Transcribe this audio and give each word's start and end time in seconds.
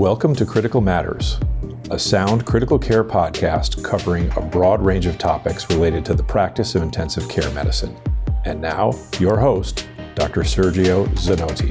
Welcome 0.00 0.34
to 0.36 0.46
Critical 0.46 0.80
Matters, 0.80 1.38
a 1.90 1.98
sound 1.98 2.46
critical 2.46 2.78
care 2.78 3.04
podcast 3.04 3.84
covering 3.84 4.32
a 4.34 4.40
broad 4.40 4.80
range 4.80 5.04
of 5.04 5.18
topics 5.18 5.68
related 5.68 6.06
to 6.06 6.14
the 6.14 6.22
practice 6.22 6.74
of 6.74 6.82
intensive 6.82 7.28
care 7.28 7.50
medicine. 7.50 7.94
And 8.46 8.62
now, 8.62 8.94
your 9.18 9.38
host, 9.38 9.86
Dr. 10.14 10.40
Sergio 10.40 11.06
Zanotti. 11.16 11.68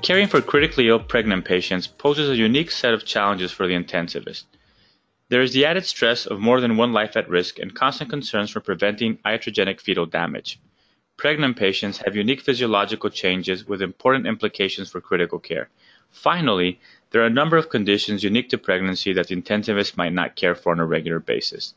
Caring 0.00 0.28
for 0.28 0.40
critically 0.40 0.88
ill 0.88 0.98
pregnant 0.98 1.44
patients 1.44 1.86
poses 1.86 2.30
a 2.30 2.36
unique 2.36 2.70
set 2.70 2.94
of 2.94 3.04
challenges 3.04 3.52
for 3.52 3.66
the 3.66 3.74
intensivist. 3.74 4.44
There 5.28 5.42
is 5.42 5.52
the 5.52 5.66
added 5.66 5.84
stress 5.84 6.24
of 6.24 6.40
more 6.40 6.62
than 6.62 6.78
one 6.78 6.94
life 6.94 7.18
at 7.18 7.28
risk 7.28 7.58
and 7.58 7.74
constant 7.74 8.08
concerns 8.08 8.48
for 8.48 8.60
preventing 8.60 9.18
iatrogenic 9.26 9.78
fetal 9.82 10.06
damage. 10.06 10.58
Pregnant 11.18 11.58
patients 11.58 12.00
have 12.06 12.16
unique 12.16 12.40
physiological 12.40 13.10
changes 13.10 13.66
with 13.66 13.82
important 13.82 14.26
implications 14.26 14.88
for 14.88 15.02
critical 15.02 15.40
care. 15.40 15.68
Finally, 16.10 16.80
there 17.10 17.22
are 17.22 17.26
a 17.26 17.30
number 17.30 17.56
of 17.56 17.70
conditions 17.70 18.22
unique 18.24 18.48
to 18.50 18.58
pregnancy 18.58 19.12
that 19.12 19.28
the 19.28 19.36
intensivist 19.36 19.96
might 19.96 20.12
not 20.12 20.36
care 20.36 20.54
for 20.54 20.72
on 20.72 20.80
a 20.80 20.86
regular 20.86 21.20
basis. 21.20 21.74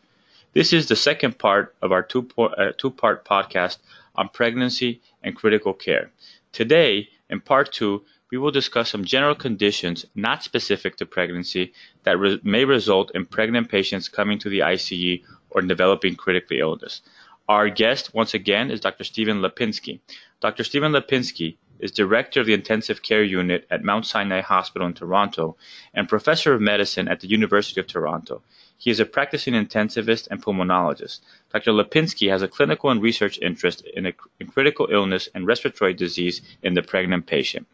This 0.54 0.74
is 0.74 0.88
the 0.88 0.96
second 0.96 1.40
part 1.40 1.76
of 1.82 1.92
our 1.92 2.04
two, 2.04 2.28
uh, 2.38 2.72
two 2.78 2.92
part 2.92 3.24
podcast 3.24 3.78
on 4.16 4.30
pregnancy 4.30 5.02
and 5.24 5.36
critical 5.36 5.74
care. 5.74 6.12
Today, 6.52 7.10
in 7.30 7.40
part 7.40 7.72
two, 7.72 8.04
we 8.32 8.38
will 8.38 8.52
discuss 8.52 8.90
some 8.90 9.06
general 9.06 9.36
conditions 9.36 10.06
not 10.16 10.44
specific 10.44 10.98
to 10.98 11.06
pregnancy 11.06 11.74
that 12.04 12.18
re- 12.18 12.40
may 12.44 12.66
result 12.66 13.12
in 13.14 13.26
pregnant 13.26 13.70
patients 13.70 14.10
coming 14.10 14.40
to 14.40 14.50
the 14.50 14.60
ICU 14.60 15.22
or 15.50 15.62
developing 15.62 16.16
critical 16.16 16.58
illness. 16.58 17.02
Our 17.48 17.70
guest, 17.70 18.14
once 18.14 18.34
again, 18.34 18.72
is 18.72 18.80
Dr. 18.80 19.04
Stephen 19.04 19.42
Lapinsky. 19.42 20.00
Dr. 20.42 20.64
Stephen 20.64 20.94
Lapinsky 20.94 21.58
is 21.82 21.92
Director 21.92 22.40
of 22.40 22.46
the 22.46 22.54
Intensive 22.54 23.02
Care 23.02 23.24
Unit 23.24 23.66
at 23.70 23.84
Mount 23.84 24.06
Sinai 24.06 24.42
Hospital 24.42 24.88
in 24.88 24.94
Toronto 24.94 25.58
and 25.94 26.08
Professor 26.08 26.54
of 26.54 26.62
Medicine 26.62 27.08
at 27.08 27.20
the 27.20 27.28
University 27.28 27.82
of 27.82 27.88
Toronto. 27.88 28.42
He 28.78 28.90
is 28.90 29.00
a 29.00 29.06
practicing 29.06 29.54
intensivist 29.54 30.28
and 30.32 30.42
pulmonologist. 30.44 31.20
Dr. 31.52 31.72
Lapinsky 31.72 32.30
has 32.30 32.42
a 32.42 32.48
clinical 32.48 32.90
and 32.90 33.02
research 33.02 33.38
interest 33.42 33.84
in, 33.96 34.06
a, 34.06 34.14
in 34.40 34.48
critical 34.48 34.88
illness 34.92 35.28
and 35.36 35.46
respiratory 35.46 35.94
disease 35.94 36.42
in 36.64 36.74
the 36.76 36.82
pregnant 36.82 37.26
patient. 37.26 37.68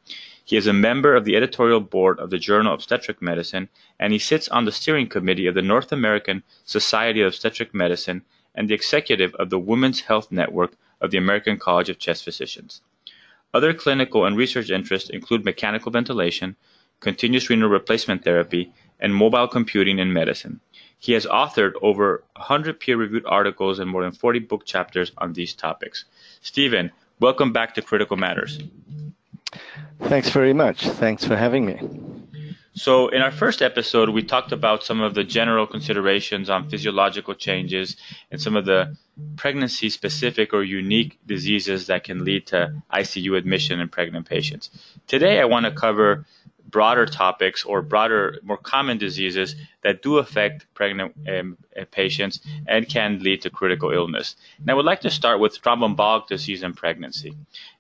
He 0.44 0.56
is 0.56 0.68
a 0.68 0.74
member 0.74 1.16
of 1.16 1.26
the 1.26 1.36
editorial 1.36 1.82
board 1.82 2.20
of 2.20 2.30
the 2.30 2.38
Journal 2.38 2.74
of 2.74 2.80
Obstetric 2.80 3.22
Medicine, 3.22 3.68
and 4.00 4.14
he 4.14 4.20
sits 4.20 4.48
on 4.48 4.64
the 4.64 4.72
steering 4.72 5.08
committee 5.08 5.48
of 5.48 5.56
the 5.56 5.62
North 5.62 5.92
American 5.92 6.44
Society 6.64 7.22
of 7.22 7.28
Obstetric 7.28 7.74
Medicine 7.74 8.24
and 8.56 8.70
the 8.70 8.74
executive 8.74 9.36
of 9.36 9.50
the 9.50 9.60
Women's 9.60 10.02
Health 10.02 10.32
Network 10.32 10.74
of 11.02 11.12
the 11.12 11.18
American 11.18 11.58
College 11.58 11.90
of 11.90 12.00
Chest 12.00 12.24
Physicians. 12.24 12.82
Other 13.54 13.74
clinical 13.74 14.26
and 14.26 14.38
research 14.38 14.70
interests 14.70 15.10
include 15.10 15.46
mechanical 15.46 15.92
ventilation, 15.92 16.56
continuous 17.00 17.50
renal 17.50 17.70
replacement 17.70 18.24
therapy, 18.24 18.74
and 19.00 19.14
mobile 19.14 19.48
computing 19.48 20.00
in 20.00 20.12
medicine. 20.12 20.60
He 21.00 21.14
has 21.14 21.26
authored 21.26 21.74
over 21.82 22.24
100 22.36 22.80
peer-reviewed 22.80 23.26
articles 23.26 23.80
and 23.80 23.90
more 23.90 24.04
than 24.04 24.12
40 24.12 24.40
book 24.40 24.66
chapters 24.66 25.12
on 25.18 25.34
these 25.34 25.54
topics. 25.54 26.06
Stephen, 26.42 26.92
welcome 27.20 27.54
back 27.54 27.76
to 27.76 27.82
Critical 27.82 28.18
Matters. 28.18 28.60
Thanks 30.02 30.30
very 30.30 30.54
much. 30.54 30.88
Thanks 30.88 31.24
for 31.24 31.36
having 31.36 31.66
me. 31.66 31.80
So, 32.78 33.08
in 33.08 33.24
our 33.24 33.32
first 33.32 33.64
episode, 33.64 34.10
we 34.10 34.22
talked 34.22 34.52
about 34.52 34.84
some 34.84 35.02
of 35.02 35.16
the 35.16 35.24
general 35.24 35.66
considerations 35.66 36.48
on 36.48 36.70
physiological 36.70 37.34
changes 37.34 37.98
and 38.30 38.40
some 38.40 38.56
of 38.56 38.66
the 38.66 38.96
pregnancy 39.36 39.90
specific 39.90 40.54
or 40.54 40.64
unique 40.64 41.18
diseases 41.26 41.88
that 41.88 42.04
can 42.04 42.24
lead 42.24 42.46
to 42.48 42.84
ICU 42.94 43.36
admission 43.36 43.80
in 43.80 43.90
pregnant 43.90 44.30
patients. 44.30 44.70
Today, 45.08 45.40
I 45.42 45.46
want 45.46 45.66
to 45.66 45.72
cover 45.72 46.28
broader 46.70 47.08
topics 47.08 47.64
or 47.64 47.82
broader, 47.82 48.38
more 48.44 48.58
common 48.58 49.00
diseases 49.00 49.56
that 49.82 50.04
do 50.04 50.20
affect 50.20 50.72
pregnant 50.76 51.16
um, 51.28 51.58
patients 51.90 52.42
and 52.68 52.88
can 52.88 53.24
lead 53.24 53.42
to 53.42 53.50
critical 53.50 53.92
illness. 53.92 54.36
And 54.60 54.70
I 54.70 54.76
would 54.76 54.86
like 54.86 55.02
to 55.02 55.10
start 55.10 55.40
with 55.40 55.60
thromboembolic 55.60 56.28
disease 56.28 56.62
in 56.62 56.74
pregnancy. 56.74 57.36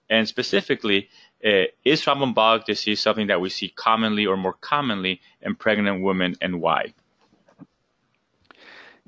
And 0.09 0.27
specifically, 0.27 1.09
uh, 1.45 1.65
is 1.85 2.03
thromboembolic 2.03 2.65
disease 2.65 2.99
something 2.99 3.27
that 3.27 3.41
we 3.41 3.49
see 3.49 3.69
commonly 3.69 4.25
or 4.25 4.37
more 4.37 4.53
commonly 4.53 5.21
in 5.41 5.55
pregnant 5.55 6.01
women 6.01 6.35
and 6.41 6.61
why? 6.61 6.93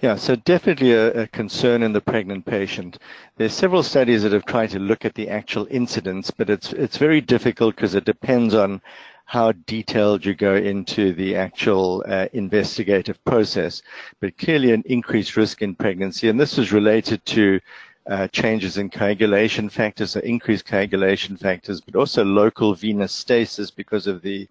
Yeah, 0.02 0.16
so 0.16 0.38
definitely 0.38 0.94
a, 0.94 1.24
a, 1.24 1.28
concern 1.28 1.84
in 1.84 1.92
the 1.92 2.00
pregnant 2.00 2.46
patient. 2.46 3.00
There's 3.36 3.54
several 3.54 3.84
studies 3.84 4.24
that 4.24 4.32
have 4.32 4.46
tried 4.46 4.70
to 4.70 4.80
look 4.80 5.04
at 5.04 5.14
the 5.14 5.28
actual 5.28 5.68
incidence, 5.70 6.32
but 6.32 6.50
it's 6.50 6.72
it's 6.72 6.96
very 6.96 7.20
difficult 7.20 7.76
because 7.76 7.96
it 7.96 8.06
depends 8.06 8.54
on 8.54 8.82
how 9.26 9.52
detailed 9.52 10.26
you 10.26 10.34
go 10.34 10.56
into 10.56 11.14
the 11.14 11.36
actual 11.36 12.04
uh, 12.08 12.28
investigative 12.32 13.22
process. 13.26 13.82
But 14.22 14.38
clearly 14.38 14.72
an 14.72 14.84
increased 14.86 15.36
risk 15.36 15.62
in 15.62 15.76
pregnancy, 15.76 16.30
and 16.30 16.40
this 16.40 16.58
is 16.58 16.72
related 16.72 17.26
to 17.26 17.60
uh, 18.09 18.28
changes 18.30 18.78
in 18.78 18.90
coagulation 18.90 19.70
factors, 19.70 20.12
so 20.12 20.20
increased 20.22 20.66
coagulation 20.66 21.38
factors, 21.38 21.80
but 21.80 21.96
also 21.96 22.25
local 22.25 22.74
venous 22.74 23.14
stasis 23.14 23.70
because 23.70 24.08
of 24.08 24.24
the 24.24 24.47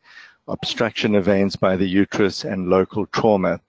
obstruction 0.47 1.17
of 1.17 1.25
veins 1.25 1.57
by 1.57 1.75
the 1.75 1.89
uterus 1.89 2.45
and 2.45 2.71
local 2.71 3.05
trauma. 3.07 3.61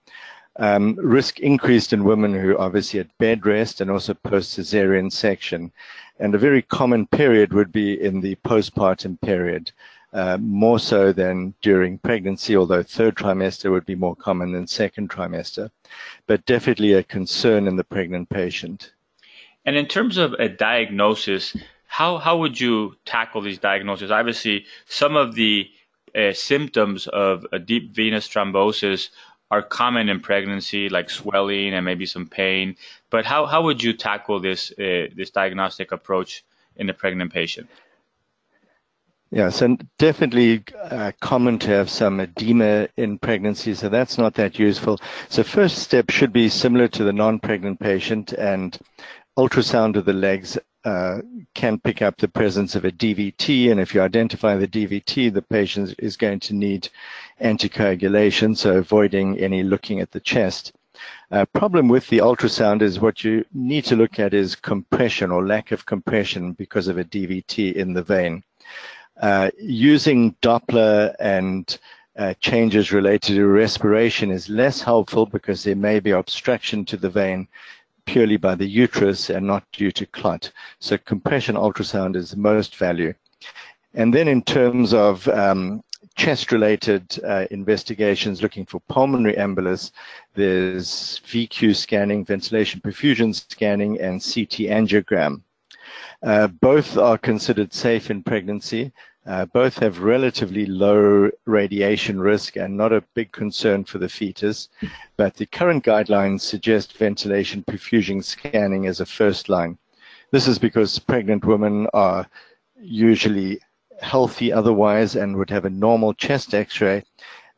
Um, 0.58 0.96
risk 1.02 1.40
increased 1.40 1.92
in 1.92 2.04
women 2.04 2.34
who 2.34 2.56
obviously 2.58 3.00
had 3.00 3.18
bed 3.18 3.46
rest 3.48 3.82
and 3.82 3.90
also 3.90 4.14
post 4.14 4.58
cesarean 4.58 5.12
section. 5.12 5.72
And 6.20 6.36
a 6.36 6.38
very 6.38 6.62
common 6.62 7.08
period 7.08 7.52
would 7.54 7.72
be 7.72 8.00
in 8.00 8.22
the 8.22 8.36
postpartum 8.46 9.20
period, 9.22 9.72
uh, 10.14 10.38
more 10.40 10.78
so 10.78 11.12
than 11.12 11.56
during 11.62 11.98
pregnancy, 11.98 12.56
although 12.56 12.84
third 12.84 13.16
trimester 13.16 13.72
would 13.72 13.86
be 13.86 13.96
more 13.96 14.16
common 14.16 14.52
than 14.52 14.68
second 14.68 15.10
trimester, 15.10 15.72
but 16.28 16.46
definitely 16.46 16.94
a 16.94 17.04
concern 17.04 17.68
in 17.68 17.76
the 17.76 17.84
pregnant 17.84 18.30
patient. 18.30 18.92
And 19.66 19.76
in 19.76 19.88
terms 19.88 20.18
of 20.18 20.34
a 20.34 20.50
diagnosis, 20.50 21.56
how 21.88 22.18
how 22.18 22.38
would 22.38 22.60
you 22.60 22.96
tackle 23.06 23.42
these 23.42 23.60
diagnoses? 23.60 24.12
Obviously, 24.12 24.66
some 24.86 25.16
of 25.16 25.36
the 25.36 25.70
uh, 26.16 26.34
symptoms 26.34 27.08
of 27.08 27.46
a 27.52 27.60
deep 27.60 27.92
venous 27.94 28.28
thrombosis 28.28 29.10
are 29.52 29.62
common 29.62 30.10
in 30.10 30.20
pregnancy, 30.20 30.90
like 30.90 31.10
swelling 31.10 31.74
and 31.74 31.86
maybe 31.86 32.06
some 32.06 32.28
pain. 32.28 32.76
But 33.10 33.26
how, 33.26 33.46
how 33.48 33.64
would 33.64 33.82
you 33.82 33.94
tackle 33.94 34.40
this 34.40 34.72
uh, 34.72 35.08
this 35.16 35.32
diagnostic 35.32 35.92
approach 35.92 36.44
in 36.76 36.90
a 36.90 36.94
pregnant 36.94 37.34
patient? 37.34 37.70
Yes, 39.32 39.62
and 39.62 39.88
definitely 40.00 40.64
uh, 40.76 41.12
common 41.20 41.60
to 41.60 41.68
have 41.68 41.88
some 41.88 42.20
edema 42.20 42.90
in 42.98 43.20
pregnancy, 43.20 43.76
so 43.76 43.88
that's 43.88 44.18
not 44.18 44.34
that 44.36 44.58
useful. 44.58 45.00
So 45.28 45.44
first 45.44 45.78
step 45.78 46.10
should 46.10 46.34
be 46.34 46.50
similar 46.50 46.88
to 46.88 47.04
the 47.04 47.14
non-pregnant 47.14 47.80
patient, 47.80 48.34
and 48.34 48.76
ultrasound 49.40 49.96
of 49.96 50.04
the 50.04 50.12
legs 50.12 50.58
uh, 50.84 51.22
can 51.54 51.80
pick 51.80 52.02
up 52.02 52.18
the 52.18 52.28
presence 52.28 52.76
of 52.76 52.84
a 52.84 52.92
DVT, 52.92 53.72
and 53.72 53.80
if 53.80 53.94
you 53.94 54.02
identify 54.02 54.58
the 54.58 54.68
DVT, 54.68 55.34
the 55.34 55.42
patient 55.42 55.96
is 55.98 56.18
going 56.18 56.42
to 56.42 56.54
need 56.54 56.90
anticoagulation, 57.40 58.56
so 58.58 58.78
avoiding 58.78 59.40
any 59.40 59.64
looking 59.64 60.02
at 60.02 60.12
the 60.12 60.20
chest. 60.20 60.74
Uh, 61.32 61.46
problem 61.54 61.88
with 61.88 62.06
the 62.10 62.18
ultrasound 62.18 62.82
is 62.82 63.00
what 63.00 63.24
you 63.24 63.46
need 63.54 63.86
to 63.86 63.96
look 63.96 64.20
at 64.20 64.34
is 64.34 64.56
compression 64.56 65.32
or 65.32 65.48
lack 65.48 65.72
of 65.72 65.86
compression 65.86 66.52
because 66.52 66.90
of 66.90 66.98
a 66.98 67.06
DVT 67.06 67.74
in 67.74 67.94
the 67.94 68.04
vein. 68.04 68.44
Uh, 69.22 69.50
using 69.58 70.36
Doppler 70.42 71.16
and 71.20 71.80
uh, 72.18 72.34
changes 72.42 72.92
related 72.92 73.36
to 73.36 73.48
respiration 73.48 74.32
is 74.32 74.50
less 74.50 74.82
helpful 74.82 75.26
because 75.26 75.64
there 75.64 75.78
may 75.78 76.02
be 76.02 76.12
obstruction 76.12 76.84
to 76.84 76.98
the 76.98 77.10
vein 77.10 77.48
purely 78.10 78.38
by 78.38 78.56
the 78.56 78.66
uterus 78.66 79.30
and 79.30 79.46
not 79.46 79.64
due 79.72 79.92
to 79.92 80.04
clot. 80.08 80.52
So 80.80 80.98
compression 80.98 81.56
ultrasound 81.56 82.16
is 82.16 82.32
the 82.32 82.38
most 82.38 82.76
value. 82.76 83.14
And 83.94 84.12
then 84.12 84.28
in 84.28 84.42
terms 84.42 84.96
of 84.96 85.28
um, 85.28 85.84
chest-related 86.16 87.20
uh, 87.24 87.46
investigations 87.52 88.42
looking 88.42 88.66
for 88.66 88.80
pulmonary 88.90 89.36
embolus, 89.36 89.92
there's 90.34 91.22
VQ 91.28 91.76
scanning, 91.76 92.26
ventilation 92.26 92.82
perfusion 92.82 93.36
scanning, 93.36 94.02
and 94.02 94.20
CT 94.22 94.66
angiogram. 94.80 95.42
Uh, 96.24 96.48
both 96.48 96.98
are 96.98 97.18
considered 97.18 97.72
safe 97.74 98.10
in 98.10 98.24
pregnancy. 98.24 98.92
Uh, 99.30 99.46
both 99.46 99.78
have 99.78 100.00
relatively 100.00 100.66
low 100.66 101.30
radiation 101.46 102.20
risk 102.20 102.56
and 102.56 102.76
not 102.76 102.92
a 102.92 103.04
big 103.14 103.32
concern 103.32 103.84
for 103.84 104.00
the 104.00 104.10
fetus, 104.10 104.70
but 105.18 105.36
the 105.36 105.46
current 105.46 105.86
guidelines 105.86 106.42
suggest 106.42 106.98
ventilation 106.98 107.64
perfusion 107.70 108.24
scanning 108.24 108.88
as 108.88 109.00
a 109.00 109.06
first 109.06 109.48
line. 109.48 109.78
This 110.32 110.48
is 110.48 110.58
because 110.58 110.98
pregnant 110.98 111.46
women 111.46 111.86
are 111.94 112.28
usually 112.82 113.60
healthy 114.02 114.52
otherwise 114.52 115.16
and 115.16 115.38
would 115.38 115.52
have 115.52 115.66
a 115.66 115.70
normal 115.70 116.16
chest 116.16 116.56
x-ray 116.56 117.04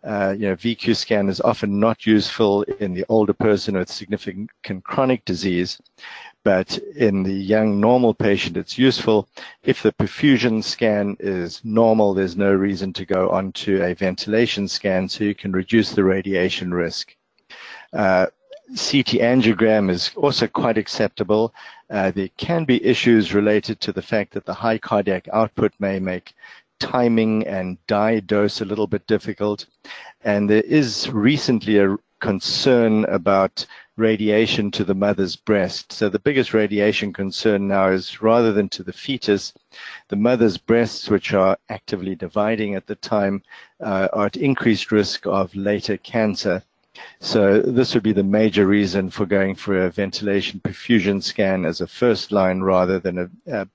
Uh, 0.04 0.34
you 0.36 0.48
know, 0.48 0.56
VQ 0.56 0.96
scan 0.96 1.30
is 1.30 1.40
often 1.42 1.80
not 1.80 2.08
useful 2.08 2.64
in 2.80 2.94
the 2.94 3.06
older 3.08 3.34
person 3.34 3.78
with 3.78 3.90
significant 3.90 4.84
chronic 4.84 5.24
disease, 5.26 5.80
but 6.44 6.78
in 6.96 7.24
the 7.24 7.34
young 7.34 7.80
normal 7.80 8.14
patient, 8.14 8.58
it's 8.58 8.78
useful. 8.78 9.28
If 9.64 9.84
the 9.84 9.92
perfusion 9.92 10.64
scan 10.64 11.18
is 11.20 11.62
normal, 11.64 12.14
there's 12.14 12.38
no 12.38 12.54
reason 12.54 12.94
to 12.94 13.06
go 13.06 13.30
on 13.30 13.52
to 13.54 13.84
a 13.84 13.94
ventilation 13.94 14.68
scan, 14.68 15.08
so 15.08 15.24
you 15.24 15.36
can 15.36 15.52
reduce 15.52 15.92
the 15.92 16.04
radiation 16.04 16.74
risk. 16.74 17.16
Uh, 17.94 18.28
CT 18.72 19.20
angiogram 19.20 19.90
is 19.90 20.12
also 20.16 20.48
quite 20.48 20.78
acceptable. 20.78 21.54
Uh, 21.90 22.10
there 22.12 22.30
can 22.38 22.64
be 22.64 22.84
issues 22.86 23.34
related 23.34 23.82
to 23.82 23.92
the 23.92 24.02
fact 24.02 24.34
that 24.34 24.46
the 24.46 24.54
high 24.54 24.78
cardiac 24.78 25.28
output 25.34 25.74
may 25.80 26.00
make 26.00 26.34
timing 26.80 27.46
and 27.46 27.78
dye 27.88 28.20
dose 28.22 28.62
a 28.62 28.66
little 28.66 28.88
bit 28.88 29.06
difficult. 29.08 29.66
And 30.24 30.50
there 30.50 30.64
is 30.64 31.10
recently 31.12 31.80
a 31.80 31.98
concern 32.22 33.06
about 33.06 33.66
radiation 33.98 34.72
to 34.72 34.84
the 34.84 34.96
mother's 34.96 35.36
breast. 35.36 35.92
So 35.92 36.10
the 36.10 36.20
biggest 36.20 36.54
radiation 36.54 37.14
concern 37.14 37.68
now 37.68 37.90
is 37.90 38.22
rather 38.22 38.52
than 38.54 38.70
to 38.70 38.84
the 38.84 38.94
fetus, 38.94 39.54
the 40.08 40.16
mother's 40.16 40.58
breasts, 40.58 41.10
which 41.10 41.34
are 41.34 41.58
actively 41.70 42.16
dividing 42.16 42.76
at 42.76 42.88
the 42.88 42.96
time, 42.96 43.44
uh, 43.80 44.08
are 44.14 44.28
at 44.28 44.38
increased 44.38 44.92
risk 44.92 45.26
of 45.26 45.56
later 45.56 45.98
cancer. 45.98 46.64
So 47.20 47.62
this 47.62 47.94
would 47.94 48.04
be 48.04 48.14
the 48.14 48.24
major 48.24 48.68
reason 48.68 49.10
for 49.10 49.26
going 49.26 49.56
for 49.56 49.86
a 49.86 49.90
ventilation 49.90 50.60
perfusion 50.60 51.22
scan 51.24 51.66
as 51.66 51.82
a 51.82 51.88
first 51.88 52.32
line 52.32 52.62
rather 52.62 53.00
than 53.00 53.18
a, 53.18 53.30
a, 53.48 53.68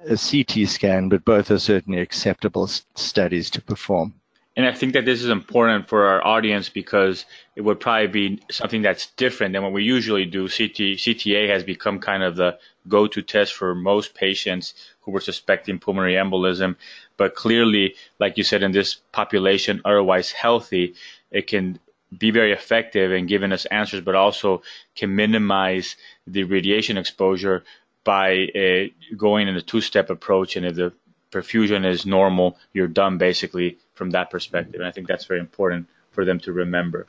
a 0.00 0.16
CT 0.16 0.68
scan, 0.68 1.08
but 1.08 1.24
both 1.24 1.50
are 1.50 1.58
certainly 1.58 2.00
acceptable 2.00 2.66
studies 2.66 3.50
to 3.50 3.62
perform. 3.62 4.14
And 4.56 4.66
I 4.66 4.72
think 4.72 4.92
that 4.92 5.04
this 5.04 5.22
is 5.22 5.30
important 5.30 5.88
for 5.88 6.06
our 6.06 6.24
audience 6.24 6.68
because 6.68 7.24
it 7.56 7.62
would 7.62 7.80
probably 7.80 8.06
be 8.06 8.40
something 8.50 8.82
that's 8.82 9.06
different 9.16 9.52
than 9.52 9.64
what 9.64 9.72
we 9.72 9.82
usually 9.82 10.26
do. 10.26 10.44
CT, 10.44 10.96
CTA 10.96 11.48
has 11.48 11.64
become 11.64 11.98
kind 11.98 12.22
of 12.22 12.36
the 12.36 12.58
go-to 12.86 13.22
test 13.22 13.54
for 13.54 13.74
most 13.74 14.14
patients 14.14 14.74
who 15.00 15.10
were 15.10 15.20
suspecting 15.20 15.80
pulmonary 15.80 16.14
embolism. 16.14 16.76
But 17.16 17.34
clearly, 17.34 17.96
like 18.20 18.38
you 18.38 18.44
said, 18.44 18.62
in 18.62 18.70
this 18.70 18.94
population, 19.10 19.80
otherwise 19.84 20.30
healthy, 20.30 20.94
it 21.32 21.48
can 21.48 21.80
be 22.16 22.30
very 22.30 22.52
effective 22.52 23.10
in 23.10 23.26
giving 23.26 23.50
us 23.50 23.64
answers, 23.66 24.02
but 24.02 24.14
also 24.14 24.62
can 24.94 25.16
minimize 25.16 25.96
the 26.28 26.44
radiation 26.44 26.96
exposure 26.96 27.64
by 28.04 28.46
uh, 28.54 29.16
going 29.16 29.48
in 29.48 29.56
a 29.56 29.62
two-step 29.62 30.10
approach. 30.10 30.54
And 30.54 30.64
if 30.64 30.76
the 30.76 30.92
perfusion 31.32 31.84
is 31.84 32.06
normal, 32.06 32.56
you're 32.72 32.86
done 32.86 33.18
basically 33.18 33.78
from 33.94 34.10
that 34.10 34.30
perspective. 34.30 34.80
And 34.80 34.86
I 34.86 34.90
think 34.90 35.08
that's 35.08 35.24
very 35.24 35.40
important 35.40 35.88
for 36.10 36.24
them 36.24 36.38
to 36.40 36.52
remember. 36.52 37.06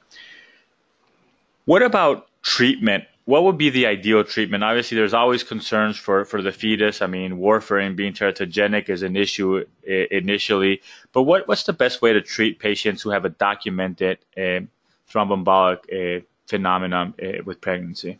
What 1.65 1.81
about 1.81 2.27
treatment? 2.41 3.05
What 3.25 3.43
would 3.43 3.57
be 3.57 3.71
the 3.71 3.87
ideal 3.87 4.23
treatment? 4.23 4.63
Obviously, 4.63 4.97
there's 4.97 5.15
always 5.15 5.43
concerns 5.43 5.97
for, 5.97 6.25
for 6.25 6.43
the 6.43 6.51
fetus. 6.51 7.01
I 7.01 7.07
mean, 7.07 7.39
warfarin 7.39 7.95
being 7.95 8.13
teratogenic 8.13 8.87
is 8.89 9.01
an 9.01 9.15
issue 9.15 9.65
initially. 9.83 10.81
But 11.11 11.23
what, 11.23 11.47
what's 11.47 11.63
the 11.63 11.73
best 11.73 12.03
way 12.03 12.13
to 12.13 12.21
treat 12.21 12.59
patients 12.59 13.01
who 13.01 13.09
have 13.09 13.25
a 13.25 13.29
documented 13.29 14.19
uh, 14.37 14.61
thromboembolic 15.11 16.19
uh, 16.19 16.23
phenomenon 16.45 17.15
uh, 17.21 17.43
with 17.43 17.61
pregnancy? 17.61 18.19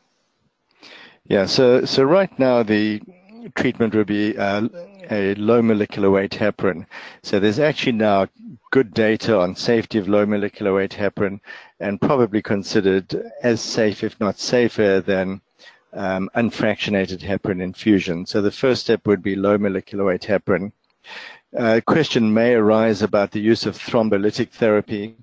Yeah, 1.28 1.46
so 1.46 1.86
so 1.86 2.04
right 2.04 2.38
now 2.38 2.62
the 2.64 3.02
treatment 3.54 3.94
would 3.94 4.08
be 4.08 4.38
uh, 4.38 4.68
a 5.12 5.36
low 5.36 5.62
molecular 5.62 6.10
weight 6.10 6.32
heparin. 6.32 6.86
So 7.24 7.40
there's 7.40 7.60
actually 7.60 7.94
now 7.94 8.28
good 8.72 8.94
data 8.94 9.38
on 9.40 9.56
safety 9.56 10.00
of 10.00 10.08
low 10.08 10.26
molecular 10.26 10.74
weight 10.74 10.92
heparin 10.92 11.40
and 11.80 12.02
probably 12.02 12.42
considered 12.42 13.32
as 13.44 13.62
safe, 13.62 14.04
if 14.04 14.20
not 14.20 14.40
safer, 14.40 15.02
than 15.02 15.42
um, 15.94 16.30
unfractionated 16.36 17.22
heparin 17.22 17.62
infusion. 17.62 18.26
So 18.26 18.42
the 18.42 18.52
first 18.52 18.82
step 18.82 19.06
would 19.08 19.22
be 19.22 19.36
low 19.36 19.58
molecular 19.58 20.06
weight 20.06 20.22
heparin. 20.22 20.72
A 21.54 21.78
uh, 21.78 21.82
question 21.82 22.34
may 22.34 22.54
arise 22.54 23.02
about 23.02 23.32
the 23.32 23.40
use 23.40 23.66
of 23.66 23.78
thrombolytic 23.78 24.50
therapy. 24.50 25.16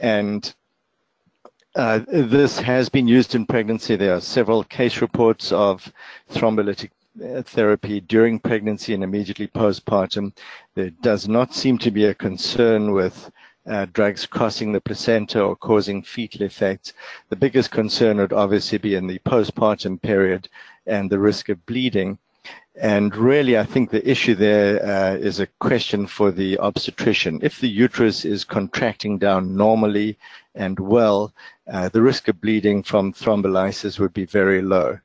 And 0.00 0.54
uh, 1.74 2.00
this 2.06 2.58
has 2.60 2.88
been 2.88 3.08
used 3.08 3.34
in 3.34 3.46
pregnancy. 3.46 3.96
There 3.96 4.14
are 4.14 4.20
several 4.20 4.64
case 4.64 5.00
reports 5.00 5.50
of 5.52 5.92
thrombolytic 6.32 6.90
therapy 7.44 8.00
during 8.00 8.38
pregnancy 8.38 8.94
and 8.94 9.02
immediately 9.02 9.48
postpartum. 9.48 10.32
There 10.74 10.90
does 10.90 11.28
not 11.28 11.54
seem 11.54 11.78
to 11.78 11.90
be 11.90 12.04
a 12.04 12.14
concern 12.14 12.92
with 12.92 13.30
uh, 13.66 13.86
drugs 13.92 14.26
crossing 14.26 14.72
the 14.72 14.80
placenta 14.80 15.42
or 15.42 15.56
causing 15.56 16.02
fetal 16.02 16.42
effects. 16.42 16.92
The 17.28 17.36
biggest 17.36 17.70
concern 17.70 18.18
would 18.18 18.32
obviously 18.32 18.78
be 18.78 18.94
in 18.94 19.06
the 19.06 19.18
postpartum 19.20 20.00
period 20.00 20.48
and 20.86 21.10
the 21.10 21.18
risk 21.18 21.48
of 21.48 21.64
bleeding. 21.66 22.18
And 22.80 23.14
really, 23.14 23.58
I 23.58 23.64
think 23.64 23.90
the 23.90 24.08
issue 24.08 24.34
there 24.34 24.82
uh, 24.84 25.16
is 25.16 25.40
a 25.40 25.48
question 25.58 26.06
for 26.06 26.30
the 26.30 26.58
obstetrician. 26.58 27.40
If 27.42 27.60
the 27.60 27.68
uterus 27.68 28.24
is 28.24 28.44
contracting 28.44 29.18
down 29.18 29.56
normally 29.56 30.16
and 30.54 30.78
well, 30.78 31.32
uh, 31.70 31.88
the 31.90 32.02
risk 32.02 32.28
of 32.28 32.40
bleeding 32.40 32.82
from 32.82 33.12
thrombolysis 33.12 33.98
would 33.98 34.14
be 34.14 34.24
very 34.24 34.62
low. 34.62 34.98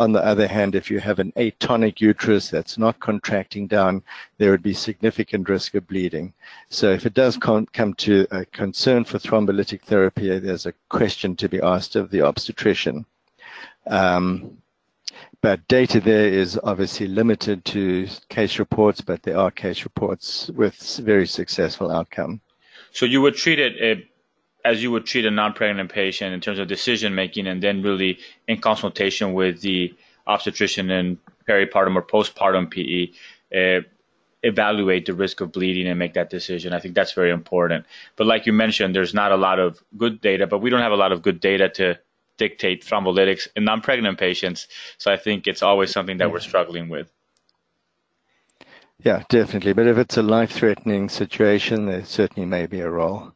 On 0.00 0.12
the 0.12 0.24
other 0.24 0.46
hand, 0.46 0.74
if 0.74 0.90
you 0.90 0.98
have 0.98 1.18
an 1.18 1.30
atonic 1.36 2.00
uterus 2.00 2.48
that's 2.48 2.78
not 2.78 3.00
contracting 3.00 3.66
down, 3.66 4.02
there 4.38 4.50
would 4.50 4.62
be 4.62 4.72
significant 4.72 5.46
risk 5.46 5.74
of 5.74 5.86
bleeding. 5.86 6.32
So 6.70 6.90
if 6.90 7.04
it 7.04 7.12
does 7.12 7.36
come 7.36 7.94
to 7.94 8.26
a 8.30 8.46
concern 8.46 9.04
for 9.04 9.18
thrombolytic 9.18 9.82
therapy, 9.82 10.38
there's 10.38 10.64
a 10.64 10.72
question 10.88 11.36
to 11.36 11.50
be 11.50 11.60
asked 11.60 11.96
of 11.96 12.10
the 12.10 12.22
obstetrician. 12.22 13.04
Um, 13.86 14.56
but 15.42 15.68
data 15.68 16.00
there 16.00 16.28
is 16.28 16.58
obviously 16.64 17.06
limited 17.06 17.66
to 17.66 18.08
case 18.30 18.58
reports, 18.58 19.02
but 19.02 19.22
there 19.22 19.36
are 19.36 19.50
case 19.50 19.84
reports 19.84 20.48
with 20.48 20.96
very 20.96 21.26
successful 21.26 21.90
outcome. 21.90 22.40
So 22.92 23.04
you 23.04 23.20
would 23.20 23.36
treat 23.36 23.58
it 23.58 23.98
uh, 23.98 24.00
as 24.64 24.82
you 24.82 24.90
would 24.90 25.06
treat 25.06 25.24
a 25.24 25.30
non-pregnant 25.30 25.90
patient 25.90 26.34
in 26.34 26.40
terms 26.40 26.58
of 26.58 26.68
decision 26.68 27.14
making, 27.14 27.46
and 27.46 27.62
then 27.62 27.82
really 27.82 28.18
in 28.48 28.60
consultation 28.60 29.32
with 29.32 29.60
the 29.60 29.94
obstetrician 30.26 30.90
and 30.90 31.18
peripartum 31.48 31.96
or 31.96 32.02
postpartum 32.02 32.70
PE, 32.70 33.10
uh, 33.56 33.82
evaluate 34.42 35.06
the 35.06 35.14
risk 35.14 35.40
of 35.40 35.52
bleeding 35.52 35.86
and 35.86 35.98
make 35.98 36.14
that 36.14 36.30
decision. 36.30 36.72
I 36.72 36.78
think 36.78 36.94
that's 36.94 37.12
very 37.12 37.30
important. 37.30 37.84
But 38.16 38.26
like 38.26 38.46
you 38.46 38.52
mentioned, 38.52 38.94
there's 38.94 39.14
not 39.14 39.32
a 39.32 39.36
lot 39.36 39.58
of 39.58 39.82
good 39.96 40.20
data, 40.20 40.46
but 40.46 40.58
we 40.58 40.70
don't 40.70 40.80
have 40.80 40.92
a 40.92 40.96
lot 40.96 41.12
of 41.12 41.22
good 41.22 41.40
data 41.40 41.68
to 41.70 41.98
dictate 42.38 42.84
thrombolytics 42.84 43.48
in 43.54 43.64
non-pregnant 43.64 44.18
patients. 44.18 44.66
So 44.96 45.12
I 45.12 45.16
think 45.16 45.46
it's 45.46 45.62
always 45.62 45.90
something 45.90 46.18
that 46.18 46.32
we're 46.32 46.40
struggling 46.40 46.88
with. 46.88 47.12
Yeah, 49.02 49.24
definitely. 49.28 49.72
But 49.72 49.86
if 49.86 49.98
it's 49.98 50.16
a 50.16 50.22
life-threatening 50.22 51.08
situation, 51.08 51.86
there 51.86 52.04
certainly 52.04 52.46
may 52.46 52.66
be 52.66 52.80
a 52.80 52.90
role. 52.90 53.32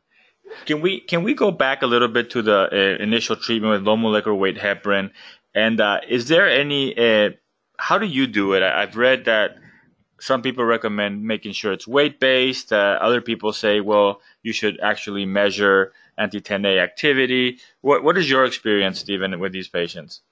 Can 0.67 0.81
we 0.81 1.01
can 1.01 1.23
we 1.23 1.35
go 1.35 1.51
back 1.51 1.83
a 1.83 1.87
little 1.87 2.09
bit 2.09 2.31
to 2.31 2.43
the 2.43 2.69
uh, 2.73 3.03
initial 3.03 3.37
treatment 3.37 3.73
with 3.73 3.83
low 3.83 3.97
molecular 3.97 4.37
weight 4.37 4.57
heparin? 4.57 5.11
And 5.55 5.81
uh, 5.81 6.01
is 6.09 6.29
there 6.29 6.49
any? 6.49 6.97
Uh, 6.97 7.31
how 7.77 7.99
do 7.99 8.07
you 8.07 8.27
do 8.27 8.55
it? 8.55 8.63
I, 8.63 8.81
have 8.81 8.97
read 8.97 9.25
that 9.27 9.57
some 10.21 10.43
people 10.43 10.65
recommend 10.65 11.23
making 11.23 11.53
sure 11.53 11.73
it's 11.73 11.87
weight 11.87 12.19
based. 12.19 12.73
Uh, 12.73 12.99
other 13.01 13.21
people 13.21 13.53
say, 13.53 13.81
well, 13.81 14.21
you 14.43 14.53
should 14.53 14.81
actually 14.81 15.27
measure 15.27 15.93
anti-10A 16.17 16.81
activity. 16.81 17.59
What 17.81 18.03
what 18.03 18.17
is 18.17 18.31
your 18.31 18.45
experience, 18.45 19.01
Stephen, 19.01 19.39
with 19.39 19.53
these 19.53 19.69
patients? 19.69 20.23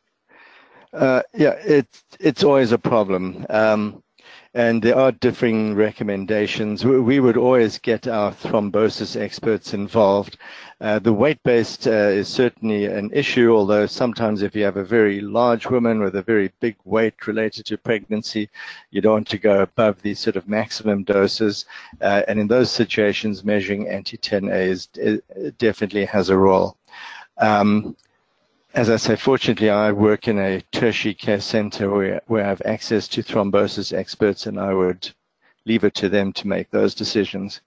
Uh, 0.93 1.23
yeah, 1.35 1.55
it's 1.65 2.05
it's 2.21 2.45
always 2.45 2.73
a 2.73 2.79
problem. 2.79 3.47
Um, 3.49 4.02
and 4.55 4.83
there 4.83 4.97
are 4.99 5.13
differing 5.13 5.75
recommendations. 5.75 6.85
We 6.85 7.21
would 7.21 7.39
always 7.39 7.79
get 7.79 8.07
our 8.07 8.33
thrombosis 8.33 9.19
experts 9.19 9.73
involved. 9.73 10.37
Uh, 10.81 10.99
the 10.99 11.13
weight-based 11.13 11.87
uh, 11.87 11.91
is 11.91 12.29
certainly 12.29 12.87
an 12.87 13.11
issue, 13.15 13.55
although 13.55 13.87
sometimes 13.87 14.43
if 14.43 14.55
you 14.55 14.65
have 14.65 14.77
a 14.77 14.85
very 14.85 15.21
large 15.21 15.71
woman 15.71 16.01
with 16.01 16.17
a 16.17 16.23
very 16.23 16.53
big 16.61 16.77
weight 16.85 17.27
related 17.27 17.65
to 17.67 17.79
pregnancy, 17.79 18.51
you 18.91 19.01
don't 19.01 19.13
want 19.13 19.29
to 19.29 19.39
go 19.39 19.63
above 19.63 20.03
these 20.03 20.19
sort 20.19 20.37
of 20.37 20.49
maximum 20.49 21.03
doses. 21.05 21.65
Uh, 22.01 22.23
and 22.29 22.39
in 22.39 22.49
those 22.49 22.71
situations, 22.71 23.45
measuring 23.45 23.89
anti-10A 23.89 24.67
is, 24.67 24.87
definitely 25.59 26.05
has 26.05 26.29
a 26.29 26.37
role. 26.37 26.77
Um, 27.39 27.97
as 28.75 28.89
I 28.89 28.97
say, 28.97 29.17
fortunately, 29.17 29.71
I 29.71 29.93
work 29.93 30.29
in 30.29 30.39
a 30.39 30.63
tertiary 30.73 31.15
care 31.15 31.41
center 31.41 31.91
where, 31.91 32.23
where 32.27 32.45
I 32.45 32.49
have 32.49 32.63
access 32.65 33.07
to 33.09 33.23
thrombosis 33.23 33.93
experts, 33.93 34.47
and 34.47 34.59
I 34.59 34.73
would 34.73 35.11
leave 35.67 35.85
it 35.85 35.95
to 35.97 36.09
them 36.09 36.33
to 36.35 36.49
make 36.49 36.71
those 36.71 36.95
decisions. 36.95 37.61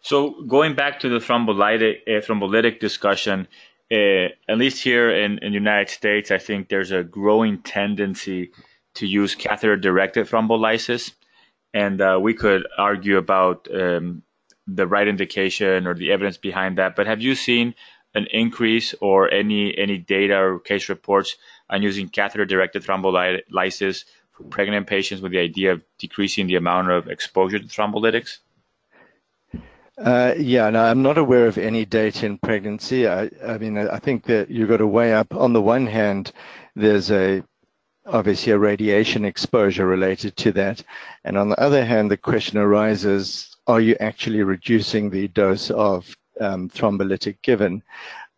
So, 0.00 0.42
going 0.48 0.74
back 0.74 0.98
to 1.00 1.08
the 1.08 1.18
thrombolytic, 1.18 2.00
uh, 2.08 2.20
thrombolytic 2.20 2.80
discussion, 2.80 3.46
uh, 3.92 4.28
at 4.48 4.58
least 4.58 4.82
here 4.82 5.10
in, 5.10 5.38
the 5.40 5.50
United 5.50 5.90
States, 5.90 6.30
I 6.30 6.38
think 6.38 6.68
there's 6.68 6.90
a 6.90 7.04
growing 7.04 7.58
tendency 7.58 8.50
to 8.94 9.06
use 9.06 9.34
catheter 9.34 9.76
directed 9.76 10.26
thrombolysis. 10.26 11.12
And 11.74 12.00
uh, 12.00 12.18
we 12.20 12.34
could 12.34 12.66
argue 12.78 13.16
about 13.16 13.68
um, 13.72 14.22
the 14.66 14.86
right 14.86 15.06
indication 15.06 15.86
or 15.86 15.94
the 15.94 16.12
evidence 16.12 16.36
behind 16.36 16.78
that, 16.78 16.96
but 16.96 17.06
have 17.06 17.20
you 17.20 17.34
seen 17.34 17.74
an 18.14 18.26
increase 18.30 18.94
or 19.00 19.30
any 19.32 19.76
any 19.78 19.98
data 19.98 20.36
or 20.36 20.58
case 20.58 20.88
reports 20.88 21.36
on 21.70 21.82
using 21.82 22.08
catheter-directed 22.08 22.82
thrombolysis 22.82 24.04
for 24.32 24.44
pregnant 24.44 24.86
patients 24.86 25.22
with 25.22 25.32
the 25.32 25.38
idea 25.38 25.72
of 25.72 25.82
decreasing 25.98 26.46
the 26.46 26.56
amount 26.56 26.90
of 26.90 27.08
exposure 27.08 27.58
to 27.58 27.66
thrombolytics? 27.66 28.38
Uh, 29.98 30.34
yeah, 30.38 30.70
no, 30.70 30.84
I'm 30.84 31.02
not 31.02 31.18
aware 31.18 31.46
of 31.46 31.58
any 31.58 31.84
data 31.84 32.26
in 32.26 32.38
pregnancy. 32.38 33.06
I, 33.06 33.30
I 33.46 33.58
mean, 33.58 33.76
I 33.76 33.98
think 33.98 34.24
that 34.24 34.50
you've 34.50 34.68
got 34.68 34.78
to 34.78 34.86
weigh 34.86 35.12
up. 35.12 35.34
On 35.34 35.52
the 35.52 35.60
one 35.60 35.86
hand, 35.86 36.32
there's 36.74 37.10
a 37.10 37.42
obviously 38.06 38.52
a 38.52 38.58
radiation 38.58 39.24
exposure 39.24 39.86
related 39.86 40.36
to 40.36 40.52
that, 40.52 40.82
and 41.24 41.36
on 41.36 41.50
the 41.50 41.60
other 41.60 41.84
hand, 41.84 42.10
the 42.10 42.16
question 42.16 42.58
arises: 42.58 43.54
Are 43.66 43.80
you 43.80 43.94
actually 44.00 44.42
reducing 44.42 45.10
the 45.10 45.28
dose 45.28 45.70
of 45.70 46.16
um, 46.40 46.68
thrombolytic 46.68 47.42
given? 47.42 47.82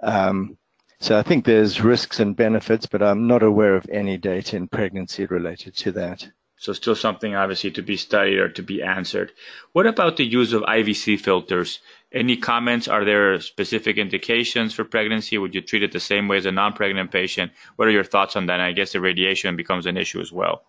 Um, 0.01 0.57
so 1.01 1.19
I 1.19 1.23
think 1.23 1.45
there's 1.45 1.83
risks 1.83 2.21
and 2.21 2.35
benefits, 2.35 2.87
but 2.87 3.03
I'm 3.03 3.27
not 3.27 3.43
aware 3.43 3.77
of 3.77 3.87
any 3.91 4.17
data 4.17 4.57
in 4.57 4.69
pregnancy 4.69 5.27
related 5.27 5.77
to 5.77 5.93
that. 5.93 6.29
So 6.57 6.73
still 6.73 6.95
something 6.95 7.35
obviously 7.35 7.73
to 7.73 7.83
be 7.83 7.97
studied 7.97 8.39
or 8.39 8.49
to 8.49 8.63
be 8.63 8.83
answered. 8.83 9.33
What 9.73 9.87
about 9.87 10.17
the 10.17 10.25
use 10.25 10.55
of 10.55 10.63
IVC 10.63 11.21
filters? 11.21 11.81
Any 12.11 12.39
comments? 12.39 12.89
Are 12.89 13.05
there 13.05 13.39
specific 13.41 13.99
indications 13.99 14.73
for 14.73 14.85
pregnancy? 14.85 15.37
Would 15.37 15.55
you 15.55 15.61
treat 15.61 15.83
it 15.83 15.93
the 15.93 16.01
same 16.01 16.27
way 16.27 16.39
as 16.39 16.47
a 16.47 16.53
non-pregnant 16.53 17.11
patient? 17.11 17.53
What 17.77 17.89
are 17.89 17.91
your 17.91 18.05
thoughts 18.05 18.35
on 18.35 18.47
that? 18.47 18.55
And 18.55 18.63
I 18.63 18.73
guess 18.73 18.93
the 18.93 19.01
radiation 19.01 19.57
becomes 19.57 19.85
an 19.85 19.99
issue 19.99 20.21
as 20.21 20.33
well. 20.33 20.63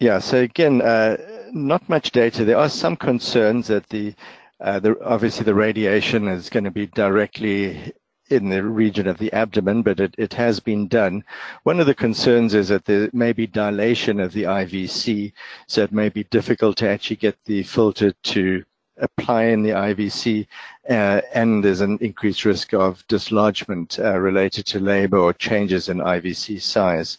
Yeah. 0.00 0.18
So 0.20 0.38
again, 0.38 0.80
uh, 0.80 1.16
not 1.52 1.86
much 1.88 2.12
data. 2.12 2.44
There 2.44 2.58
are 2.58 2.70
some 2.70 2.96
concerns 2.96 3.66
that 3.66 3.88
the, 3.88 4.14
uh, 4.60 4.78
the 4.78 4.96
obviously 5.04 5.44
the 5.44 5.54
radiation 5.54 6.28
is 6.28 6.48
going 6.48 6.64
to 6.64 6.70
be 6.70 6.86
directly 6.86 7.92
in 8.30 8.48
the 8.48 8.62
region 8.62 9.06
of 9.06 9.18
the 9.18 9.32
abdomen, 9.32 9.82
but 9.82 10.00
it, 10.00 10.14
it 10.16 10.32
has 10.32 10.58
been 10.60 10.88
done. 10.88 11.22
One 11.64 11.80
of 11.80 11.86
the 11.86 11.94
concerns 11.94 12.54
is 12.54 12.68
that 12.68 12.84
there 12.86 13.10
may 13.12 13.32
be 13.32 13.46
dilation 13.46 14.18
of 14.20 14.32
the 14.32 14.44
IVC, 14.44 15.32
so 15.66 15.82
it 15.82 15.92
may 15.92 16.08
be 16.08 16.24
difficult 16.24 16.76
to 16.78 16.88
actually 16.88 17.16
get 17.16 17.36
the 17.44 17.62
filter 17.64 18.12
to 18.12 18.64
apply 18.98 19.44
in 19.44 19.62
the 19.62 19.70
IVC, 19.70 20.46
uh, 20.88 21.20
and 21.34 21.64
there's 21.64 21.80
an 21.80 21.98
increased 22.00 22.44
risk 22.44 22.72
of 22.72 23.06
dislodgement 23.08 23.98
uh, 23.98 24.18
related 24.18 24.64
to 24.66 24.78
labor 24.78 25.18
or 25.18 25.32
changes 25.32 25.88
in 25.88 25.98
IVC 25.98 26.60
size. 26.60 27.18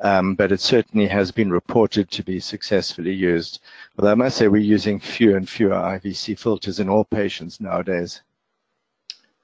Um, 0.00 0.34
but 0.34 0.52
it 0.52 0.60
certainly 0.60 1.06
has 1.06 1.32
been 1.32 1.50
reported 1.50 2.10
to 2.10 2.22
be 2.22 2.38
successfully 2.38 3.14
used. 3.14 3.60
Although 3.98 4.12
I 4.12 4.14
must 4.14 4.36
say 4.36 4.48
we're 4.48 4.58
using 4.58 5.00
fewer 5.00 5.36
and 5.36 5.48
fewer 5.48 5.70
IVC 5.70 6.38
filters 6.38 6.78
in 6.78 6.88
all 6.90 7.04
patients 7.04 7.60
nowadays. 7.60 8.20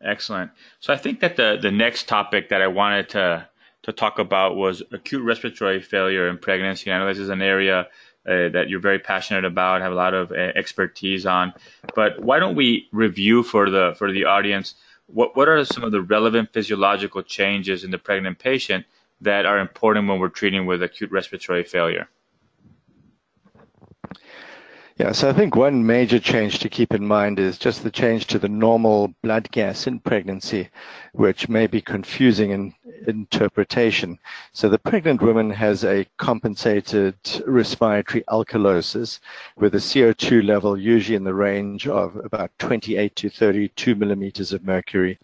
Excellent. 0.02 0.50
So 0.80 0.92
I 0.92 0.96
think 0.96 1.20
that 1.20 1.36
the, 1.36 1.58
the 1.60 1.70
next 1.70 2.06
topic 2.06 2.48
that 2.50 2.60
I 2.60 2.66
wanted 2.66 3.08
to 3.10 3.48
to 3.82 3.92
talk 3.92 4.20
about 4.20 4.54
was 4.54 4.80
acute 4.92 5.24
respiratory 5.24 5.80
failure 5.80 6.28
in 6.28 6.38
pregnancy. 6.38 6.92
I 6.92 6.98
know 6.98 7.08
this 7.08 7.18
is 7.18 7.30
an 7.30 7.42
area 7.42 7.88
uh, 8.24 8.48
that 8.50 8.66
you're 8.68 8.78
very 8.78 9.00
passionate 9.00 9.44
about, 9.44 9.80
have 9.80 9.90
a 9.90 9.96
lot 9.96 10.14
of 10.14 10.30
uh, 10.30 10.34
expertise 10.54 11.26
on. 11.26 11.52
But 11.96 12.22
why 12.22 12.38
don't 12.38 12.54
we 12.54 12.88
review 12.92 13.42
for 13.42 13.68
the 13.70 13.94
for 13.98 14.12
the 14.12 14.24
audience 14.24 14.76
what 15.06 15.36
what 15.36 15.48
are 15.48 15.64
some 15.64 15.82
of 15.82 15.92
the 15.92 16.00
relevant 16.00 16.52
physiological 16.52 17.22
changes 17.22 17.84
in 17.84 17.90
the 17.90 17.98
pregnant 17.98 18.38
patient 18.38 18.86
that 19.22 19.46
are 19.46 19.58
important 19.58 20.08
when 20.08 20.18
we're 20.18 20.28
treating 20.28 20.66
with 20.66 20.82
acute 20.82 21.10
respiratory 21.10 21.64
failure? 21.64 22.08
Yeah, 24.98 25.12
so 25.12 25.30
I 25.30 25.32
think 25.32 25.56
one 25.56 25.86
major 25.86 26.20
change 26.20 26.58
to 26.58 26.68
keep 26.68 26.92
in 26.92 27.06
mind 27.06 27.38
is 27.38 27.58
just 27.58 27.82
the 27.82 27.90
change 27.90 28.26
to 28.26 28.38
the 28.38 28.48
normal 28.48 29.14
blood 29.22 29.50
gas 29.50 29.86
in 29.86 30.00
pregnancy, 30.00 30.68
which 31.12 31.48
may 31.48 31.66
be 31.66 31.80
confusing 31.80 32.50
in 32.50 32.74
interpretation. 33.06 34.18
So 34.52 34.68
the 34.68 34.78
pregnant 34.78 35.22
woman 35.22 35.50
has 35.50 35.82
a 35.82 36.06
compensated 36.18 37.16
respiratory 37.46 38.22
alkalosis 38.28 39.18
with 39.56 39.74
a 39.74 39.78
CO2 39.78 40.44
level 40.44 40.78
usually 40.78 41.16
in 41.16 41.24
the 41.24 41.34
range 41.34 41.88
of 41.88 42.14
about 42.16 42.50
28 42.58 43.16
to 43.16 43.30
32 43.30 43.94
millimeters 43.94 44.52
of 44.52 44.62
mercury 44.62 45.18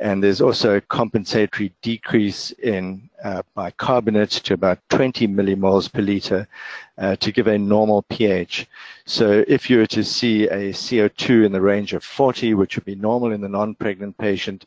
and 0.00 0.24
there's 0.24 0.40
also 0.40 0.76
a 0.76 0.80
compensatory 0.80 1.72
decrease 1.82 2.52
in 2.52 3.10
uh, 3.22 3.42
bicarbonate 3.54 4.30
to 4.30 4.54
about 4.54 4.78
20 4.88 5.28
millimoles 5.28 5.92
per 5.92 6.00
liter 6.00 6.48
uh, 6.96 7.14
to 7.16 7.30
give 7.30 7.46
a 7.46 7.58
normal 7.58 8.00
pH. 8.08 8.66
So 9.04 9.44
if 9.46 9.68
you 9.68 9.76
were 9.76 9.86
to 9.88 10.02
see 10.02 10.48
a 10.48 10.72
CO2 10.72 11.44
in 11.44 11.52
the 11.52 11.60
range 11.60 11.92
of 11.92 12.02
40, 12.02 12.54
which 12.54 12.76
would 12.76 12.86
be 12.86 12.94
normal 12.94 13.32
in 13.32 13.42
the 13.42 13.48
non-pregnant 13.48 14.16
patient, 14.16 14.64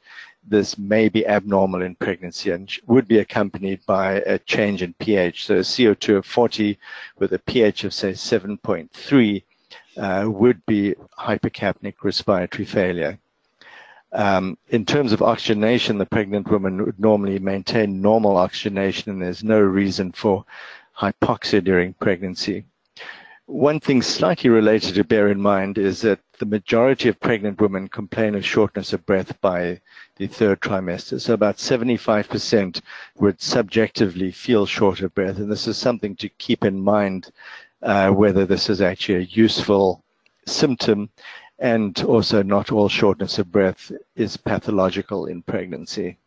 this 0.48 0.78
may 0.78 1.10
be 1.10 1.26
abnormal 1.26 1.82
in 1.82 1.96
pregnancy 1.96 2.52
and 2.52 2.72
would 2.86 3.08
be 3.08 3.18
accompanied 3.18 3.84
by 3.88 4.16
a 4.28 4.38
change 4.38 4.84
in 4.84 4.94
pH. 5.00 5.46
So 5.46 5.56
a 5.56 5.60
CO2 5.62 6.18
of 6.18 6.26
40 6.28 6.78
with 7.18 7.34
a 7.34 7.40
pH 7.40 7.86
of 7.86 7.94
say 7.94 8.12
7.3 8.12 9.44
uh, 9.98 10.30
would 10.30 10.64
be 10.68 10.94
hypercapnic 11.18 11.96
respiratory 12.04 12.66
failure. 12.66 13.18
Um, 14.14 14.58
in 14.70 14.86
terms 14.86 15.12
of 15.12 15.24
oxygenation, 15.24 15.98
the 15.98 16.06
pregnant 16.06 16.50
woman 16.50 16.86
would 16.86 17.00
normally 17.00 17.40
maintain 17.40 18.02
normal 18.02 18.38
oxygenation, 18.38 19.12
and 19.12 19.22
there's 19.22 19.44
no 19.44 19.60
reason 19.60 20.12
for 20.12 20.46
hypoxia 20.96 21.64
during 21.64 21.94
pregnancy. 21.94 22.66
One 23.48 23.80
thing 23.80 24.02
slightly 24.02 24.50
related 24.50 24.96
to 24.96 25.04
bear 25.04 25.28
in 25.30 25.42
mind 25.42 25.78
is 25.78 26.02
that 26.02 26.20
the 26.40 26.46
majority 26.46 27.10
of 27.10 27.20
pregnant 27.20 27.60
women 27.60 27.88
complain 27.88 28.36
of 28.36 28.46
shortness 28.46 28.94
of 28.94 29.06
breath 29.06 29.40
by 29.42 29.82
the 30.16 30.28
third 30.28 30.62
trimester. 30.62 31.20
So 31.20 31.34
about 31.34 31.58
75% 31.58 32.82
would 33.18 33.42
subjectively 33.42 34.32
feel 34.32 34.66
short 34.66 35.02
of 35.02 35.14
breath. 35.16 35.38
And 35.38 35.52
this 35.52 35.68
is 35.68 35.78
something 35.78 36.16
to 36.18 36.30
keep 36.30 36.64
in 36.64 36.80
mind 36.80 37.32
uh, 37.82 38.12
whether 38.12 38.46
this 38.46 38.70
is 38.70 38.82
actually 38.82 39.16
a 39.16 39.28
useful 39.32 40.04
symptom 40.46 41.10
and 41.64 42.04
also 42.04 42.44
not 42.44 42.74
all 42.74 42.90
shortness 42.90 43.40
of 43.40 43.50
breath 43.50 43.90
is 44.18 44.36
pathological 44.36 45.26
in 45.26 45.42
pregnancy. 45.42 46.18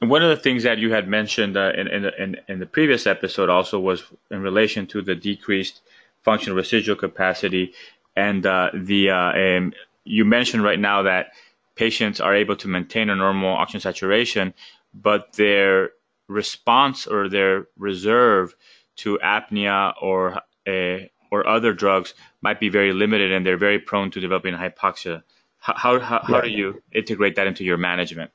And 0.00 0.10
one 0.10 0.24
of 0.24 0.30
the 0.30 0.42
things 0.42 0.64
that 0.64 0.78
you 0.78 0.90
had 0.90 1.06
mentioned 1.06 1.56
uh, 1.56 1.70
in, 1.76 1.86
in, 1.86 2.36
in, 2.48 2.58
the 2.58 2.66
previous 2.66 3.06
episode 3.06 3.48
also 3.48 3.78
was 3.78 4.02
in 4.28 4.42
relation 4.42 4.88
to 4.88 5.02
the 5.02 5.14
decreased 5.14 5.82
functional 6.22 6.56
residual 6.56 6.96
capacity. 6.96 7.74
And 8.16 8.44
uh, 8.44 8.70
the 8.74 9.10
uh, 9.10 9.32
um, 9.38 9.72
you 10.04 10.24
mentioned 10.24 10.64
right 10.64 10.80
now 10.80 11.02
that 11.02 11.28
patients 11.76 12.18
are 12.18 12.34
able 12.34 12.56
to 12.56 12.66
maintain 12.66 13.08
a 13.08 13.14
normal 13.14 13.54
oxygen 13.54 13.82
saturation, 13.82 14.52
but 14.92 15.32
their 15.34 15.90
response 16.26 17.06
or 17.06 17.28
their 17.28 17.68
reserve 17.78 18.56
to 18.96 19.16
apnea 19.22 19.92
or 20.02 20.40
a 20.66 21.08
or 21.30 21.46
other 21.46 21.72
drugs 21.72 22.14
might 22.42 22.60
be 22.60 22.68
very 22.68 22.92
limited 22.92 23.32
and 23.32 23.44
they're 23.44 23.56
very 23.56 23.78
prone 23.78 24.10
to 24.10 24.20
developing 24.20 24.54
hypoxia. 24.54 25.22
How, 25.58 25.74
how, 26.00 26.20
how, 26.22 26.36
yeah. 26.36 26.40
do 26.42 26.50
you 26.50 26.82
integrate 26.92 27.36
that 27.36 27.46
into 27.46 27.64
your 27.64 27.76
management? 27.76 28.30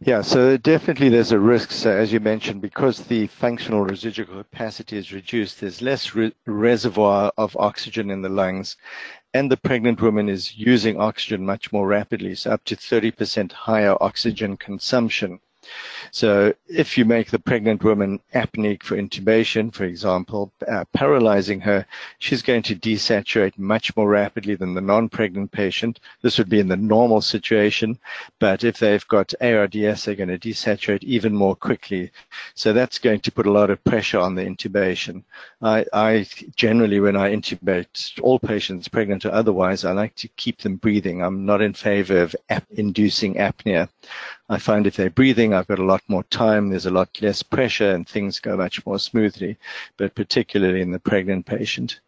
Yeah, 0.00 0.20
so 0.20 0.58
definitely 0.58 1.08
there's 1.08 1.32
a 1.32 1.38
risk. 1.38 1.70
So 1.70 1.90
as 1.90 2.12
you 2.12 2.20
mentioned, 2.20 2.60
because 2.60 3.04
the 3.04 3.28
functional 3.28 3.82
residual 3.82 4.26
capacity 4.26 4.98
is 4.98 5.10
reduced, 5.10 5.60
there's 5.60 5.80
less 5.80 6.14
re- 6.14 6.34
reservoir 6.44 7.32
of 7.38 7.56
oxygen 7.56 8.10
in 8.10 8.20
the 8.20 8.28
lungs, 8.28 8.76
and 9.32 9.50
the 9.50 9.56
pregnant 9.56 10.02
woman 10.02 10.28
is 10.28 10.54
using 10.54 11.00
oxygen 11.00 11.46
much 11.46 11.72
more 11.72 11.86
rapidly, 11.86 12.34
so 12.34 12.50
up 12.50 12.64
to 12.64 12.76
30% 12.76 13.52
higher 13.52 13.96
oxygen 13.98 14.58
consumption. 14.58 15.40
So 16.10 16.54
if 16.68 16.96
you 16.96 17.04
make 17.04 17.30
the 17.30 17.38
pregnant 17.38 17.84
woman 17.84 18.20
apneic 18.34 18.82
for 18.82 18.96
intubation, 18.96 19.72
for 19.72 19.84
example, 19.84 20.52
uh, 20.66 20.84
paralyzing 20.92 21.60
her, 21.60 21.86
she's 22.18 22.42
going 22.42 22.62
to 22.62 22.76
desaturate 22.76 23.58
much 23.58 23.96
more 23.96 24.08
rapidly 24.08 24.54
than 24.54 24.74
the 24.74 24.80
non-pregnant 24.80 25.52
patient. 25.52 26.00
This 26.22 26.38
would 26.38 26.48
be 26.48 26.60
in 26.60 26.68
the 26.68 26.76
normal 26.76 27.20
situation, 27.20 27.98
but 28.38 28.64
if 28.64 28.78
they've 28.78 29.06
got 29.08 29.34
ARDS, 29.40 30.04
they're 30.04 30.14
going 30.14 30.28
to 30.28 30.38
desaturate 30.38 31.02
even 31.04 31.34
more 31.34 31.56
quickly. 31.56 32.10
So 32.54 32.72
that's 32.72 32.98
going 32.98 33.20
to 33.20 33.32
put 33.32 33.46
a 33.46 33.52
lot 33.52 33.70
of 33.70 33.82
pressure 33.84 34.18
on 34.18 34.34
the 34.34 34.42
intubation. 34.42 35.22
I, 35.62 35.84
I 35.92 36.26
generally, 36.56 37.00
when 37.00 37.16
I 37.16 37.34
intubate 37.34 38.20
all 38.22 38.38
patients, 38.38 38.88
pregnant 38.88 39.24
or 39.24 39.32
otherwise, 39.32 39.84
I 39.84 39.92
like 39.92 40.14
to 40.16 40.28
keep 40.36 40.58
them 40.62 40.76
breathing. 40.76 41.22
I'm 41.22 41.44
not 41.44 41.62
in 41.62 41.74
favor 41.74 42.18
of 42.22 42.36
ap- 42.48 42.66
inducing 42.70 43.34
apnea. 43.34 43.88
I 44.48 44.58
find 44.58 44.86
if 44.86 44.96
they're 44.96 45.10
breathing, 45.10 45.54
I've 45.54 45.66
got 45.66 45.80
a 45.80 45.84
lot 45.84 46.02
more 46.08 46.22
time, 46.24 46.68
there's 46.68 46.86
a 46.86 46.90
lot 46.90 47.20
less 47.20 47.42
pressure, 47.42 47.90
and 47.90 48.08
things 48.08 48.38
go 48.38 48.56
much 48.56 48.84
more 48.86 48.98
smoothly, 48.98 49.56
but 49.96 50.14
particularly 50.14 50.80
in 50.80 50.92
the 50.92 51.00
pregnant 51.00 51.46
patient. 51.46 52.00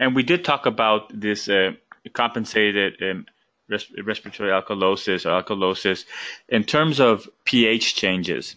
And 0.00 0.16
we 0.16 0.24
did 0.24 0.44
talk 0.44 0.66
about 0.66 1.08
this 1.18 1.48
uh, 1.48 1.72
compensated 2.12 3.00
um, 3.02 3.26
res- 3.68 3.92
respiratory 4.02 4.50
alkalosis 4.50 5.24
or 5.24 5.42
alkalosis 5.42 6.04
in 6.48 6.64
terms 6.64 6.98
of 7.00 7.28
pH 7.44 7.94
changes. 7.94 8.56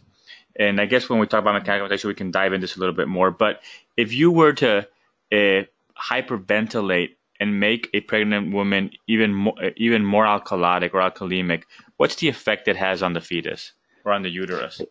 And 0.58 0.80
I 0.80 0.86
guess 0.86 1.10
when 1.10 1.20
we 1.20 1.28
talk 1.28 1.42
about 1.42 1.54
mechanical 1.54 1.86
ventilation, 1.86 2.08
we 2.08 2.16
can 2.16 2.32
dive 2.32 2.54
into 2.54 2.64
this 2.64 2.78
a 2.78 2.80
little 2.80 2.96
bit 2.96 3.08
more. 3.08 3.30
But 3.30 3.62
if 3.98 4.14
you 4.14 4.32
were 4.32 4.54
to 4.54 4.88
uh, 5.32 5.64
hyperventilate 6.02 7.16
and 7.40 7.60
make 7.60 7.90
a 7.94 8.00
pregnant 8.00 8.54
woman 8.54 8.92
even 9.08 9.34
more, 9.34 9.56
even 9.76 10.06
more 10.06 10.26
alkalotic 10.26 10.94
or 10.94 11.02
alkalemic, 11.02 11.64
what's 11.98 12.16
the 12.16 12.28
effect 12.28 12.68
it 12.68 12.76
has 12.76 13.04
on 13.04 13.14
the 13.14 13.22
fetus 13.22 13.74
or 14.04 14.12
on 14.12 14.24
the 14.24 14.30
uterus? 14.30 14.82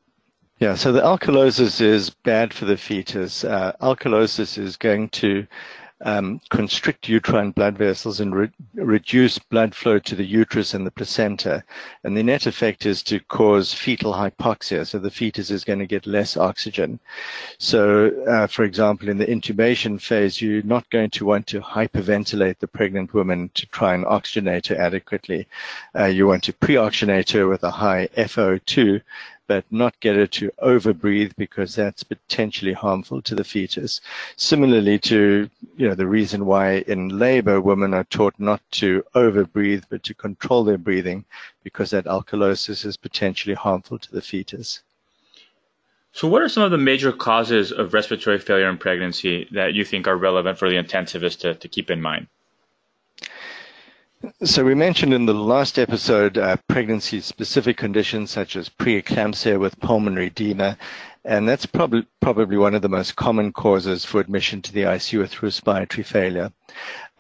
Yeah, 0.61 0.77
so 0.77 0.93
the 0.93 1.01
alkalosis 1.01 1.81
is 1.81 2.11
bad 2.11 2.55
for 2.55 2.65
the 2.65 2.77
fetus. 2.77 3.45
Uh, 3.45 3.73
alkalosis 3.81 4.57
is 4.57 4.77
going 4.77 5.09
to 5.11 5.47
um, 6.01 6.41
constrict 6.51 7.09
uterine 7.09 7.51
blood 7.53 7.79
vessels 7.79 8.21
and 8.21 8.35
re- 8.35 8.51
reduce 8.75 9.39
blood 9.39 9.75
flow 9.75 9.99
to 10.01 10.15
the 10.15 10.25
uterus 10.25 10.75
and 10.75 10.87
the 10.87 10.91
placenta. 10.91 11.63
And 12.03 12.17
the 12.17 12.23
net 12.23 12.47
effect 12.47 12.85
is 12.85 13.03
to 13.05 13.21
cause 13.21 13.73
fetal 13.73 14.13
hypoxia. 14.13 14.87
So 14.87 14.99
the 14.99 15.11
fetus 15.11 15.51
is 15.51 15.65
going 15.65 15.79
to 15.79 15.87
get 15.87 16.07
less 16.07 16.37
oxygen. 16.37 16.99
So, 17.59 18.11
uh, 18.29 18.47
for 18.47 18.65
example, 18.65 19.09
in 19.09 19.19
the 19.19 19.27
intubation 19.27 20.01
phase, 20.01 20.43
you're 20.43 20.63
not 20.63 20.89
going 20.91 21.11
to 21.11 21.25
want 21.25 21.47
to 21.49 21.61
hyperventilate 21.61 22.59
the 22.59 22.69
pregnant 22.69 23.15
woman 23.15 23.51
to 23.55 23.67
try 23.67 23.95
and 23.95 24.05
oxygenate 24.05 24.69
her 24.69 24.77
adequately. 24.77 25.47
Uh, 25.99 26.07
you 26.07 26.27
want 26.27 26.45
to 26.45 26.53
pre-oxygenate 26.53 27.33
her 27.33 27.49
with 27.49 27.63
a 27.63 27.71
high 27.71 28.09
FO2 28.17 29.01
but 29.47 29.65
not 29.71 29.99
get 30.01 30.17
her 30.17 30.27
to 30.27 30.51
overbreathe 30.63 31.33
because 31.37 31.75
that's 31.75 32.03
potentially 32.03 32.73
harmful 32.73 33.21
to 33.23 33.35
the 33.35 33.45
fetus. 33.45 34.01
Similarly 34.37 34.99
to, 35.01 35.51
you 35.77 35.89
know, 35.89 35.95
the 35.95 36.07
reason 36.07 36.47
why 36.47 36.85
in 36.87 37.19
labor 37.19 37.61
women 37.61 37.95
are 37.95 38.05
taught 38.05 38.35
not 38.39 38.63
to 38.73 39.05
overbreathe 39.15 39.85
but 39.89 40.03
to 40.05 40.15
control 40.15 40.65
their 40.65 40.79
breathing 40.79 41.25
because 41.63 41.91
that 41.91 42.07
alkalosis 42.07 42.85
is 42.85 42.97
potentially 42.97 43.55
harmful 43.55 43.99
to 43.99 44.13
the 44.13 44.23
fetus. 44.23 44.83
So, 46.13 46.29
what 46.29 46.43
are 46.43 46.49
some 46.49 46.63
of 46.63 46.71
the 46.71 46.79
major 46.79 47.11
causes 47.11 47.73
of 47.73 47.93
respiratory 47.93 48.39
failure 48.39 48.69
in 48.69 48.79
pregnancy 48.79 49.49
that 49.51 49.75
you 49.75 49.85
think 49.85 50.07
are 50.07 50.17
relevant 50.17 50.59
for 50.59 50.69
the 50.69 50.77
intensivist 50.77 51.41
to, 51.41 51.55
to 51.55 51.69
keep 51.69 51.91
in 51.91 52.01
mind? 52.01 52.29
So 54.43 54.65
we 54.65 54.75
mentioned 54.75 55.13
in 55.13 55.27
the 55.27 55.35
last 55.35 55.79
episode 55.79 56.39
uh, 56.39 56.57
pregnancy-specific 56.69 57.77
conditions 57.77 58.31
such 58.31 58.57
as 58.57 58.69
preeclampsia 58.69 59.59
with 59.59 59.79
pulmonary 59.81 60.27
edema, 60.29 60.79
and 61.25 61.49
that's 61.49 61.67
probably 61.67 62.07
probably 62.21 62.57
one 62.57 62.75
of 62.75 62.83
the 62.83 62.89
most 62.89 63.17
common 63.17 63.53
causes 63.53 64.05
for 64.05 64.21
admission 64.21 64.63
to 64.63 64.73
the 64.73 64.83
ICU 64.83 65.19
with 65.19 65.43
respiratory 65.43 66.05
failure. 66.05 66.53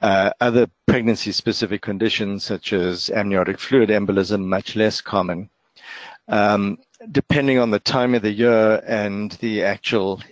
Uh, 0.02 0.30
other 0.40 0.66
pregnancy-specific 0.86 1.82
conditions 1.82 2.44
such 2.44 2.72
as 2.72 3.10
amniotic 3.10 3.58
fluid 3.58 3.88
embolism, 3.90 4.44
much 4.44 4.76
less 4.76 5.00
common. 5.00 5.50
Um, 6.28 6.78
depending 7.10 7.58
on 7.58 7.70
the 7.70 7.80
time 7.80 8.14
of 8.14 8.22
the 8.22 8.32
year 8.32 8.82
and 8.86 9.32
the 9.32 9.62
actual 9.62 10.22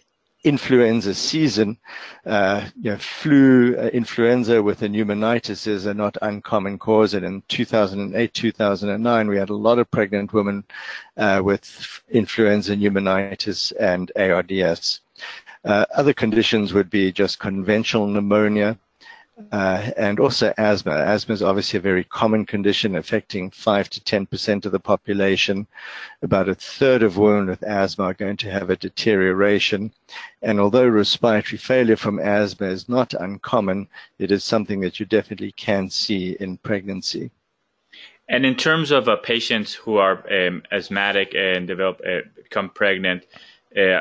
influenza 0.44 1.14
season, 1.14 1.78
uh, 2.26 2.66
you 2.80 2.90
know, 2.90 2.96
flu, 2.98 3.76
uh, 3.76 3.88
influenza 3.92 4.62
with 4.62 4.82
a 4.82 4.88
pneumonitis 4.88 5.66
is 5.66 5.86
a 5.86 5.94
not 5.94 6.16
uncommon 6.22 6.78
cause. 6.78 7.14
And 7.14 7.24
in 7.24 7.42
2008, 7.48 8.34
2009, 8.34 9.28
we 9.28 9.36
had 9.36 9.50
a 9.50 9.54
lot 9.54 9.78
of 9.78 9.90
pregnant 9.90 10.32
women 10.32 10.64
uh, 11.16 11.40
with 11.44 12.02
influenza, 12.10 12.74
pneumonitis, 12.74 13.72
and 13.78 14.10
ARDS. 14.16 15.00
Uh, 15.64 15.86
other 15.94 16.12
conditions 16.12 16.72
would 16.72 16.90
be 16.90 17.12
just 17.12 17.38
conventional 17.38 18.08
pneumonia, 18.08 18.76
uh, 19.50 19.90
and 19.96 20.20
also 20.20 20.52
asthma. 20.58 20.92
Asthma 20.92 21.34
is 21.34 21.42
obviously 21.42 21.78
a 21.78 21.82
very 21.82 22.04
common 22.04 22.44
condition 22.44 22.96
affecting 22.96 23.50
5 23.50 23.90
to 23.90 24.00
10% 24.00 24.66
of 24.66 24.72
the 24.72 24.80
population. 24.80 25.66
About 26.22 26.48
a 26.48 26.54
third 26.54 27.02
of 27.02 27.16
women 27.16 27.46
with 27.46 27.62
asthma 27.62 28.04
are 28.04 28.14
going 28.14 28.36
to 28.38 28.50
have 28.50 28.70
a 28.70 28.76
deterioration. 28.76 29.92
And 30.42 30.60
although 30.60 30.86
respiratory 30.86 31.58
failure 31.58 31.96
from 31.96 32.18
asthma 32.18 32.68
is 32.68 32.88
not 32.88 33.14
uncommon, 33.14 33.88
it 34.18 34.30
is 34.30 34.44
something 34.44 34.80
that 34.80 35.00
you 35.00 35.06
definitely 35.06 35.52
can 35.52 35.90
see 35.90 36.36
in 36.38 36.58
pregnancy. 36.58 37.30
And 38.28 38.46
in 38.46 38.54
terms 38.54 38.90
of 38.90 39.08
uh, 39.08 39.16
patients 39.16 39.74
who 39.74 39.96
are 39.96 40.24
um, 40.32 40.62
asthmatic 40.70 41.34
and 41.34 41.66
develop 41.66 42.00
uh, 42.06 42.20
become 42.36 42.70
pregnant, 42.70 43.24
uh, 43.76 44.00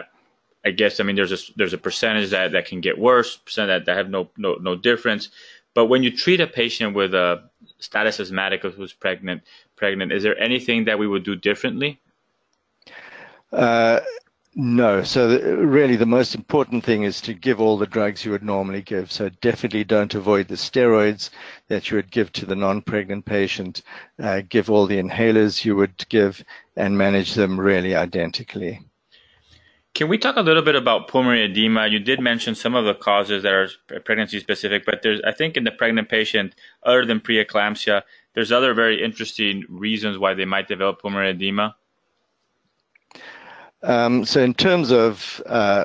I 0.63 0.72
guess 0.72 1.00
I 1.00 1.03
mean 1.03 1.15
there's 1.15 1.32
a 1.32 1.53
there's 1.56 1.74
a 1.74 1.77
percentage 1.77 2.29
that, 2.31 2.51
that 2.51 2.66
can 2.68 2.81
get 2.81 2.98
worse, 2.98 3.38
percent 3.38 3.70
that, 3.70 3.85
that 3.85 3.98
have 3.98 4.09
no, 4.09 4.29
no 4.38 4.55
no 4.55 4.75
difference. 4.75 5.29
But 5.74 5.85
when 5.85 6.03
you 6.03 6.16
treat 6.16 6.42
a 6.42 6.48
patient 6.48 6.96
with 6.96 7.14
a 7.14 7.50
status 7.79 8.20
asthmatic 8.20 8.64
who's 8.64 8.94
pregnant, 8.94 9.44
pregnant, 9.75 10.12
is 10.12 10.24
there 10.24 10.38
anything 10.38 10.85
that 10.85 11.00
we 11.00 11.07
would 11.07 11.24
do 11.24 11.35
differently? 11.35 12.00
Uh, 13.51 14.01
no. 14.53 15.01
So 15.03 15.29
the, 15.29 15.57
really, 15.66 15.96
the 15.96 16.05
most 16.05 16.35
important 16.35 16.83
thing 16.83 17.03
is 17.03 17.22
to 17.22 17.33
give 17.33 17.62
all 17.62 17.77
the 17.77 17.88
drugs 17.88 18.25
you 18.25 18.31
would 18.31 18.44
normally 18.44 18.81
give. 18.81 19.12
So 19.12 19.29
definitely 19.29 19.85
don't 19.85 20.14
avoid 20.14 20.50
the 20.50 20.55
steroids 20.55 21.29
that 21.70 21.90
you 21.90 21.96
would 21.96 22.12
give 22.12 22.33
to 22.33 22.46
the 22.46 22.55
non-pregnant 22.55 23.25
patient. 23.25 23.81
Uh, 24.22 24.42
give 24.48 24.70
all 24.70 24.88
the 24.88 25.01
inhalers 25.01 25.64
you 25.64 25.77
would 25.77 26.05
give, 26.09 26.44
and 26.75 26.98
manage 26.98 27.33
them 27.33 27.59
really 27.59 27.96
identically. 27.96 28.81
Can 29.94 30.08
we 30.08 30.18
talk 30.18 30.38
a 30.38 30.42
little 30.42 30.62
bit 30.62 30.75
about 30.75 31.10
pulmonary 31.10 31.44
edema? 31.44 31.88
You 31.88 32.00
did 32.00 32.22
mention 32.22 32.56
some 32.56 32.75
of 32.75 32.86
the 32.86 32.94
causes 32.94 33.44
that 33.44 33.51
are 33.51 33.68
pregnancy 34.06 34.40
specific, 34.40 34.86
but 34.86 35.01
there's, 35.01 35.20
I 35.27 35.34
think, 35.34 35.58
in 35.58 35.66
the 35.66 35.72
pregnant 35.72 36.08
patient, 36.08 36.56
other 36.84 37.06
than 37.06 37.20
preeclampsia, 37.20 38.04
there's 38.34 38.51
other 38.51 38.74
very 38.74 39.04
interesting 39.04 39.66
reasons 39.68 40.18
why 40.18 40.34
they 40.34 40.46
might 40.46 40.70
develop 40.70 41.01
pulmonary 41.01 41.32
edema. 41.32 41.75
Um, 43.84 44.24
so, 44.24 44.42
in 44.42 44.54
terms 44.54 44.92
of 44.92 45.42
uh, 45.46 45.84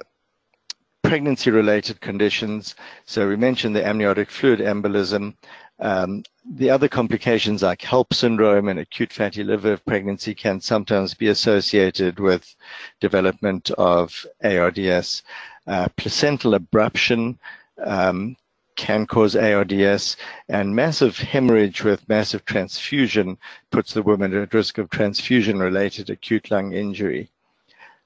pregnancy 1.02 1.50
related 1.50 2.00
conditions, 2.00 2.76
so 3.06 3.26
we 3.26 3.36
mentioned 3.36 3.74
the 3.74 3.84
amniotic 3.84 4.30
fluid 4.30 4.60
embolism. 4.60 5.34
Um, 5.78 6.22
the 6.48 6.70
other 6.70 6.88
complications 6.88 7.62
like 7.62 7.82
HELLP 7.82 8.14
syndrome 8.14 8.68
and 8.68 8.78
acute 8.78 9.12
fatty 9.12 9.44
liver 9.44 9.72
of 9.72 9.84
pregnancy 9.84 10.34
can 10.34 10.60
sometimes 10.60 11.12
be 11.12 11.28
associated 11.28 12.18
with 12.18 12.54
development 13.00 13.70
of 13.72 14.24
ARDS. 14.42 15.22
Uh, 15.66 15.88
placental 15.96 16.52
abruption 16.52 17.36
um, 17.84 18.36
can 18.76 19.06
cause 19.06 19.34
ARDS, 19.34 20.16
and 20.48 20.76
massive 20.76 21.18
hemorrhage 21.18 21.82
with 21.82 22.08
massive 22.08 22.44
transfusion 22.44 23.36
puts 23.70 23.92
the 23.92 24.02
woman 24.02 24.34
at 24.34 24.54
risk 24.54 24.78
of 24.78 24.90
transfusion 24.90 25.58
related 25.58 26.10
acute 26.10 26.50
lung 26.50 26.72
injury. 26.72 27.30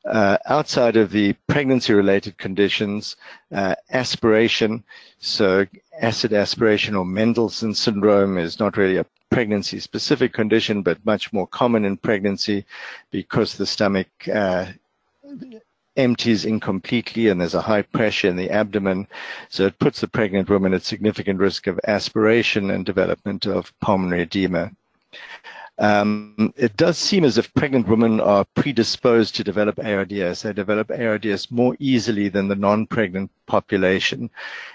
Uh, 0.05 0.39
outside 0.47 0.97
of 0.97 1.11
the 1.11 1.35
pregnancy 1.47 1.93
related 1.93 2.39
conditions, 2.39 3.17
uh, 3.53 3.75
aspiration, 3.91 4.83
so 5.19 5.67
acid 6.01 6.33
aspiration 6.33 6.95
or 6.95 7.05
Mendelson 7.05 7.77
syndrome 7.77 8.39
is 8.39 8.59
not 8.59 8.79
really 8.79 8.97
a 8.97 9.05
pregnancy 9.31 9.79
specific 9.79 10.33
condition, 10.33 10.83
but 10.83 11.05
much 11.05 11.33
more 11.33 11.47
common 11.47 11.85
in 11.85 11.97
pregnancy 11.97 12.65
because 13.11 13.57
the 13.57 13.67
stomach 13.67 14.09
uh, 14.33 14.67
empties 15.97 16.45
incompletely 16.45 17.29
and 17.29 17.41
there's 17.41 17.55
a 17.55 17.61
high 17.61 17.83
pressure 17.83 18.29
in 18.29 18.37
the 18.37 18.51
abdomen. 18.51 19.07
So 19.49 19.67
it 19.67 19.79
puts 19.79 20.01
the 20.01 20.09
pregnant 20.09 20.49
woman 20.49 20.73
at 20.75 20.83
significant 20.83 21.39
risk 21.39 21.67
of 21.67 21.79
aspiration 21.87 22.71
and 22.71 22.85
development 22.85 23.47
of 23.47 23.79
pulmonary 23.81 24.23
edema. 24.23 24.71
Um, 25.81 26.53
it 26.57 26.77
does 26.77 26.99
seem 26.99 27.25
as 27.25 27.39
if 27.39 27.55
pregnant 27.55 27.89
women 27.89 28.21
are 28.21 28.45
predisposed 28.55 29.35
to 29.37 29.45
develop 29.45 29.79
ARDS. 29.79 30.43
They 30.43 30.53
develop 30.53 30.91
ARDS 30.91 31.51
more 31.51 31.75
easily 31.79 32.29
than 32.29 32.49
the 32.49 32.55
non-pregnant 32.55 33.31
population. 33.47 34.29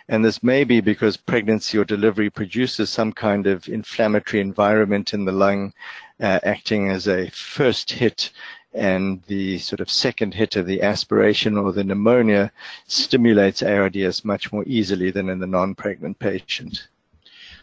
And 0.10 0.26
this 0.26 0.42
may 0.42 0.64
be 0.64 0.82
because 0.82 1.16
pregnancy 1.16 1.78
or 1.78 1.86
delivery 1.86 2.32
produces 2.32 2.90
some 2.90 3.14
kind 3.14 3.46
of 3.46 3.70
inflammatory 3.70 4.42
environment 4.42 5.14
in 5.14 5.26
the 5.26 5.32
lung, 5.32 5.74
uh, 6.20 6.40
acting 6.42 6.90
as 6.90 7.08
a 7.08 7.30
first 7.30 7.92
hit 7.92 8.32
and 8.74 9.22
the 9.28 9.60
sort 9.60 9.82
of 9.82 9.92
second 9.92 10.34
hit 10.34 10.56
of 10.56 10.66
the 10.66 10.82
aspiration 10.82 11.56
or 11.56 11.72
the 11.72 11.84
pneumonia 11.84 12.52
stimulates 12.88 13.62
ARDS 13.62 14.26
much 14.26 14.52
more 14.52 14.64
easily 14.66 15.12
than 15.12 15.30
in 15.30 15.38
the 15.38 15.46
non-pregnant 15.46 16.18
patient. 16.18 16.88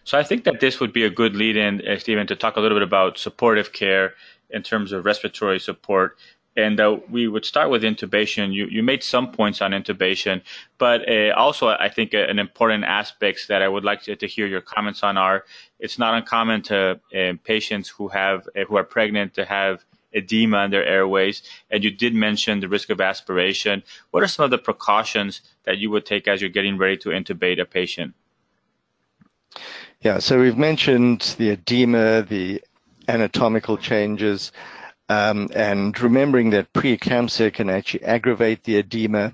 So 0.05 0.19
I 0.19 0.25
think 0.25 0.45
that 0.45 0.61
this 0.61 0.81
would 0.81 0.93
be 0.93 1.05
a 1.05 1.11
good 1.11 1.37
lead 1.37 1.57
in, 1.57 1.87
uh, 1.87 1.99
Stephen, 1.99 2.27
to 2.27 2.37
talk 2.37 2.57
a 2.57 2.61
little 2.61 2.77
bit 2.77 2.83
about 2.83 3.19
supportive 3.19 3.73
care 3.73 4.15
in 4.51 4.63
terms 4.63 4.93
of 4.93 5.05
respiratory 5.05 5.61
support. 5.61 6.19
And 6.57 6.79
uh, 6.81 6.99
we 7.09 7.29
would 7.29 7.47
start 7.47 7.71
with 7.71 7.83
intubation. 7.83 8.53
You, 8.53 8.67
you 8.67 8.83
made 8.83 9.03
some 9.03 9.33
points 9.33 9.63
on 9.63 9.71
intubation, 9.71 10.43
but 10.77 11.09
uh, 11.09 11.33
also 11.35 11.69
I 11.69 11.89
think 11.89 12.13
an 12.13 12.39
important 12.39 12.85
aspects 12.85 13.47
that 13.47 13.63
I 13.63 13.69
would 13.69 13.85
like 13.85 14.03
to, 14.03 14.17
to, 14.17 14.27
hear 14.27 14.47
your 14.47 14.61
comments 14.61 15.03
on 15.03 15.17
are 15.17 15.45
it's 15.79 15.99
not 15.99 16.15
uncommon 16.15 16.61
to 16.63 17.01
uh, 17.17 17.33
patients 17.45 17.89
who 17.89 18.09
have 18.09 18.47
uh, 18.55 18.65
who 18.65 18.77
are 18.77 18.85
pregnant 18.85 19.33
to 19.35 19.47
have 19.47 19.85
edema 20.13 20.65
in 20.65 20.71
their 20.71 20.85
airways. 20.85 21.43
And 21.71 21.83
you 21.83 21.91
did 21.91 22.15
mention 22.15 22.61
the 22.61 22.69
risk 22.69 22.91
of 22.91 23.01
aspiration. 23.01 23.83
What 24.11 24.23
are 24.23 24.29
some 24.29 24.45
of 24.45 24.51
the 24.51 24.59
precautions 24.59 25.41
that 25.65 25.79
you 25.79 25.91
would 25.91 26.05
take 26.05 26.29
as 26.29 26.43
you're 26.43 26.51
getting 26.51 26.77
ready 26.77 26.99
to 26.99 27.11
intubate 27.11 27.61
a 27.63 27.65
patient? 27.65 28.15
Yeah, 30.03 30.19
so 30.19 30.41
we've 30.41 30.59
mentioned 30.59 31.37
the 31.39 31.51
edema, 31.51 32.23
the 32.23 32.61
anatomical 33.07 33.77
changes, 33.79 34.51
um, 35.09 35.49
and 35.55 35.99
remembering 36.01 36.51
that 36.51 36.73
preeclampsia 36.73 37.53
can 37.53 37.71
actually 37.71 38.03
aggravate 38.05 38.65
the 38.65 38.77
edema. 38.79 39.33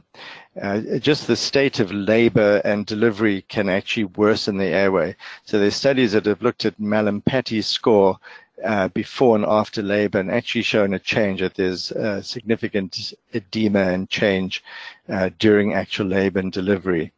uh, 0.61 0.99
just 0.99 1.27
the 1.27 1.37
state 1.37 1.81
of 1.81 1.91
labor 1.93 2.61
and 2.65 2.85
delivery 2.85 3.43
can 3.49 3.69
actually 3.71 4.05
worsen 4.05 4.59
the 4.59 4.67
airway. 4.67 5.17
So 5.45 5.59
there's 5.59 5.77
studies 5.77 6.13
that 6.13 6.27
have 6.27 6.43
looked 6.43 6.65
at 6.67 6.79
Mallampati 6.81 7.63
score 7.65 8.19
uh, 8.65 8.89
before 8.89 9.37
and 9.37 9.45
after 9.47 9.83
labor 9.83 10.19
and 10.19 10.31
actually 10.31 10.63
shown 10.63 10.93
a 10.95 10.99
change 10.99 11.41
that 11.41 11.55
there's 11.55 11.93
uh, 11.93 12.21
significant 12.23 13.15
edema 13.33 13.81
and 13.81 14.11
change 14.11 14.63
uh, 15.09 15.31
during 15.39 15.75
actual 15.75 16.07
labor 16.07 16.41
and 16.41 16.53
delivery. 16.53 17.13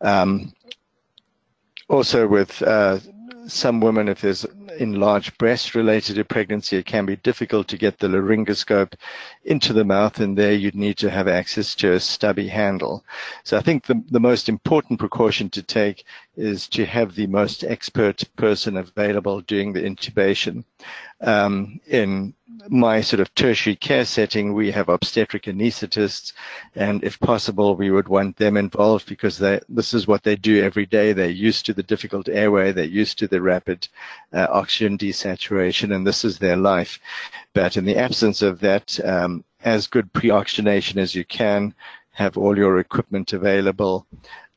Um, 0.00 0.52
also 1.88 2.26
with 2.28 2.62
uh, 2.62 2.98
some 3.48 3.80
women, 3.80 4.08
if 4.08 4.20
there's 4.20 4.44
enlarged 4.78 5.36
breast 5.38 5.74
related 5.74 6.16
to 6.16 6.24
pregnancy, 6.24 6.76
it 6.76 6.86
can 6.86 7.06
be 7.06 7.16
difficult 7.16 7.66
to 7.68 7.78
get 7.78 7.98
the 7.98 8.06
laryngoscope 8.06 8.92
into 9.44 9.72
the 9.72 9.84
mouth, 9.84 10.20
and 10.20 10.36
there 10.36 10.52
you'd 10.52 10.74
need 10.74 10.98
to 10.98 11.10
have 11.10 11.26
access 11.26 11.74
to 11.74 11.92
a 11.92 12.00
stubby 12.00 12.48
handle. 12.48 13.04
So 13.44 13.56
I 13.56 13.60
think 13.60 13.86
the, 13.86 14.02
the 14.10 14.20
most 14.20 14.48
important 14.48 15.00
precaution 15.00 15.48
to 15.50 15.62
take 15.62 16.04
is 16.38 16.68
to 16.68 16.86
have 16.86 17.14
the 17.14 17.26
most 17.26 17.64
expert 17.64 18.22
person 18.36 18.76
available 18.76 19.40
doing 19.40 19.72
the 19.72 19.82
intubation. 19.82 20.64
Um, 21.20 21.80
in 21.88 22.32
my 22.68 23.00
sort 23.00 23.18
of 23.20 23.34
tertiary 23.34 23.74
care 23.74 24.04
setting, 24.04 24.54
we 24.54 24.70
have 24.70 24.88
obstetric 24.88 25.44
anesthetists, 25.44 26.32
and 26.76 27.02
if 27.02 27.18
possible, 27.18 27.74
we 27.74 27.90
would 27.90 28.06
want 28.08 28.36
them 28.36 28.56
involved 28.56 29.08
because 29.08 29.38
they, 29.38 29.60
this 29.68 29.92
is 29.92 30.06
what 30.06 30.22
they 30.22 30.36
do 30.36 30.62
every 30.62 30.86
day. 30.86 31.12
They're 31.12 31.28
used 31.28 31.66
to 31.66 31.74
the 31.74 31.82
difficult 31.82 32.28
airway, 32.28 32.70
they're 32.70 32.84
used 32.84 33.18
to 33.18 33.26
the 33.26 33.42
rapid 33.42 33.88
uh, 34.32 34.46
oxygen 34.50 34.96
desaturation, 34.96 35.94
and 35.94 36.06
this 36.06 36.24
is 36.24 36.38
their 36.38 36.56
life. 36.56 37.00
But 37.52 37.76
in 37.76 37.84
the 37.84 37.96
absence 37.96 38.42
of 38.42 38.60
that, 38.60 38.98
um, 39.04 39.44
as 39.64 39.88
good 39.88 40.12
pre-oxygenation 40.12 40.98
as 41.00 41.14
you 41.16 41.24
can, 41.24 41.74
have 42.12 42.36
all 42.36 42.56
your 42.56 42.78
equipment 42.78 43.32
available, 43.32 44.06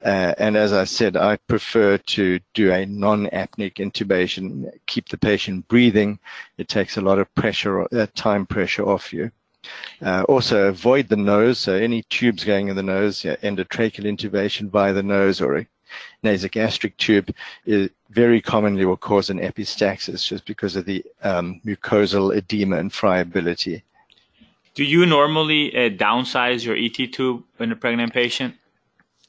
uh, 0.03 0.33
and 0.37 0.57
as 0.57 0.73
I 0.73 0.85
said, 0.85 1.15
I 1.15 1.37
prefer 1.37 1.97
to 1.97 2.39
do 2.53 2.71
a 2.71 2.85
non-apneic 2.85 3.75
intubation, 3.75 4.71
keep 4.87 5.09
the 5.09 5.17
patient 5.17 5.67
breathing. 5.67 6.19
It 6.57 6.67
takes 6.67 6.97
a 6.97 7.01
lot 7.01 7.19
of 7.19 7.33
pressure, 7.35 7.81
uh, 7.83 8.07
time 8.15 8.45
pressure 8.45 8.87
off 8.87 9.13
you. 9.13 9.31
Uh, 10.01 10.23
also, 10.23 10.67
avoid 10.67 11.07
the 11.07 11.15
nose. 11.15 11.59
So 11.59 11.73
any 11.73 12.01
tubes 12.09 12.43
going 12.43 12.69
in 12.69 12.75
the 12.75 12.83
nose, 12.83 13.23
yeah, 13.23 13.35
endotracheal 13.37 14.05
intubation 14.05 14.69
via 14.69 14.93
the 14.93 15.03
nose 15.03 15.39
or 15.39 15.57
a 15.57 15.67
nasogastric 16.23 16.97
tube 16.97 17.33
is 17.65 17.89
very 18.09 18.41
commonly 18.41 18.85
will 18.85 18.97
cause 18.97 19.29
an 19.29 19.39
epistaxis 19.39 20.25
just 20.25 20.45
because 20.45 20.75
of 20.75 20.85
the 20.85 21.03
um, 21.23 21.61
mucosal 21.65 22.35
edema 22.35 22.77
and 22.77 22.91
friability. 22.91 23.83
Do 24.73 24.83
you 24.83 25.05
normally 25.05 25.75
uh, 25.75 25.89
downsize 25.89 26.63
your 26.65 26.77
ET 26.77 27.11
tube 27.11 27.43
in 27.59 27.71
a 27.71 27.75
pregnant 27.75 28.13
patient? 28.13 28.55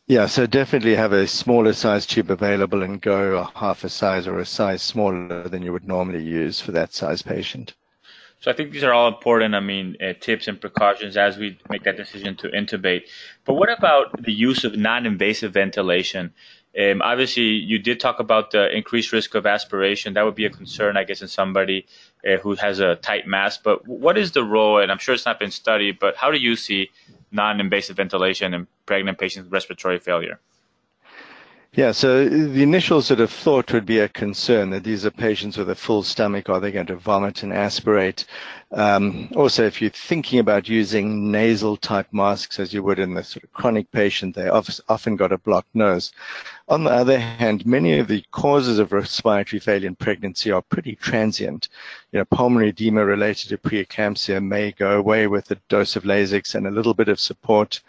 Yeah, 0.09 0.27
so 0.27 0.47
definitely 0.47 0.97
have 0.97 1.12
a 1.12 1.27
smaller 1.27 1.73
size 1.73 2.07
tube 2.07 2.31
available 2.31 2.83
and 2.83 3.01
go 3.01 3.38
a 3.38 3.59
half 3.59 3.85
a 3.85 3.88
size 3.88 4.27
or 4.27 4.41
a 4.41 4.47
size 4.47 4.83
smaller 4.83 5.49
than 5.49 5.62
you 5.62 5.73
would 5.73 5.87
normally 5.87 6.23
use 6.23 6.61
for 6.61 6.73
that 6.73 6.93
size 6.93 7.23
patient. 7.23 7.75
So 8.41 8.51
I 8.51 8.55
think 8.55 8.73
these 8.73 8.83
are 8.83 8.93
all 8.93 9.07
important. 9.07 9.55
I 9.55 9.61
mean, 9.61 9.97
uh, 10.03 10.15
tips 10.19 10.49
and 10.49 10.61
precautions 10.61 11.17
as 11.17 11.38
we 11.38 11.57
make 11.71 11.85
that 11.85 11.97
decision 11.97 12.35
to 12.38 12.49
intubate. 12.49 13.03
But 13.45 13.55
what 13.55 13.71
about 13.71 14.21
the 14.21 14.33
use 14.33 14.65
of 14.65 14.77
non-invasive 14.77 15.53
ventilation? 15.53 16.35
Um, 16.77 17.03
obviously, 17.03 17.45
you 17.45 17.79
did 17.79 18.01
talk 18.01 18.19
about 18.19 18.51
the 18.51 18.75
increased 18.77 19.12
risk 19.12 19.37
of 19.37 19.47
aspiration. 19.47 20.15
That 20.15 20.25
would 20.25 20.35
be 20.35 20.47
a 20.47 20.51
concern, 20.51 20.97
I 20.97 21.05
guess, 21.05 21.23
in 21.23 21.29
somebody 21.29 21.87
uh, 22.27 22.38
who 22.38 22.57
has 22.57 22.81
a 22.81 22.97
tight 22.97 23.29
mask. 23.29 23.61
But 23.62 23.87
what 23.87 24.19
is 24.19 24.33
the 24.33 24.43
role? 24.43 24.79
And 24.79 24.91
I'm 24.91 24.99
sure 24.99 25.15
it's 25.15 25.27
not 25.27 25.38
been 25.38 25.53
studied, 25.53 26.01
but 26.01 26.17
how 26.17 26.33
do 26.33 26.38
you 26.38 26.57
see 26.57 26.91
non-invasive 27.33 27.97
ventilation 27.97 28.55
in 28.55 28.66
pregnant 28.87 29.18
patients 29.18 29.45
with 29.45 29.53
respiratory 29.53 29.99
failure? 29.99 30.38
Yeah, 31.75 31.92
so 31.92 32.29
the 32.29 32.62
initial 32.62 33.01
sort 33.01 33.21
of 33.21 33.31
thought 33.31 33.73
would 33.73 33.87
be 33.87 33.99
a 33.99 34.09
concern 34.09 34.68
that 34.71 34.85
these 34.85 35.07
are 35.07 35.11
patients 35.11 35.57
with 35.57 35.71
a 35.71 35.75
full 35.75 36.03
stomach. 36.03 36.51
Are 36.51 36.61
they 36.61 36.71
going 36.71 36.85
to 36.88 36.97
vomit 36.97 37.42
and 37.42 37.51
aspirate? 37.51 38.27
Um, 38.73 39.31
also, 39.35 39.64
if 39.64 39.81
you're 39.81 39.88
thinking 39.88 40.38
about 40.38 40.68
using 40.68 41.33
nasal 41.33 41.79
type 41.79 42.09
masks 42.12 42.61
as 42.61 42.75
you 42.75 42.83
would 42.83 42.99
in 42.99 43.14
the 43.14 43.25
sort 43.25 43.45
of 43.45 43.53
chronic 43.55 43.90
patient, 43.90 44.35
they 44.35 44.51
often 44.51 45.16
got 45.16 45.33
a 45.33 45.38
blocked 45.38 45.75
nose. 45.75 46.12
On 46.73 46.85
the 46.85 46.91
other 46.91 47.19
hand, 47.19 47.67
many 47.67 47.99
of 47.99 48.09
the 48.09 48.25
causes 48.31 48.79
of 48.79 48.93
respiratory 48.93 49.61
failure 49.61 49.87
in 49.87 49.95
pregnancy 49.95 50.51
are 50.51 50.63
pretty 50.63 50.97
transient. 50.97 51.69
You 52.13 52.21
know, 52.21 52.25
pulmonary 52.25 52.71
edema 52.71 53.05
related 53.05 53.51
to 53.51 53.59
preeclampsia 53.59 54.43
may 54.43 54.73
go 54.73 54.99
away 54.99 55.27
with 55.27 55.51
a 55.51 55.57
dose 55.69 55.97
of 55.97 56.05
Lasix 56.05 56.55
and 56.55 56.67
a 56.67 56.71
little 56.71 56.95
bit 56.95 57.09
of 57.09 57.21
support 57.21 57.83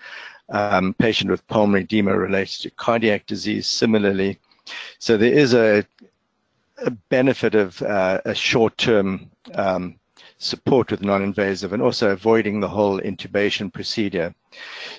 um, 0.50 0.94
patient 0.96 1.32
with 1.32 1.48
pulmonary 1.48 1.84
edema 1.84 2.18
related 2.18 2.64
to 2.64 2.72
cardiac 2.72 3.26
disease 3.26 3.68
similarly. 3.68 4.38
So 5.00 5.16
there 5.16 5.32
is 5.32 5.54
a, 5.54 5.86
a 6.80 6.92
benefit 7.08 7.56
of 7.56 7.82
uh, 7.84 8.20
a 8.26 8.36
short-term 8.36 9.32
um, 9.56 9.96
support 10.44 10.92
with 10.92 11.02
non-invasive 11.02 11.74
and 11.74 11.82
also 11.82 12.12
avoiding 12.12 12.60
the 12.60 12.68
whole 12.68 13.00
intubation 13.00 13.72
procedure. 13.72 14.34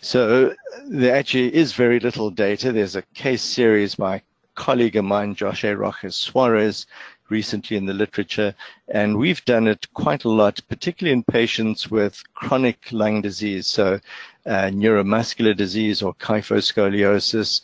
So 0.00 0.54
there 0.86 1.14
actually 1.14 1.54
is 1.54 1.72
very 1.72 2.00
little 2.00 2.30
data. 2.30 2.72
There's 2.72 2.96
a 2.96 3.02
case 3.14 3.42
series 3.42 3.94
by 3.94 4.16
a 4.16 4.20
colleague 4.54 4.96
of 4.96 5.04
mine, 5.04 5.34
José 5.34 5.72
A. 5.72 5.76
Rojas 5.76 6.16
Suarez, 6.16 6.86
recently 7.30 7.76
in 7.76 7.86
the 7.86 7.94
literature, 7.94 8.54
and 8.88 9.16
we've 9.16 9.44
done 9.44 9.66
it 9.66 9.86
quite 9.94 10.24
a 10.24 10.28
lot, 10.28 10.60
particularly 10.68 11.12
in 11.12 11.22
patients 11.22 11.90
with 11.90 12.22
chronic 12.34 12.78
lung 12.92 13.22
disease, 13.22 13.66
so 13.66 13.98
uh, 14.46 14.68
neuromuscular 14.82 15.56
disease 15.56 16.02
or 16.02 16.14
kyphoscoliosis, 16.14 17.62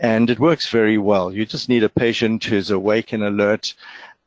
and 0.00 0.30
it 0.30 0.38
works 0.38 0.68
very 0.70 0.96
well. 0.96 1.32
You 1.32 1.44
just 1.44 1.68
need 1.68 1.82
a 1.82 1.88
patient 1.88 2.44
who's 2.44 2.70
awake 2.70 3.12
and 3.12 3.24
alert 3.24 3.74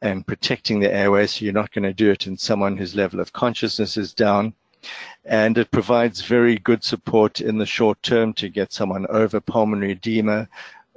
and 0.04 0.28
protecting 0.28 0.82
the 0.82 0.94
airway, 0.94 1.26
so 1.26 1.46
you're 1.46 1.54
not 1.54 1.72
going 1.72 1.84
to 1.84 1.94
do 1.94 2.12
it 2.12 2.28
in 2.28 2.38
someone 2.38 2.76
whose 2.76 2.94
level 2.94 3.22
of 3.22 3.32
consciousness 3.32 3.96
is 3.96 4.14
down. 4.14 4.54
And 5.24 5.58
it 5.58 5.72
provides 5.72 6.22
very 6.22 6.58
good 6.58 6.84
support 6.84 7.40
in 7.40 7.58
the 7.58 7.66
short 7.66 8.04
term 8.04 8.34
to 8.34 8.50
get 8.50 8.74
someone 8.74 9.08
over 9.08 9.40
pulmonary 9.40 9.94
edema 9.94 10.50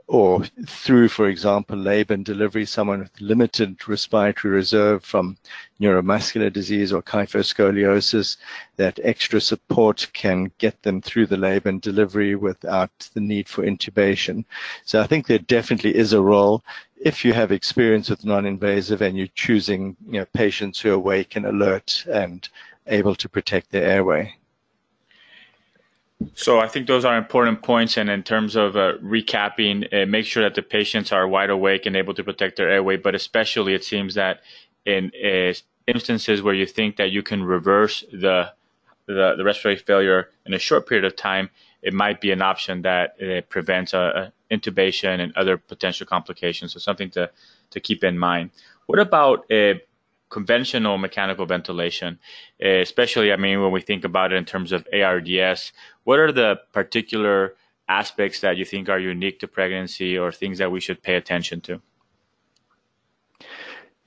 or 0.09 0.45
through, 0.67 1.09
for 1.09 1.29
example, 1.29 1.77
labor 1.77 2.15
and 2.15 2.25
delivery, 2.25 2.65
someone 2.65 3.01
with 3.01 3.21
limited 3.21 3.89
respiratory 3.89 4.55
reserve 4.55 5.05
from 5.05 5.37
neuromuscular 5.81 6.53
disease 6.53 6.93
or 6.93 7.03
kyphoscoliosis, 7.03 8.37
that 8.77 9.01
extra 9.03 9.41
support 9.41 10.09
can 10.13 10.51
get 10.59 10.81
them 10.83 11.01
through 11.01 11.27
the 11.27 11.37
labor 11.37 11.69
and 11.69 11.81
delivery 11.81 12.37
without 12.37 12.91
the 13.15 13.21
need 13.21 13.49
for 13.49 13.65
intubation. 13.65 14.45
So 14.85 15.01
I 15.01 15.09
think 15.09 15.27
there 15.27 15.39
definitely 15.39 15.97
is 15.97 16.13
a 16.13 16.23
role 16.23 16.63
if 17.01 17.25
you 17.25 17.33
have 17.33 17.53
experience 17.53 18.11
with 18.11 18.25
non-invasive 18.25 19.03
and 19.03 19.17
you're 19.17 19.27
choosing 19.29 19.97
you 20.07 20.21
know, 20.21 20.27
patients 20.33 20.81
who 20.81 20.91
are 20.91 20.95
awake 20.95 21.37
and 21.37 21.47
alert 21.47 22.05
and 22.11 22.49
able 22.87 23.15
to 23.15 23.29
protect 23.29 23.71
their 23.71 23.85
airway. 23.85 24.35
So 26.35 26.61
I 26.61 26.69
think 26.69 26.87
those 26.87 27.05
are 27.05 27.17
important 27.17 27.63
points. 27.63 27.97
And 27.97 28.09
in 28.09 28.23
terms 28.23 28.57
of 28.57 28.77
uh, 28.77 28.95
recapping, 29.03 29.93
uh, 29.93 30.07
make 30.07 30.25
sure 30.25 30.43
that 30.43 30.55
the 30.55 30.63
patients 30.63 31.13
are 31.13 31.29
wide 31.29 31.51
awake 31.51 31.85
and 31.87 31.95
able 31.95 32.15
to 32.15 32.25
protect 32.25 32.57
their 32.57 32.71
airway. 32.71 32.97
But 32.97 33.15
especially, 33.15 33.75
it 33.75 33.85
seems 33.85 34.15
that 34.15 34.41
in 34.87 35.13
uh, 35.23 35.53
instances 35.87 36.43
where 36.43 36.55
you 36.55 36.67
think 36.67 36.97
that 36.97 37.11
you 37.11 37.23
can 37.23 37.43
reverse 37.45 38.05
the, 38.11 38.53
the, 39.07 39.35
the 39.37 39.45
respiratory 39.45 39.77
failure 39.77 40.31
in 40.47 40.55
a 40.55 40.59
short 40.59 40.89
period 40.89 41.05
of 41.05 41.17
time, 41.17 41.51
it 41.87 41.95
might 41.95 42.21
be 42.21 42.33
an 42.33 42.43
option 42.43 42.83
that 42.83 43.07
uh, 43.23 43.41
prevents 43.49 43.95
a, 43.95 44.33
a 44.51 44.55
intubation 44.55 45.21
and 45.21 45.33
other 45.37 45.57
potential 45.57 46.07
complications. 46.07 46.73
So 46.73 46.79
something 46.81 47.11
to 47.11 47.31
to 47.71 47.81
keep 47.81 48.05
in 48.05 48.19
mind. 48.19 48.51
What 48.87 48.99
about 48.99 49.51
uh, 49.51 49.75
conventional 50.29 50.99
mechanical 50.99 51.47
ventilation, 51.47 52.19
uh, 52.65 52.69
especially, 52.87 53.33
I 53.33 53.37
mean, 53.37 53.63
when 53.63 53.73
we 53.73 53.81
think 53.81 54.05
about 54.05 54.33
it 54.33 54.37
in 54.37 54.45
terms 54.45 54.73
of 54.73 54.87
ARDS, 54.93 55.73
what 56.05 56.19
are 56.19 56.33
the 56.33 56.61
particular 56.73 57.55
aspects 57.89 58.41
that 58.41 58.57
you 58.57 58.65
think 58.65 58.89
are 58.89 58.99
unique 58.99 59.39
to 59.41 59.49
pregnancy 59.49 60.19
or 60.19 60.33
things 60.33 60.59
that 60.59 60.71
we 60.71 60.81
should 60.81 61.03
pay 61.03 61.15
attention 61.15 61.61
to? 61.63 61.81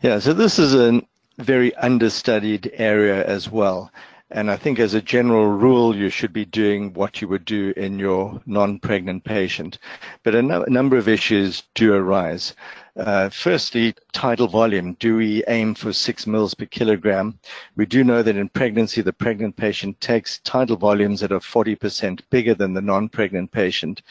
Yeah, 0.02 0.20
so 0.20 0.34
this 0.34 0.60
is 0.60 0.76
a 0.76 1.02
very 1.38 1.74
understudied 1.76 2.72
area 2.74 3.26
as 3.26 3.50
well. 3.50 3.92
And 4.32 4.52
I 4.52 4.58
think 4.58 4.78
as 4.78 4.94
a 4.94 5.02
general 5.02 5.48
rule, 5.48 5.96
you 5.96 6.10
should 6.10 6.32
be 6.32 6.46
doing 6.46 6.94
what 6.94 7.20
you 7.20 7.28
would 7.28 7.46
do 7.46 7.74
in 7.76 7.98
your 7.98 8.40
non-pregnant 8.46 9.24
patient. 9.24 9.80
But 10.24 10.36
a 10.36 10.42
no- 10.44 10.66
number 10.68 10.98
of 10.98 11.08
issues 11.08 11.64
do 11.74 11.94
arise. 11.96 12.54
Uh, 12.96 13.30
firstly, 13.30 13.96
tidal 14.12 14.48
volume. 14.48 14.94
Do 15.00 15.16
we 15.16 15.44
aim 15.48 15.74
for 15.74 15.94
six 15.94 16.28
mils 16.28 16.54
per 16.54 16.66
kilogram? 16.66 17.40
We 17.76 17.88
do 17.88 18.04
know 18.04 18.22
that 18.22 18.38
in 18.38 18.50
pregnancy, 18.50 19.02
the 19.02 19.14
pregnant 19.14 19.56
patient 19.56 20.00
takes 20.00 20.40
tidal 20.40 20.78
volumes 20.78 21.22
that 21.22 21.32
are 21.32 21.40
40% 21.40 22.22
bigger 22.30 22.54
than 22.54 22.74
the 22.74 22.82
non-pregnant 22.82 23.52
patient 23.52 24.04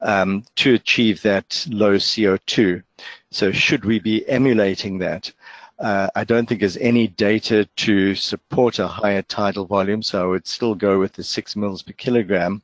um, 0.00 0.44
to 0.56 0.74
achieve 0.74 1.22
that 1.22 1.66
low 1.70 1.96
CO2. 1.96 2.82
So 3.30 3.52
should 3.52 3.84
we 3.84 4.00
be 4.00 4.28
emulating 4.28 4.98
that? 4.98 5.32
Uh, 5.80 6.10
I 6.14 6.24
don't 6.24 6.46
think 6.46 6.60
there's 6.60 6.76
any 6.76 7.06
data 7.08 7.66
to 7.76 8.14
support 8.14 8.78
a 8.78 8.86
higher 8.86 9.22
tidal 9.22 9.64
volume, 9.64 10.02
so 10.02 10.22
I 10.22 10.26
would 10.26 10.46
still 10.46 10.74
go 10.74 10.98
with 10.98 11.14
the 11.14 11.24
six 11.24 11.56
mils 11.56 11.82
per 11.82 11.92
kilogram. 11.92 12.60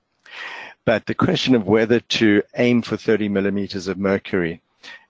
But 0.85 1.07
the 1.07 1.15
question 1.15 1.55
of 1.55 1.67
whether 1.67 1.99
to 1.99 2.43
aim 2.57 2.83
for 2.83 2.99
30 2.99 3.31
millimeters 3.31 3.89
of 3.89 3.97
mercury, 3.97 4.61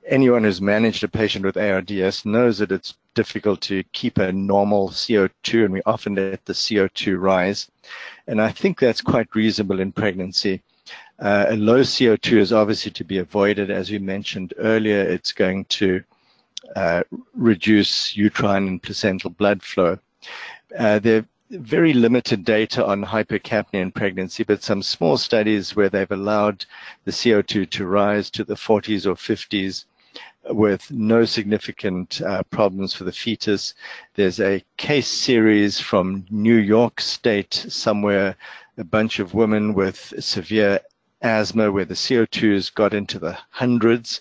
anyone 0.06 0.44
who's 0.44 0.60
managed 0.60 1.02
a 1.02 1.08
patient 1.08 1.44
with 1.44 1.56
ARDS 1.56 2.24
knows 2.24 2.58
that 2.58 2.70
it's 2.70 2.94
difficult 3.14 3.60
to 3.62 3.82
keep 3.92 4.18
a 4.18 4.32
normal 4.32 4.90
CO2, 4.90 5.64
and 5.64 5.72
we 5.72 5.82
often 5.84 6.14
let 6.14 6.44
the 6.44 6.52
CO2 6.52 7.20
rise. 7.20 7.68
And 8.28 8.40
I 8.40 8.52
think 8.52 8.78
that's 8.78 9.00
quite 9.00 9.34
reasonable 9.34 9.80
in 9.80 9.90
pregnancy. 9.90 10.62
Uh, 11.18 11.46
a 11.48 11.56
low 11.56 11.80
CO2 11.80 12.38
is 12.38 12.52
obviously 12.52 12.92
to 12.92 13.04
be 13.04 13.18
avoided. 13.18 13.70
As 13.70 13.90
we 13.90 13.98
mentioned 13.98 14.54
earlier, 14.58 15.00
it's 15.00 15.32
going 15.32 15.64
to 15.64 16.04
uh, 16.74 17.02
reduce 17.34 18.16
uterine 18.16 18.66
and 18.68 18.82
placental 18.82 19.30
blood 19.30 19.62
flow. 19.62 19.98
Uh, 20.76 20.98
there 20.98 21.18
are 21.18 21.26
very 21.50 21.92
limited 21.92 22.44
data 22.44 22.84
on 22.84 23.04
hypercapnia 23.04 23.74
in 23.74 23.92
pregnancy, 23.92 24.42
but 24.42 24.62
some 24.62 24.82
small 24.82 25.16
studies 25.16 25.76
where 25.76 25.88
they've 25.88 26.10
allowed 26.10 26.64
the 27.04 27.12
CO2 27.12 27.70
to 27.70 27.86
rise 27.86 28.30
to 28.30 28.44
the 28.44 28.54
40s 28.54 29.06
or 29.06 29.14
50s 29.14 29.84
with 30.50 30.90
no 30.90 31.24
significant 31.24 32.20
uh, 32.22 32.42
problems 32.44 32.94
for 32.94 33.04
the 33.04 33.12
fetus. 33.12 33.74
There's 34.14 34.40
a 34.40 34.64
case 34.76 35.08
series 35.08 35.80
from 35.80 36.26
New 36.30 36.56
York 36.56 37.00
State, 37.00 37.66
somewhere, 37.68 38.36
a 38.78 38.84
bunch 38.84 39.18
of 39.18 39.34
women 39.34 39.74
with 39.74 40.14
severe 40.18 40.80
asthma 41.22 41.72
where 41.72 41.84
the 41.84 41.94
CO2s 41.94 42.72
got 42.74 42.92
into 42.94 43.18
the 43.18 43.36
hundreds 43.50 44.20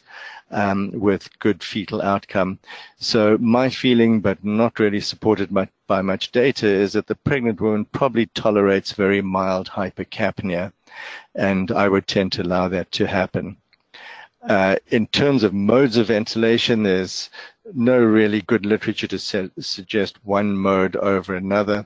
um, 0.52 0.92
with 0.94 1.38
good 1.40 1.64
fetal 1.64 2.02
outcome. 2.02 2.60
So 2.98 3.38
my 3.40 3.70
feeling, 3.70 4.22
but 4.22 4.44
not 4.44 4.80
really 4.80 5.02
supported 5.02 5.54
by, 5.54 5.68
by 5.88 6.02
much 6.02 6.32
data, 6.32 6.68
is 6.68 6.94
that 6.94 7.08
the 7.08 7.16
pregnant 7.16 7.62
woman 7.62 7.86
probably 7.86 8.28
tolerates 8.28 8.94
very 8.94 9.22
mild 9.22 9.68
hypercapnia, 9.70 10.72
and 11.34 11.72
I 11.72 11.88
would 11.90 12.08
tend 12.08 12.32
to 12.34 12.44
allow 12.44 12.68
that 12.70 12.92
to 12.94 13.08
happen. 13.08 13.58
Uh, 14.48 14.76
in 14.90 15.08
terms 15.08 15.44
of 15.44 15.54
modes 15.54 15.98
of 15.98 16.08
ventilation, 16.08 16.84
there's 16.84 17.32
no 17.74 18.00
really 18.00 18.42
good 18.42 18.66
literature 18.66 19.08
to 19.08 19.18
se- 19.18 19.50
suggest 19.60 20.24
one 20.24 20.56
mode 20.56 20.96
over 20.98 21.36
another. 21.36 21.86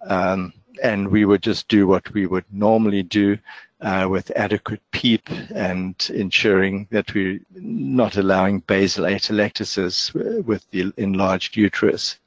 Um, 0.00 0.54
and 0.82 1.08
we 1.08 1.26
would 1.26 1.42
just 1.42 1.68
do 1.68 1.86
what 1.86 2.10
we 2.14 2.26
would 2.26 2.44
normally 2.50 3.02
do 3.02 3.38
uh, 3.80 4.06
with 4.10 4.30
adequate 4.36 4.82
PEEP 4.90 5.28
and 5.54 5.94
ensuring 6.12 6.86
that 6.90 7.14
we're 7.14 7.40
not 7.54 8.16
allowing 8.16 8.60
basal 8.60 9.04
atelectasis 9.04 10.14
with 10.44 10.70
the 10.70 10.92
enlarged 10.96 11.56
uterus. 11.56 12.18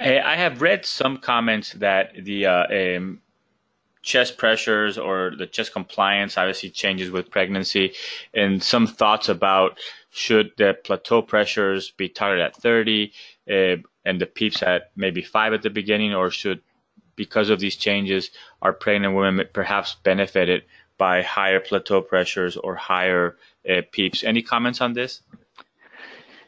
I 0.00 0.34
have 0.34 0.62
read 0.62 0.84
some 0.84 1.18
comments 1.18 1.74
that 1.74 2.24
the 2.24 2.46
uh, 2.46 2.96
um, 2.96 3.20
chest 4.02 4.36
pressures 4.36 4.98
or 4.98 5.32
the 5.36 5.46
chest 5.46 5.72
compliance 5.72 6.36
obviously 6.36 6.70
changes 6.70 7.10
with 7.10 7.30
pregnancy, 7.30 7.92
and 8.34 8.62
some 8.62 8.86
thoughts 8.86 9.28
about 9.28 9.78
should 10.10 10.52
the 10.56 10.76
plateau 10.84 11.22
pressures 11.22 11.90
be 11.92 12.08
targeted 12.08 12.44
at 12.44 12.56
30 12.56 13.12
uh, 13.48 13.76
and 14.04 14.20
the 14.20 14.26
PEEPs 14.26 14.62
at 14.62 14.90
maybe 14.96 15.22
five 15.22 15.52
at 15.52 15.62
the 15.62 15.70
beginning, 15.70 16.14
or 16.14 16.30
should, 16.30 16.60
because 17.16 17.50
of 17.50 17.60
these 17.60 17.76
changes, 17.76 18.30
our 18.60 18.72
pregnant 18.72 19.14
women 19.14 19.46
perhaps 19.52 19.96
benefited 20.02 20.64
by 20.98 21.22
higher 21.22 21.60
plateau 21.60 22.00
pressures 22.00 22.56
or 22.56 22.74
higher 22.74 23.36
uh, 23.68 23.82
PEEPs? 23.92 24.24
Any 24.24 24.42
comments 24.42 24.80
on 24.80 24.92
this? 24.92 25.20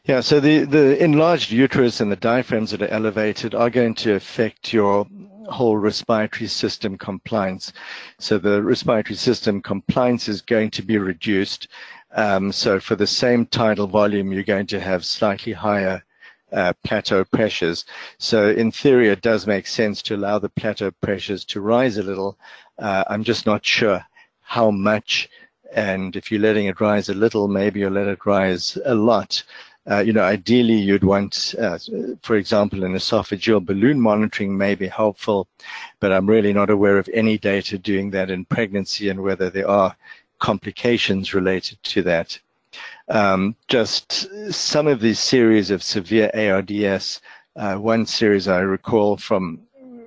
Yeah, 0.04 0.20
so 0.20 0.38
the, 0.38 0.64
the 0.64 1.02
enlarged 1.02 1.50
uterus 1.50 2.00
and 2.00 2.12
the 2.12 2.16
diaphragms 2.16 2.70
that 2.72 2.82
are 2.82 2.88
elevated 2.88 3.54
are 3.54 3.70
going 3.70 3.94
to 3.96 4.14
affect 4.14 4.72
your 4.72 5.06
whole 5.48 5.78
respiratory 5.78 6.46
system 6.46 6.98
compliance. 6.98 7.72
So 8.18 8.38
the 8.38 8.62
respiratory 8.62 9.16
system 9.16 9.62
compliance 9.62 10.28
is 10.28 10.42
going 10.42 10.70
to 10.72 10.82
be 10.82 10.98
reduced. 10.98 11.68
Um, 12.14 12.52
so 12.52 12.80
for 12.80 12.96
the 12.96 13.06
same 13.06 13.46
tidal 13.46 13.86
volume, 13.86 14.30
you're 14.30 14.42
going 14.42 14.66
to 14.68 14.80
have 14.80 15.04
slightly 15.04 15.52
higher 15.52 16.04
uh, 16.54 16.72
plateau 16.84 17.24
pressures. 17.24 17.84
So 18.18 18.48
in 18.48 18.70
theory, 18.70 19.08
it 19.08 19.22
does 19.22 19.46
make 19.46 19.66
sense 19.66 20.02
to 20.02 20.14
allow 20.14 20.38
the 20.38 20.48
plateau 20.48 20.90
pressures 20.90 21.44
to 21.46 21.60
rise 21.60 21.98
a 21.98 22.02
little. 22.02 22.38
Uh, 22.78 23.04
I'm 23.08 23.24
just 23.24 23.46
not 23.46 23.64
sure 23.64 24.04
how 24.40 24.70
much. 24.70 25.28
And 25.74 26.14
if 26.14 26.30
you're 26.30 26.40
letting 26.40 26.66
it 26.66 26.80
rise 26.80 27.08
a 27.08 27.14
little, 27.14 27.48
maybe 27.48 27.80
you'll 27.80 27.92
let 27.92 28.06
it 28.06 28.24
rise 28.24 28.78
a 28.84 28.94
lot. 28.94 29.42
Uh, 29.90 29.98
you 29.98 30.12
know, 30.12 30.22
ideally 30.22 30.74
you'd 30.74 31.04
want, 31.04 31.54
uh, 31.60 31.78
for 32.22 32.36
example, 32.36 32.84
an 32.84 32.94
esophageal 32.94 33.64
balloon 33.64 34.00
monitoring 34.00 34.56
may 34.56 34.74
be 34.74 34.86
helpful, 34.86 35.46
but 36.00 36.10
I'm 36.10 36.26
really 36.26 36.54
not 36.54 36.70
aware 36.70 36.96
of 36.98 37.08
any 37.12 37.36
data 37.36 37.76
doing 37.76 38.10
that 38.12 38.30
in 38.30 38.46
pregnancy 38.46 39.10
and 39.10 39.22
whether 39.22 39.50
there 39.50 39.68
are 39.68 39.94
complications 40.38 41.34
related 41.34 41.82
to 41.82 42.02
that. 42.02 42.38
Um, 43.08 43.54
just 43.68 44.28
some 44.52 44.86
of 44.86 45.00
these 45.00 45.18
series 45.18 45.70
of 45.70 45.82
severe 45.82 46.30
ARDS, 46.34 47.20
uh, 47.56 47.76
one 47.76 48.06
series 48.06 48.48
I 48.48 48.60
recall 48.60 49.16
from 49.16 49.60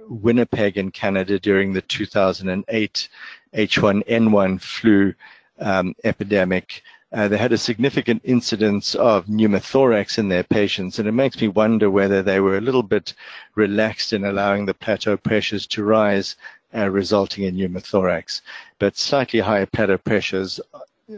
Winnipeg 0.09 0.77
in 0.77 0.91
Canada 0.91 1.39
during 1.39 1.73
the 1.73 1.81
2008 1.81 3.09
H1N1 3.53 4.61
flu 4.61 5.13
um, 5.59 5.95
epidemic, 6.03 6.83
uh, 7.13 7.27
they 7.27 7.37
had 7.37 7.53
a 7.53 7.57
significant 7.57 8.21
incidence 8.25 8.93
of 8.95 9.27
pneumothorax 9.27 10.17
in 10.17 10.27
their 10.27 10.43
patients, 10.43 10.99
and 10.99 11.07
it 11.07 11.13
makes 11.13 11.39
me 11.39 11.47
wonder 11.47 11.89
whether 11.89 12.21
they 12.21 12.39
were 12.39 12.57
a 12.57 12.61
little 12.61 12.83
bit 12.83 13.13
relaxed 13.55 14.11
in 14.11 14.25
allowing 14.25 14.65
the 14.65 14.73
plateau 14.73 15.15
pressures 15.15 15.65
to 15.65 15.83
rise, 15.83 16.35
uh, 16.75 16.89
resulting 16.89 17.45
in 17.45 17.55
pneumothorax. 17.55 18.41
But 18.77 18.97
slightly 18.97 19.39
higher 19.39 19.65
plateau 19.65 19.97
pressures 19.97 20.59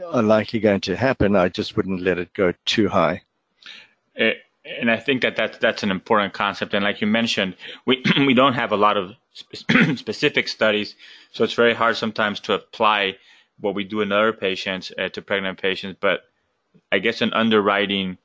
are 0.08 0.22
likely 0.22 0.60
going 0.60 0.82
to 0.82 0.96
happen. 0.96 1.36
I 1.36 1.50
just 1.50 1.76
wouldn't 1.76 2.02
let 2.02 2.18
it 2.18 2.34
go 2.34 2.54
too 2.66 2.90
high. 2.90 3.24
It, 4.16 4.38
uh, 4.38 4.40
and 4.70 4.92
I 4.92 4.98
think 4.98 5.22
that 5.24 5.36
that's, 5.36 5.58
that's 5.58 5.84
an 5.84 5.90
important 5.90 6.34
concept. 6.34 6.74
And 6.74 6.84
like 6.84 7.02
you 7.02 7.08
mentioned, 7.08 7.56
we, 7.86 8.04
we 8.18 8.34
don't 8.34 8.54
have 8.54 8.72
a 8.72 8.78
lot 8.78 8.98
of 8.98 9.14
spe- 9.34 9.96
specific 9.98 10.48
studies, 10.48 10.96
so 11.32 11.44
it's 11.44 11.54
very 11.54 11.74
hard 11.74 11.98
sometimes 11.98 12.40
to 12.42 12.54
apply 12.54 13.18
what 13.60 13.76
we 13.76 13.84
do 13.84 14.02
in 14.02 14.12
other 14.12 14.34
patients 14.34 14.92
uh, 14.98 15.10
to 15.10 15.22
pregnant 15.22 15.60
patients. 15.60 15.98
But 16.00 16.22
I 16.92 17.00
guess 17.00 17.22
an 17.22 17.34
underwriting 17.34 18.18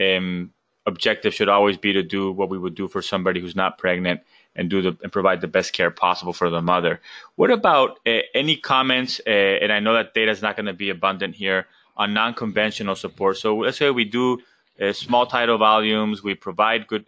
um, 0.00 0.52
objective 0.86 1.34
should 1.34 1.48
always 1.48 1.76
be 1.76 1.92
to 1.94 2.02
do 2.02 2.32
what 2.32 2.48
we 2.48 2.58
would 2.58 2.74
do 2.74 2.88
for 2.88 3.02
somebody 3.02 3.40
who's 3.40 3.56
not 3.56 3.78
pregnant 3.78 4.20
and 4.58 4.68
do 4.68 4.82
the 4.82 4.98
and 5.02 5.10
provide 5.10 5.40
the 5.40 5.48
best 5.48 5.72
care 5.72 5.90
possible 5.90 6.34
for 6.34 6.50
the 6.50 6.60
mother. 6.60 7.00
What 7.36 7.50
about 7.50 8.00
uh, 8.06 8.18
any 8.34 8.56
comments? 8.56 9.20
Uh, 9.26 9.30
and 9.30 9.72
I 9.72 9.80
know 9.80 9.94
that 9.94 10.12
data 10.12 10.30
is 10.30 10.42
not 10.42 10.56
going 10.56 10.66
to 10.66 10.74
be 10.74 10.90
abundant 10.90 11.36
here 11.36 11.66
on 11.96 12.12
non-conventional 12.12 12.96
support. 12.96 13.38
So 13.38 13.56
let's 13.56 13.78
say 13.78 13.90
we 13.90 14.04
do 14.04 14.40
uh, 14.80 14.92
small 14.92 15.26
tidal 15.26 15.58
volumes, 15.58 16.22
we 16.22 16.34
provide 16.34 16.86
good 16.86 17.06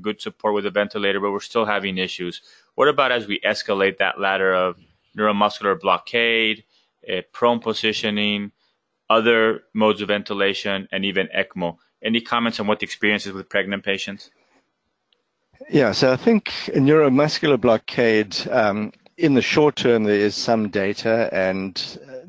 good 0.00 0.20
support 0.20 0.54
with 0.54 0.66
a 0.66 0.70
ventilator, 0.70 1.20
but 1.20 1.32
we're 1.32 1.40
still 1.40 1.66
having 1.66 1.98
issues. 1.98 2.40
What 2.76 2.88
about 2.88 3.12
as 3.12 3.26
we 3.26 3.40
escalate 3.40 3.98
that 3.98 4.18
ladder 4.18 4.52
of 4.54 4.78
neuromuscular 5.16 5.78
blockade, 5.80 6.64
prone 7.32 7.60
positioning, 7.60 8.52
other 9.10 9.64
modes 9.74 10.00
of 10.00 10.08
ventilation, 10.08 10.88
and 10.90 11.04
even 11.04 11.28
ECMO. 11.28 11.76
Any 12.02 12.20
comments 12.20 12.60
on 12.60 12.66
what 12.66 12.80
the 12.80 12.84
experience 12.84 13.26
is 13.26 13.32
with 13.32 13.48
pregnant 13.48 13.84
patients? 13.84 14.30
Yeah, 15.70 15.92
so 15.92 16.12
I 16.12 16.16
think 16.16 16.46
neuromuscular 16.68 17.60
blockade, 17.60 18.36
um, 18.50 18.92
in 19.16 19.34
the 19.34 19.42
short 19.42 19.76
term, 19.76 20.04
there 20.04 20.14
is 20.16 20.34
some 20.34 20.68
data, 20.68 21.28
and 21.32 21.74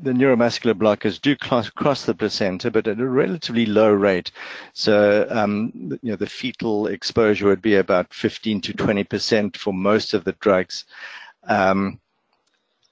the 0.00 0.12
neuromuscular 0.12 0.74
blockers 0.74 1.20
do 1.20 1.36
cross, 1.36 1.68
cross 1.68 2.04
the 2.04 2.14
placenta, 2.14 2.70
but 2.70 2.86
at 2.86 3.00
a 3.00 3.08
relatively 3.08 3.66
low 3.66 3.92
rate. 3.92 4.30
So, 4.72 5.26
um, 5.30 5.72
you 6.02 6.10
know, 6.10 6.16
the 6.16 6.28
fetal 6.28 6.86
exposure 6.86 7.46
would 7.46 7.62
be 7.62 7.74
about 7.76 8.12
15 8.14 8.60
to 8.62 8.72
20 8.72 9.04
percent 9.04 9.56
for 9.56 9.72
most 9.72 10.14
of 10.14 10.24
the 10.24 10.32
drugs. 10.40 10.84
Um, 11.44 12.00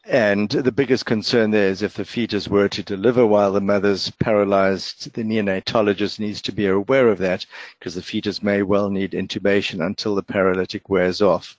and 0.07 0.51
the 0.51 0.73
biggest 0.73 1.07
concern 1.07 1.51
there 1.51 1.69
is 1.69 1.83
if 1.83 1.95
the 1.95 2.05
fetus 2.05 2.49
were 2.49 2.69
to 2.69 2.83
deliver 2.83 3.27
while 3.27 3.53
the 3.53 3.61
mother's 3.61 4.11
paralyzed, 4.11 5.13
the 5.15 5.23
neonatologist 5.23 6.19
needs 6.19 6.43
to 6.43 6.53
be 6.53 6.67
aware 6.67 7.09
of 7.09 7.19
that 7.19 7.47
because 7.79 7.95
the 7.95 8.03
fetus 8.03 8.43
may 8.43 8.63
well 8.63 8.91
need 8.91 9.13
intubation 9.13 9.85
until 9.85 10.15
the 10.15 10.23
paralytic 10.23 10.89
wears 10.89 11.23
off. 11.23 11.57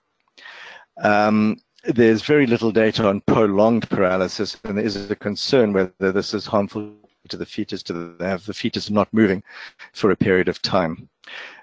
Um, 1.01 1.61
there's 1.83 2.21
very 2.21 2.47
little 2.47 2.71
data 2.71 3.07
on 3.07 3.21
prolonged 3.21 3.89
paralysis, 3.89 4.57
and 4.63 4.77
there 4.77 4.85
is 4.85 5.09
a 5.09 5.15
concern 5.15 5.73
whether 5.73 6.11
this 6.11 6.33
is 6.33 6.45
harmful 6.45 6.91
to 7.29 7.37
the 7.37 7.45
fetus 7.45 7.83
to 7.83 8.15
have 8.19 8.45
the 8.45 8.53
fetus 8.53 8.89
not 8.89 9.11
moving 9.13 9.43
for 9.93 10.11
a 10.11 10.15
period 10.15 10.47
of 10.47 10.61
time. 10.61 11.09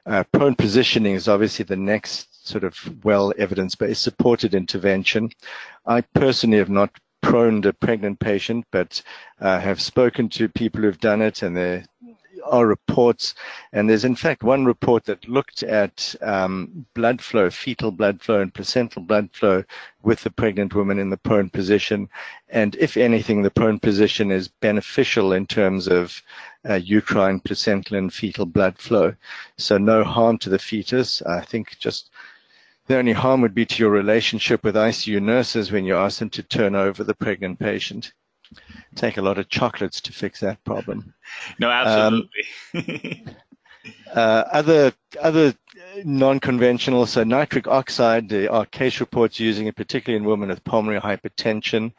Uh, 0.07 0.25
prone 0.33 0.57
positioning 0.57 1.15
is 1.15 1.29
obviously 1.29 1.65
the 1.65 1.77
next 1.77 2.32
sort 2.45 2.65
of 2.65 3.05
well 3.05 3.33
evidence-based 3.39 4.03
supported 4.03 4.55
intervention. 4.55 5.31
I 5.87 6.01
personally 6.01 6.59
have 6.59 6.71
not 6.71 6.91
proned 7.21 7.67
a 7.67 7.73
pregnant 7.73 8.19
patient, 8.19 8.67
but 8.71 9.01
uh, 9.41 9.59
have 9.61 9.81
spoken 9.81 10.29
to 10.29 10.49
people 10.49 10.83
who've 10.83 10.99
done 11.01 11.23
it, 11.23 11.43
and 11.43 11.57
there 11.57 11.85
are 12.45 12.67
reports, 12.67 13.35
and 13.73 13.89
there's 13.89 14.05
in 14.05 14.17
fact 14.17 14.43
one 14.43 14.65
report 14.65 15.05
that 15.05 15.29
looked 15.29 15.63
at 15.63 16.15
um, 16.23 16.85
blood 16.95 17.21
flow, 17.21 17.49
fetal 17.49 17.93
blood 17.93 18.21
flow, 18.21 18.41
and 18.41 18.53
placental 18.53 19.03
blood 19.03 19.31
flow 19.33 19.63
with 20.03 20.23
the 20.23 20.31
pregnant 20.31 20.75
woman 20.75 20.99
in 20.99 21.11
the 21.11 21.17
prone 21.17 21.49
position. 21.49 22.09
And 22.49 22.75
if 22.77 22.97
anything, 22.97 23.43
the 23.43 23.51
prone 23.51 23.79
position 23.79 24.31
is 24.31 24.49
beneficial 24.49 25.33
in 25.33 25.47
terms 25.47 25.87
of 25.87 26.21
uh, 26.69 26.75
uterine, 26.75 27.41
placental, 27.41 27.97
and 27.97 28.13
fetal 28.13 28.47
blood 28.47 28.79
flow. 28.79 29.15
So 29.57 29.79
no 29.79 30.05
harm 30.05 30.39
to 30.39 30.51
the 30.51 30.59
fetus. 30.59 31.23
I 31.23 31.41
think 31.43 31.79
just 31.79 32.11
the 32.87 32.97
only 32.97 33.13
harm 33.13 33.41
would 33.41 33.55
be 33.55 33.67
to 33.67 33.83
your 33.83 33.91
relationship 33.91 34.65
with 34.65 34.75
ICU 34.75 35.21
nurses 35.23 35.71
when 35.71 35.85
you 35.85 35.97
ask 35.97 36.19
them 36.19 36.31
to 36.31 36.43
turn 36.43 36.75
over 36.75 37.05
the 37.05 37.15
pregnant 37.15 37.59
patient. 37.59 38.13
Take 38.97 39.17
a 39.17 39.23
lot 39.23 39.39
of 39.39 39.49
chocolates 39.49 40.01
to 40.03 40.13
fix 40.13 40.41
that 40.41 40.63
problem. 40.65 41.15
No, 41.59 41.71
absolutely. 41.71 42.45
Um, 42.75 43.37
uh, 44.15 44.45
other 44.53 44.93
other 45.21 45.55
non-conventional, 46.05 47.07
so 47.07 47.25
nitric 47.25 47.67
oxide. 47.67 48.29
There 48.29 48.53
are 48.53 48.67
case 48.67 49.01
reports 49.01 49.41
using 49.41 49.67
it, 49.67 49.77
particularly 49.77 50.23
in 50.23 50.29
women 50.29 50.51
with 50.51 50.63
pulmonary 50.65 51.01
hypertension, 51.01 51.93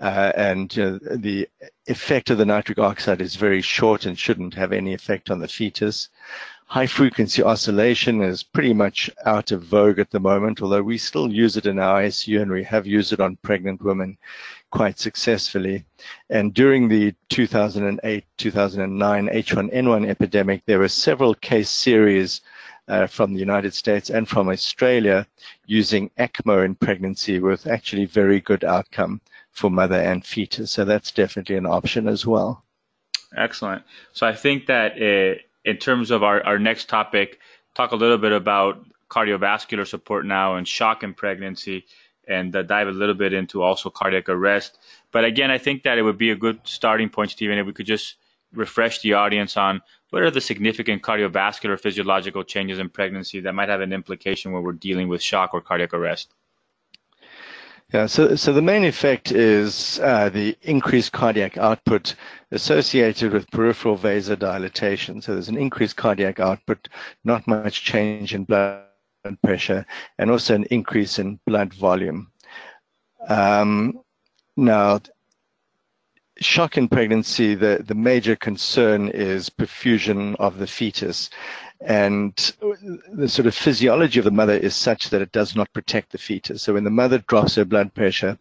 uh, 0.00 0.32
and 0.36 0.76
know, 0.76 0.98
the 0.98 1.48
effect 1.86 2.30
of 2.30 2.38
the 2.38 2.46
nitric 2.46 2.78
oxide 2.78 3.20
is 3.20 3.36
very 3.36 3.60
short 3.60 4.06
and 4.06 4.18
shouldn't 4.18 4.54
have 4.54 4.72
any 4.72 4.94
effect 4.94 5.30
on 5.30 5.40
the 5.40 5.48
fetus. 5.48 6.08
High 6.68 6.88
frequency 6.88 7.44
oscillation 7.44 8.20
is 8.22 8.42
pretty 8.42 8.74
much 8.74 9.08
out 9.24 9.52
of 9.52 9.62
vogue 9.62 10.00
at 10.00 10.10
the 10.10 10.18
moment, 10.18 10.60
although 10.60 10.82
we 10.82 10.98
still 10.98 11.32
use 11.32 11.56
it 11.56 11.64
in 11.64 11.78
our 11.78 12.02
ICU 12.02 12.42
and 12.42 12.50
we 12.50 12.64
have 12.64 12.88
used 12.88 13.12
it 13.12 13.20
on 13.20 13.36
pregnant 13.36 13.80
women 13.82 14.18
quite 14.72 14.98
successfully. 14.98 15.84
And 16.28 16.52
during 16.52 16.88
the 16.88 17.14
2008 17.28 18.24
2009 18.36 19.28
H1N1 19.28 20.08
epidemic, 20.08 20.62
there 20.66 20.80
were 20.80 20.88
several 20.88 21.34
case 21.34 21.70
series 21.70 22.40
uh, 22.88 23.06
from 23.06 23.32
the 23.32 23.40
United 23.40 23.72
States 23.72 24.10
and 24.10 24.28
from 24.28 24.48
Australia 24.48 25.24
using 25.66 26.10
ECMO 26.18 26.64
in 26.64 26.74
pregnancy 26.74 27.38
with 27.38 27.68
actually 27.68 28.06
very 28.06 28.40
good 28.40 28.64
outcome 28.64 29.20
for 29.52 29.70
mother 29.70 30.00
and 30.00 30.26
fetus. 30.26 30.72
So 30.72 30.84
that's 30.84 31.12
definitely 31.12 31.56
an 31.56 31.66
option 31.66 32.08
as 32.08 32.26
well. 32.26 32.64
Excellent. 33.36 33.82
So 34.12 34.26
I 34.26 34.34
think 34.34 34.66
that 34.66 34.92
uh, 35.00 35.40
in 35.66 35.76
terms 35.76 36.10
of 36.10 36.22
our, 36.22 36.42
our 36.46 36.58
next 36.58 36.88
topic, 36.88 37.40
talk 37.74 37.90
a 37.90 37.96
little 37.96 38.16
bit 38.16 38.32
about 38.32 38.86
cardiovascular 39.10 39.86
support 39.86 40.24
now 40.24 40.54
and 40.54 40.66
shock 40.66 41.02
in 41.02 41.12
pregnancy 41.12 41.84
and 42.26 42.54
uh, 42.56 42.62
dive 42.62 42.88
a 42.88 42.92
little 42.92 43.14
bit 43.14 43.32
into 43.32 43.62
also 43.62 43.90
cardiac 43.90 44.28
arrest. 44.28 44.78
But 45.12 45.24
again, 45.24 45.50
I 45.50 45.58
think 45.58 45.82
that 45.82 45.98
it 45.98 46.02
would 46.02 46.18
be 46.18 46.30
a 46.30 46.36
good 46.36 46.60
starting 46.64 47.08
point, 47.08 47.32
Stephen, 47.32 47.58
if 47.58 47.66
we 47.66 47.72
could 47.72 47.86
just 47.86 48.14
refresh 48.52 49.00
the 49.00 49.14
audience 49.14 49.56
on 49.56 49.82
what 50.10 50.22
are 50.22 50.30
the 50.30 50.40
significant 50.40 51.02
cardiovascular 51.02 51.78
physiological 51.78 52.44
changes 52.44 52.78
in 52.78 52.88
pregnancy 52.88 53.40
that 53.40 53.54
might 53.54 53.68
have 53.68 53.80
an 53.80 53.92
implication 53.92 54.52
when 54.52 54.62
we're 54.62 54.72
dealing 54.72 55.08
with 55.08 55.20
shock 55.20 55.50
or 55.52 55.60
cardiac 55.60 55.92
arrest. 55.94 56.32
Yeah, 57.94 58.06
so, 58.06 58.34
so 58.34 58.52
the 58.52 58.62
main 58.62 58.84
effect 58.84 59.30
is 59.30 60.00
uh, 60.02 60.28
the 60.28 60.56
increased 60.62 61.12
cardiac 61.12 61.56
output 61.56 62.16
associated 62.50 63.32
with 63.32 63.50
peripheral 63.52 63.96
vasodilatation. 63.96 65.22
So 65.22 65.34
there's 65.34 65.48
an 65.48 65.56
increased 65.56 65.94
cardiac 65.96 66.40
output, 66.40 66.88
not 67.22 67.46
much 67.46 67.84
change 67.84 68.34
in 68.34 68.42
blood 68.42 68.82
pressure 69.44 69.86
and 70.18 70.30
also 70.32 70.56
an 70.56 70.64
increase 70.64 71.20
in 71.20 71.38
blood 71.46 71.72
volume. 71.74 72.32
Um, 73.28 74.00
now, 74.56 75.00
shock 76.40 76.76
in 76.76 76.88
pregnancy, 76.88 77.54
the, 77.54 77.82
the 77.86 77.94
major 77.94 78.36
concern 78.36 79.08
is 79.08 79.50
perfusion 79.50 80.36
of 80.38 80.58
the 80.58 80.66
fetus. 80.66 81.30
And 81.80 82.34
the 83.12 83.28
sort 83.28 83.46
of 83.46 83.54
physiology 83.54 84.18
of 84.18 84.24
the 84.24 84.30
mother 84.30 84.56
is 84.56 84.74
such 84.74 85.10
that 85.10 85.20
it 85.20 85.32
does 85.32 85.54
not 85.54 85.72
protect 85.74 86.12
the 86.12 86.18
fetus. 86.18 86.62
So 86.62 86.72
when 86.72 86.84
the 86.84 86.90
mother 86.90 87.18
drops 87.18 87.56
her 87.56 87.66
blood 87.66 87.92
pressure, 87.92 88.38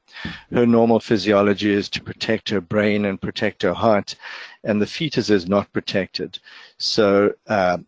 her 0.52 0.66
normal 0.66 1.02
physiology 1.02 1.72
is 1.72 1.90
to 1.90 2.02
protect 2.02 2.50
her 2.50 2.62
brain 2.62 3.04
and 3.04 3.22
protect 3.22 3.62
her 3.64 3.74
heart, 3.74 4.16
and 4.64 4.82
the 4.82 4.88
fetus 4.88 5.30
is 5.30 5.48
not 5.48 5.72
protected. 5.74 6.40
So 6.78 7.34
uh, 7.48 7.80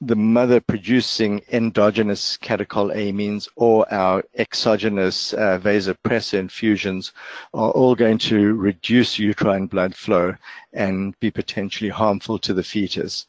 the 0.00 0.14
mother 0.14 0.60
producing 0.60 1.42
endogenous 1.50 2.38
catecholamines 2.38 3.48
or 3.56 3.92
our 3.92 4.22
exogenous 4.36 5.32
uh, 5.34 5.58
vasopressor 5.58 6.38
infusions 6.38 7.12
are 7.52 7.72
all 7.72 7.96
going 7.96 8.16
to 8.16 8.54
reduce 8.54 9.18
uterine 9.18 9.66
blood 9.66 9.96
flow 9.96 10.34
and 10.72 11.18
be 11.18 11.32
potentially 11.32 11.90
harmful 11.90 12.38
to 12.38 12.54
the 12.54 12.62
fetus. 12.62 13.26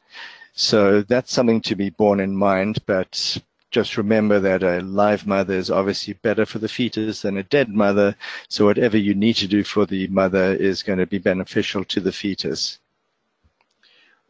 So 0.53 1.01
that's 1.01 1.34
something 1.34 1.62
to 1.62 1.75
be 1.75 1.89
borne 1.89 2.19
in 2.19 2.36
mind, 2.36 2.77
but 2.86 3.39
just 3.71 3.97
remember 3.97 4.39
that 4.39 4.62
a 4.62 4.82
live 4.82 5.25
mother 5.25 5.55
is 5.55 5.71
obviously 5.71 6.13
better 6.13 6.45
for 6.45 6.60
the 6.60 6.67
fetus 6.67 7.23
than 7.23 7.38
a 7.38 7.43
dead 7.43 7.69
mother. 7.69 8.15
So 8.47 8.65
whatever 8.65 8.97
you 8.97 9.15
need 9.15 9.38
to 9.38 9.47
do 9.47 9.63
for 9.63 9.88
the 9.88 10.05
mother 10.08 10.53
is 10.53 10.84
going 10.84 10.99
to 10.99 11.08
be 11.08 11.17
beneficial 11.17 11.84
to 11.86 11.99
the 11.99 12.12
fetus. 12.12 12.77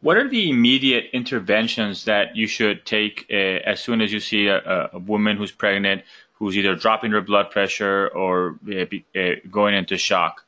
What 0.02 0.16
are 0.16 0.28
the 0.28 0.48
immediate 0.48 1.10
interventions 1.12 2.04
that 2.04 2.34
you 2.34 2.46
should 2.46 2.86
take 2.86 3.26
uh, 3.30 3.34
as 3.34 3.80
soon 3.80 4.00
as 4.00 4.12
you 4.12 4.20
see 4.20 4.46
a, 4.46 4.90
a, 4.92 4.98
woman 4.98 5.36
who's 5.36 5.52
pregnant, 5.52 6.02
who's 6.34 6.56
either 6.56 6.74
dropping 6.74 7.10
her 7.10 7.20
blood 7.20 7.50
pressure 7.50 8.08
or 8.08 8.56
uh, 8.66 9.18
uh, 9.18 9.34
going 9.50 9.74
into 9.74 9.98
shock? 9.98 10.44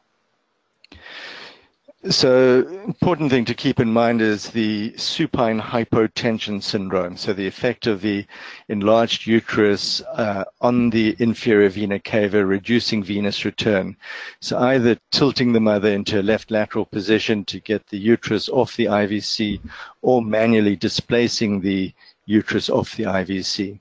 So, 2.10 2.66
important 2.84 3.30
thing 3.30 3.44
to 3.44 3.54
keep 3.54 3.78
in 3.78 3.92
mind 3.92 4.20
is 4.22 4.50
the 4.50 4.92
supine 4.96 5.60
hypotension 5.60 6.60
syndrome. 6.60 7.16
So, 7.16 7.32
the 7.32 7.46
effect 7.46 7.86
of 7.86 8.00
the 8.00 8.26
enlarged 8.68 9.24
uterus 9.24 10.02
uh, 10.12 10.42
on 10.60 10.90
the 10.90 11.14
inferior 11.20 11.68
vena 11.68 12.00
cava, 12.00 12.44
reducing 12.44 13.04
venous 13.04 13.44
return. 13.44 13.96
So, 14.40 14.58
either 14.58 14.98
tilting 15.12 15.52
the 15.52 15.60
mother 15.60 15.90
into 15.90 16.20
a 16.20 16.24
left 16.24 16.50
lateral 16.50 16.86
position 16.86 17.44
to 17.44 17.60
get 17.60 17.86
the 17.86 17.98
uterus 17.98 18.48
off 18.48 18.74
the 18.74 18.86
IVC, 18.86 19.60
or 20.02 20.22
manually 20.22 20.74
displacing 20.74 21.60
the 21.60 21.94
uterus 22.26 22.68
off 22.68 22.96
the 22.96 23.04
IVC. 23.04 23.78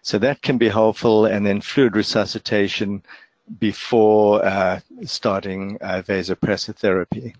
So, 0.00 0.16
that 0.18 0.42
can 0.42 0.58
be 0.58 0.68
helpful, 0.68 1.26
and 1.26 1.44
then 1.44 1.60
fluid 1.60 1.96
resuscitation 1.96 3.02
before 3.58 4.44
uh, 4.44 4.78
starting 5.02 5.76
uh, 5.80 6.02
vasopressor 6.06 6.76
therapy. 6.76 7.34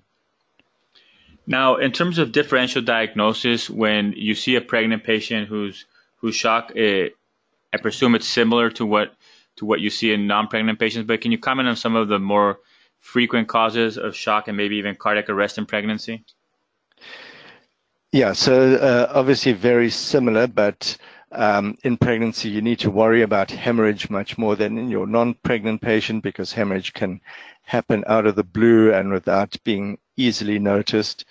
Now, 1.47 1.77
in 1.77 1.93
terms 1.93 2.19
of 2.19 2.33
differential 2.33 2.83
diagnosis, 2.83 3.69
when 3.69 4.15
you 4.17 4.35
see 4.35 4.57
a 4.57 4.61
pregnant 4.61 5.05
patient 5.05 5.49
who's 5.49 5.85
who's 6.17 6.35
shocked, 6.35 6.73
it, 6.77 7.13
eh, 7.13 7.15
I 7.73 7.77
presume 7.77 8.15
it's 8.15 8.27
similar 8.27 8.71
to 8.71 8.87
what 8.87 9.15
to 9.57 9.67
what 9.67 9.81
you 9.81 9.91
see 9.91 10.13
in 10.13 10.27
non-pregnant 10.27 10.79
patients. 10.79 11.07
But 11.07 11.21
can 11.21 11.33
you 11.33 11.39
comment 11.39 11.69
on 11.69 11.77
some 11.77 11.97
of 11.97 12.09
the 12.09 12.19
more 12.19 12.61
frequent 13.01 13.49
causes 13.49 13.99
of 13.99 14.17
shock 14.17 14.49
and 14.49 14.57
maybe 14.57 14.77
even 14.77 14.95
cardiac 14.95 15.29
arrest 15.29 15.59
in 15.59 15.67
pregnancy? 15.67 16.25
Yeah, 18.13 18.33
so 18.33 18.75
uh, 18.77 19.13
obviously 19.13 19.53
very 19.53 19.91
similar, 19.91 20.47
but 20.47 20.97
um, 21.35 21.77
in 21.85 21.97
pregnancy, 21.97 22.49
you 22.49 22.63
need 22.63 22.79
to 22.81 22.91
worry 22.91 23.23
about 23.23 23.51
hemorrhage 23.51 24.11
much 24.11 24.39
more 24.39 24.57
than 24.57 24.79
in 24.79 24.89
your 24.89 25.07
non-pregnant 25.07 25.81
patient 25.81 26.23
because 26.23 26.53
hemorrhage 26.53 26.93
can 26.93 27.21
happen 27.65 28.05
out 28.07 28.27
of 28.27 28.37
the 28.37 28.45
blue 28.45 28.93
and 28.93 29.13
without 29.13 29.57
being 29.65 29.99
easily 30.17 30.59
noticed. 30.59 31.25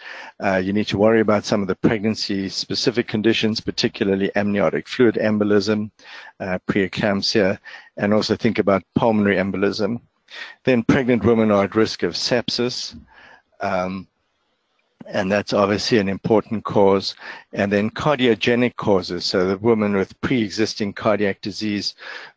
Uh, 0.44 0.58
you 0.58 0.74
need 0.74 0.88
to 0.88 0.98
worry 0.98 1.22
about 1.22 1.46
some 1.46 1.62
of 1.62 1.68
the 1.68 1.76
pregnancy 1.76 2.50
specific 2.50 3.08
conditions, 3.08 3.60
particularly 3.60 4.32
amniotic 4.36 4.88
fluid 4.88 5.16
embolism, 5.16 5.92
uh, 6.40 6.60
preeclampsia, 6.68 7.58
and 7.98 8.14
also 8.14 8.36
think 8.36 8.60
about 8.60 8.84
pulmonary 8.96 9.38
embolism. 9.38 10.02
Then 10.64 10.84
pregnant 10.84 11.24
women 11.24 11.52
are 11.52 11.66
at 11.66 11.76
risk 11.76 12.04
of 12.04 12.14
sepsis. 12.14 12.96
Um, 13.60 14.08
and 15.08 15.32
that's 15.32 15.54
obviously 15.54 15.98
an 15.98 16.10
important 16.10 16.64
cause. 16.64 17.16
And 17.52 17.72
then 17.72 17.90
cardiogenic 17.90 18.76
causes, 18.76 19.26
so 19.26 19.48
the 19.48 19.58
woman 19.58 19.96
with 19.96 20.20
pre-existing 20.22 20.94
cardiac 20.94 21.42
disease 21.42 21.96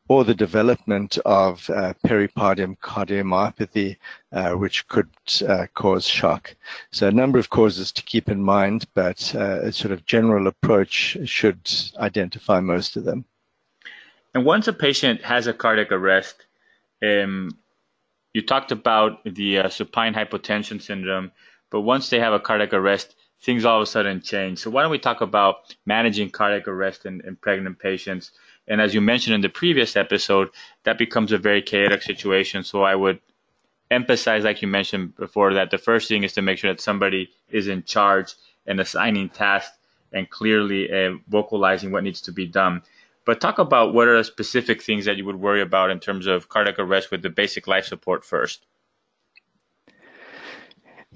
or 0.09 0.25
the 0.25 0.35
development 0.35 1.19
of 1.25 1.69
uh, 1.71 1.95
peripartum 2.07 2.79
cardiomyopathy, 2.79 3.97
uh, 4.33 4.53
which 4.53 4.87
could 4.89 5.09
uh, 5.49 5.67
cause 5.75 6.07
shock. 6.07 6.55
So 6.93 7.09
a 7.09 7.13
number 7.13 7.39
of 7.39 7.51
causes 7.51 7.91
to 7.93 8.03
keep 8.03 8.29
in 8.29 8.43
mind, 8.43 8.87
but 8.95 9.35
uh, 9.35 9.61
a 9.63 9.73
sort 9.73 9.93
of 9.93 10.07
general 10.07 10.47
approach 10.47 11.17
should 11.25 11.59
identify 11.99 12.61
most 12.61 12.97
of 12.97 13.05
them. 13.05 13.25
And 14.35 14.45
once 14.45 14.69
a 14.69 14.73
patient 14.73 15.23
has 15.23 15.47
a 15.47 15.55
cardiac 15.55 15.91
arrest, 15.91 16.45
um, 17.03 17.57
you 18.33 18.43
talked 18.43 18.71
about 18.71 19.25
the 19.25 19.59
uh, 19.59 19.69
supine 19.71 20.13
hypotension 20.13 20.81
syndrome 20.81 21.33
but 21.77 21.83
once 21.83 22.09
they 22.09 22.19
have 22.19 22.33
a 22.33 22.41
cardiac 22.41 22.73
arrest, 22.73 23.15
things 23.43 23.67
all 23.67 23.77
of 23.77 23.83
a 23.83 23.87
sudden 23.87 24.23
change. 24.23 24.61
So 24.61 24.71
why 24.71 24.81
don't 24.81 24.91
we 24.91 24.99
talk 24.99 25.21
about 25.21 25.75
managing 25.85 26.31
cardiac 26.31 26.67
arrest 26.67 27.05
in, 27.05 27.21
in 27.27 27.37
pregnant 27.37 27.79
patients? 27.79 28.31
And 28.67 28.81
as 28.81 28.95
you 28.95 29.03
mentioned 29.03 29.35
in 29.35 29.43
the 29.43 29.51
previous 29.51 29.95
episode, 29.95 30.49
that 30.85 30.97
becomes 30.97 31.33
a 31.33 31.37
very 31.37 31.61
chaotic 31.61 32.01
situation. 32.01 32.65
So 32.65 32.83
I 32.83 32.95
would 32.95 33.21
emphasize, 33.91 34.43
like 34.43 34.63
you 34.63 34.69
mentioned 34.69 35.17
before, 35.17 35.53
that 35.53 35.71
the 35.71 35.77
first 35.77 36.09
thing 36.09 36.23
is 36.23 36.33
to 36.33 36.41
make 36.41 36.57
sure 36.57 36.73
that 36.73 36.81
somebody 36.81 37.29
is 37.51 37.69
in 37.69 37.83
charge 37.83 38.33
and 38.67 38.81
assigning 38.81 39.29
tasks 39.29 39.77
and 40.15 40.31
clearly 40.31 40.91
uh, 40.91 41.17
vocalizing 41.29 41.93
what 41.93 42.05
needs 42.05 42.23
to 42.23 42.33
be 42.33 42.47
done. 42.47 42.81
But 43.27 43.43
talk 43.43 43.59
about 43.59 43.93
what 43.93 44.09
are 44.09 44.17
the 44.17 44.25
specific 44.25 44.81
things 44.83 45.05
that 45.05 45.19
you 45.19 45.27
would 45.27 45.37
worry 45.37 45.61
about 45.61 45.91
in 45.91 46.01
terms 46.01 46.27
of 46.27 46.49
cardiac 46.49 46.79
arrest 46.79 47.11
with 47.11 47.21
the 47.21 47.29
basic 47.29 47.67
life 47.67 47.85
support 47.85 48.25
first. 48.25 48.65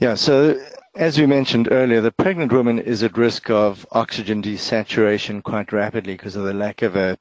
Yeah, 0.01 0.14
so 0.14 0.59
as 0.96 1.18
we 1.18 1.26
mentioned 1.26 1.68
earlier, 1.70 2.01
the 2.01 2.11
pregnant 2.11 2.53
woman 2.53 2.78
is 2.78 3.03
at 3.03 3.18
risk 3.18 3.51
of 3.51 3.86
oxygen 3.92 4.42
desaturation 4.42 5.42
quite 5.42 5.74
rapidly 5.74 6.14
because 6.14 6.36
of 6.36 6.44
the 6.44 6.55
lack 6.55 6.80
of 6.80 6.96
a, 6.96 7.18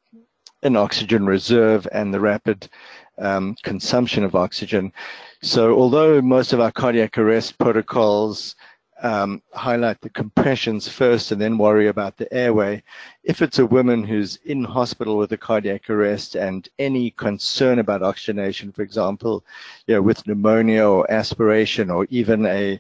an 0.64 0.78
oxygen 0.78 1.26
reserve 1.26 1.86
and 1.92 2.14
the 2.14 2.22
rapid 2.22 2.70
um, 3.18 3.58
consumption 3.64 4.24
of 4.24 4.34
oxygen. 4.34 4.94
So 5.42 5.76
although 5.76 6.22
most 6.22 6.54
of 6.54 6.62
our 6.62 6.72
cardiac 6.72 7.18
arrest 7.18 7.58
protocols 7.58 8.56
um, 9.02 9.42
highlight 9.54 10.02
the 10.02 10.10
compressions 10.10 10.88
first 10.88 11.32
and 11.32 11.42
then 11.42 11.58
worry 11.58 11.88
about 11.88 12.18
the 12.18 12.32
airway. 12.34 12.84
If 13.24 13.42
it's 13.42 13.60
a 13.60 13.66
woman 13.66 14.04
who's 14.04 14.38
in 14.46 14.64
hospital 14.64 15.18
with 15.18 15.32
a 15.32 15.38
cardiac 15.38 15.90
arrest 15.90 16.36
and 16.36 16.68
any 16.80 17.12
concern 17.12 17.80
about 17.80 18.04
oxygenation, 18.04 18.72
for 18.72 18.82
example, 18.82 19.46
you 19.88 19.96
know, 19.96 20.02
with 20.02 20.26
pneumonia 20.28 20.86
or 20.86 21.10
aspiration 21.12 21.90
or 21.90 22.08
even 22.10 22.46
a 22.46 22.80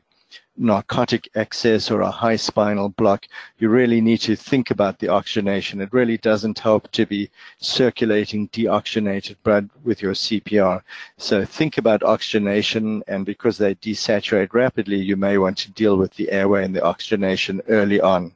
narcotic 0.57 1.29
excess 1.35 1.89
or 1.89 2.01
a 2.01 2.11
high 2.11 2.35
spinal 2.35 2.89
block, 2.89 3.25
you 3.57 3.69
really 3.69 4.01
need 4.01 4.17
to 4.17 4.35
think 4.35 4.71
about 4.71 4.99
the 4.99 5.07
oxygenation. 5.07 5.81
It 5.81 5.93
really 5.93 6.17
doesn't 6.17 6.59
help 6.59 6.91
to 6.91 7.05
be 7.05 7.29
circulating 7.59 8.49
deoxygenated 8.49 9.37
blood 9.43 9.69
with 9.83 10.01
your 10.01 10.13
CPR. 10.13 10.81
So 11.17 11.45
think 11.45 11.77
about 11.77 12.03
oxygenation, 12.03 13.03
and 13.07 13.25
because 13.25 13.57
they 13.57 13.75
desaturate 13.75 14.53
rapidly, 14.53 14.97
you 14.97 15.15
may 15.15 15.37
want 15.37 15.57
to 15.59 15.71
deal 15.71 15.97
with 15.97 16.13
the 16.15 16.29
airway 16.31 16.65
and 16.65 16.75
the 16.75 16.83
oxygenation 16.83 17.61
early 17.69 18.01
on. 18.01 18.33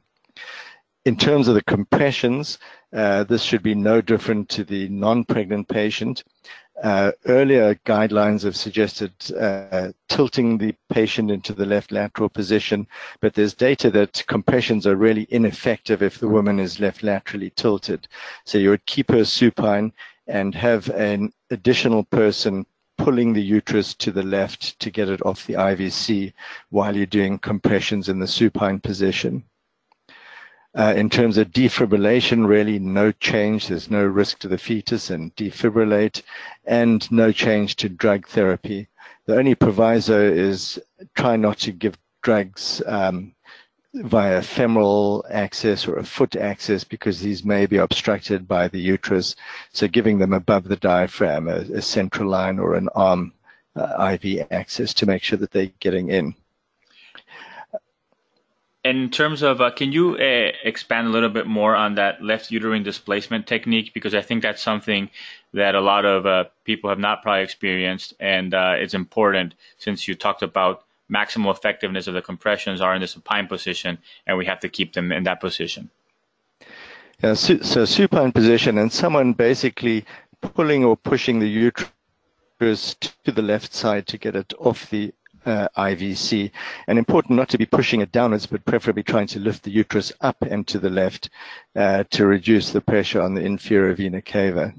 In 1.04 1.16
terms 1.16 1.48
of 1.48 1.54
the 1.54 1.62
compressions, 1.64 2.58
uh, 2.94 3.24
this 3.24 3.42
should 3.42 3.62
be 3.62 3.74
no 3.74 4.00
different 4.00 4.48
to 4.50 4.64
the 4.64 4.88
non-pregnant 4.88 5.68
patient. 5.68 6.22
Uh, 6.82 7.12
earlier 7.26 7.74
guidelines 7.86 8.42
have 8.42 8.56
suggested 8.56 9.12
uh, 9.38 9.92
tilting 10.08 10.58
the 10.58 10.74
patient 10.90 11.30
into 11.30 11.52
the 11.52 11.66
left 11.66 11.92
lateral 11.92 12.28
position, 12.28 12.86
but 13.20 13.34
there's 13.34 13.54
data 13.54 13.90
that 13.90 14.24
compressions 14.26 14.86
are 14.86 14.96
really 14.96 15.26
ineffective 15.30 16.02
if 16.02 16.18
the 16.18 16.28
woman 16.28 16.58
is 16.58 16.80
left 16.80 17.02
laterally 17.02 17.50
tilted. 17.50 18.08
So 18.44 18.58
you 18.58 18.70
would 18.70 18.86
keep 18.86 19.10
her 19.10 19.24
supine 19.24 19.92
and 20.26 20.54
have 20.54 20.88
an 20.90 21.32
additional 21.50 22.04
person 22.04 22.66
pulling 22.96 23.32
the 23.32 23.42
uterus 23.42 23.94
to 23.94 24.10
the 24.10 24.22
left 24.22 24.78
to 24.80 24.90
get 24.90 25.08
it 25.08 25.24
off 25.24 25.46
the 25.46 25.54
IVC 25.54 26.32
while 26.70 26.96
you're 26.96 27.06
doing 27.06 27.38
compressions 27.38 28.08
in 28.08 28.18
the 28.18 28.26
supine 28.26 28.80
position. 28.80 29.44
Uh, 30.76 30.92
in 30.96 31.08
terms 31.08 31.38
of 31.38 31.52
defibrillation, 31.52 32.48
really 32.48 32.80
no 32.80 33.12
change. 33.12 33.68
There's 33.68 33.90
no 33.90 34.04
risk 34.04 34.40
to 34.40 34.48
the 34.48 34.58
fetus 34.58 35.08
and 35.08 35.34
defibrillate, 35.36 36.22
and 36.64 37.10
no 37.12 37.30
change 37.30 37.76
to 37.76 37.88
drug 37.88 38.26
therapy. 38.26 38.88
The 39.26 39.36
only 39.36 39.54
proviso 39.54 40.20
is 40.20 40.80
try 41.14 41.36
not 41.36 41.58
to 41.58 41.70
give 41.70 41.96
drugs 42.22 42.82
um, 42.86 43.34
via 43.94 44.42
femoral 44.42 45.24
access 45.30 45.86
or 45.86 45.96
a 45.96 46.04
foot 46.04 46.34
access 46.34 46.82
because 46.82 47.20
these 47.20 47.44
may 47.44 47.66
be 47.66 47.76
obstructed 47.76 48.48
by 48.48 48.66
the 48.66 48.80
uterus. 48.80 49.36
So 49.72 49.86
giving 49.86 50.18
them 50.18 50.32
above 50.32 50.64
the 50.64 50.76
diaphragm, 50.76 51.46
a, 51.46 51.58
a 51.58 51.82
central 51.82 52.28
line 52.28 52.58
or 52.58 52.74
an 52.74 52.88
arm 52.96 53.32
uh, 53.76 54.16
IV 54.20 54.48
access 54.50 54.92
to 54.94 55.06
make 55.06 55.22
sure 55.22 55.38
that 55.38 55.52
they're 55.52 55.70
getting 55.78 56.08
in 56.08 56.34
in 58.84 59.10
terms 59.10 59.42
of, 59.42 59.60
uh, 59.60 59.70
can 59.70 59.92
you 59.92 60.16
uh, 60.16 60.52
expand 60.62 61.06
a 61.06 61.10
little 61.10 61.30
bit 61.30 61.46
more 61.46 61.74
on 61.74 61.94
that 61.94 62.22
left 62.22 62.50
uterine 62.50 62.82
displacement 62.82 63.46
technique? 63.46 63.94
Because 63.94 64.14
I 64.14 64.20
think 64.20 64.42
that's 64.42 64.62
something 64.62 65.08
that 65.54 65.74
a 65.74 65.80
lot 65.80 66.04
of 66.04 66.26
uh, 66.26 66.44
people 66.64 66.90
have 66.90 66.98
not 66.98 67.22
probably 67.22 67.42
experienced, 67.42 68.12
and 68.20 68.52
uh, 68.52 68.74
it's 68.76 68.92
important 68.94 69.54
since 69.78 70.06
you 70.06 70.14
talked 70.14 70.42
about 70.42 70.84
maximal 71.10 71.50
effectiveness 71.50 72.06
of 72.06 72.14
the 72.14 72.22
compressions 72.22 72.80
are 72.80 72.94
in 72.94 73.00
the 73.00 73.06
supine 73.06 73.46
position, 73.46 73.98
and 74.26 74.36
we 74.36 74.44
have 74.44 74.60
to 74.60 74.68
keep 74.68 74.92
them 74.92 75.12
in 75.12 75.24
that 75.24 75.40
position. 75.40 75.88
Yeah, 77.22 77.34
so, 77.34 77.58
so 77.60 77.84
supine 77.86 78.32
position, 78.32 78.76
and 78.76 78.92
someone 78.92 79.32
basically 79.32 80.04
pulling 80.42 80.84
or 80.84 80.96
pushing 80.96 81.38
the 81.38 81.48
uterus 81.48 82.96
to 83.00 83.32
the 83.32 83.42
left 83.42 83.72
side 83.72 84.06
to 84.08 84.18
get 84.18 84.36
it 84.36 84.52
off 84.58 84.90
the 84.90 85.14
uh, 85.46 85.68
IVC. 85.76 86.50
And 86.86 86.98
important 86.98 87.36
not 87.36 87.48
to 87.50 87.58
be 87.58 87.66
pushing 87.66 88.00
it 88.00 88.12
downwards, 88.12 88.46
but 88.46 88.64
preferably 88.64 89.02
trying 89.02 89.26
to 89.28 89.40
lift 89.40 89.62
the 89.62 89.70
uterus 89.70 90.12
up 90.20 90.40
and 90.42 90.66
to 90.68 90.78
the 90.78 90.90
left 90.90 91.30
uh, 91.76 92.04
to 92.10 92.26
reduce 92.26 92.72
the 92.72 92.80
pressure 92.80 93.20
on 93.20 93.34
the 93.34 93.42
inferior 93.42 93.94
vena 93.94 94.22
cava. 94.22 94.74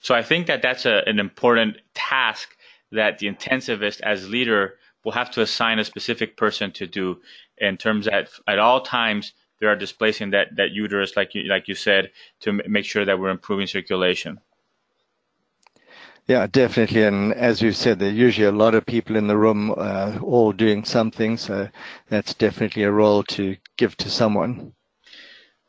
So 0.00 0.14
I 0.14 0.22
think 0.22 0.46
that 0.46 0.62
that's 0.62 0.86
a, 0.86 1.02
an 1.06 1.18
important 1.18 1.76
task 1.94 2.56
that 2.92 3.18
the 3.18 3.30
intensivist 3.30 4.00
as 4.00 4.28
leader 4.28 4.74
will 5.04 5.12
have 5.12 5.30
to 5.32 5.42
assign 5.42 5.78
a 5.78 5.84
specific 5.84 6.36
person 6.36 6.72
to 6.72 6.86
do 6.86 7.20
in 7.58 7.76
terms 7.76 8.06
that 8.06 8.30
at 8.46 8.58
all 8.58 8.80
times 8.80 9.32
they 9.60 9.66
are 9.66 9.76
displacing 9.76 10.30
that, 10.30 10.56
that 10.56 10.70
uterus, 10.70 11.16
like 11.16 11.34
you, 11.34 11.42
like 11.44 11.68
you 11.68 11.74
said, 11.74 12.10
to 12.40 12.50
m- 12.50 12.60
make 12.66 12.86
sure 12.86 13.04
that 13.04 13.18
we're 13.18 13.30
improving 13.30 13.66
circulation. 13.66 14.40
Yeah, 16.30 16.46
definitely. 16.46 17.02
And 17.02 17.34
as 17.34 17.60
we've 17.60 17.76
said, 17.76 17.98
there 17.98 18.08
are 18.08 18.12
usually 18.12 18.46
a 18.46 18.52
lot 18.52 18.76
of 18.76 18.86
people 18.86 19.16
in 19.16 19.26
the 19.26 19.36
room 19.36 19.74
uh, 19.76 20.16
all 20.22 20.52
doing 20.52 20.84
something. 20.84 21.36
So 21.36 21.68
that's 22.08 22.34
definitely 22.34 22.84
a 22.84 22.92
role 22.92 23.24
to 23.34 23.56
give 23.76 23.96
to 23.96 24.08
someone. 24.08 24.72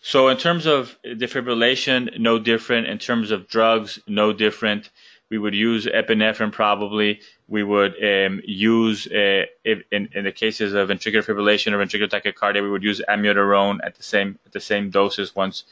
So 0.01 0.27
in 0.27 0.37
terms 0.37 0.67
of 0.67 0.95
defibrillation, 1.03 2.19
no 2.19 2.37
different. 2.37 2.85
In 2.85 2.99
terms 2.99 3.31
of 3.31 3.47
drugs, 3.47 3.97
no 4.05 4.33
different. 4.33 4.91
We 5.31 5.39
would 5.39 5.55
use 5.55 5.87
epinephrine 5.87 6.51
probably. 6.51 7.21
We 7.47 7.63
would 7.63 7.93
um, 7.93 8.39
use, 8.45 9.07
uh, 9.07 9.45
in, 9.65 10.09
in 10.13 10.23
the 10.25 10.31
cases 10.31 10.75
of 10.75 10.89
ventricular 10.89 11.25
fibrillation 11.25 11.71
or 11.71 11.83
ventricular 11.83 12.07
tachycardia, 12.07 12.61
we 12.61 12.69
would 12.69 12.83
use 12.83 13.01
amiodarone 13.09 13.79
at 13.83 13.95
the 13.95 14.03
same 14.03 14.37
at 14.45 14.51
the 14.51 14.59
same 14.59 14.91
doses 14.91 15.35
once 15.35 15.63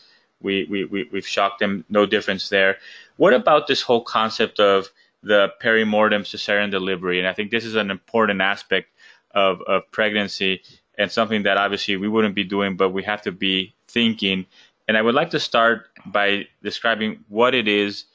we, 0.41 0.65
we, 0.69 0.85
we, 0.85 1.09
we've 1.11 1.27
shocked 1.27 1.59
them. 1.59 1.85
No 1.89 2.05
difference 2.05 2.49
there. 2.49 2.77
What 3.19 3.33
about 3.33 3.67
this 3.67 3.81
whole 3.81 4.01
concept 4.01 4.61
of 4.61 4.87
the 5.23 5.49
perimortem 5.61 6.21
cesarean 6.21 6.71
delivery? 6.71 7.19
And 7.19 7.27
I 7.27 7.33
think 7.33 7.51
this 7.51 7.65
is 7.65 7.75
an 7.75 7.91
important 7.91 8.39
aspect 8.39 8.87
of, 9.31 9.61
of 9.67 9.91
pregnancy 9.91 10.61
and 10.97 11.11
something 11.11 11.43
that 11.43 11.57
obviously 11.57 11.97
we 11.97 12.07
wouldn't 12.07 12.33
be 12.33 12.45
doing, 12.45 12.77
but 12.77 12.91
we 12.91 13.03
have 13.03 13.21
to 13.23 13.33
be 13.33 13.75
thinking. 13.89 14.45
And 14.87 14.95
I 14.95 15.01
would 15.01 15.15
like 15.15 15.31
to 15.31 15.39
start 15.41 15.87
by 16.05 16.47
describing 16.63 17.25
what 17.27 17.53
it 17.53 17.67
is, 17.67 18.05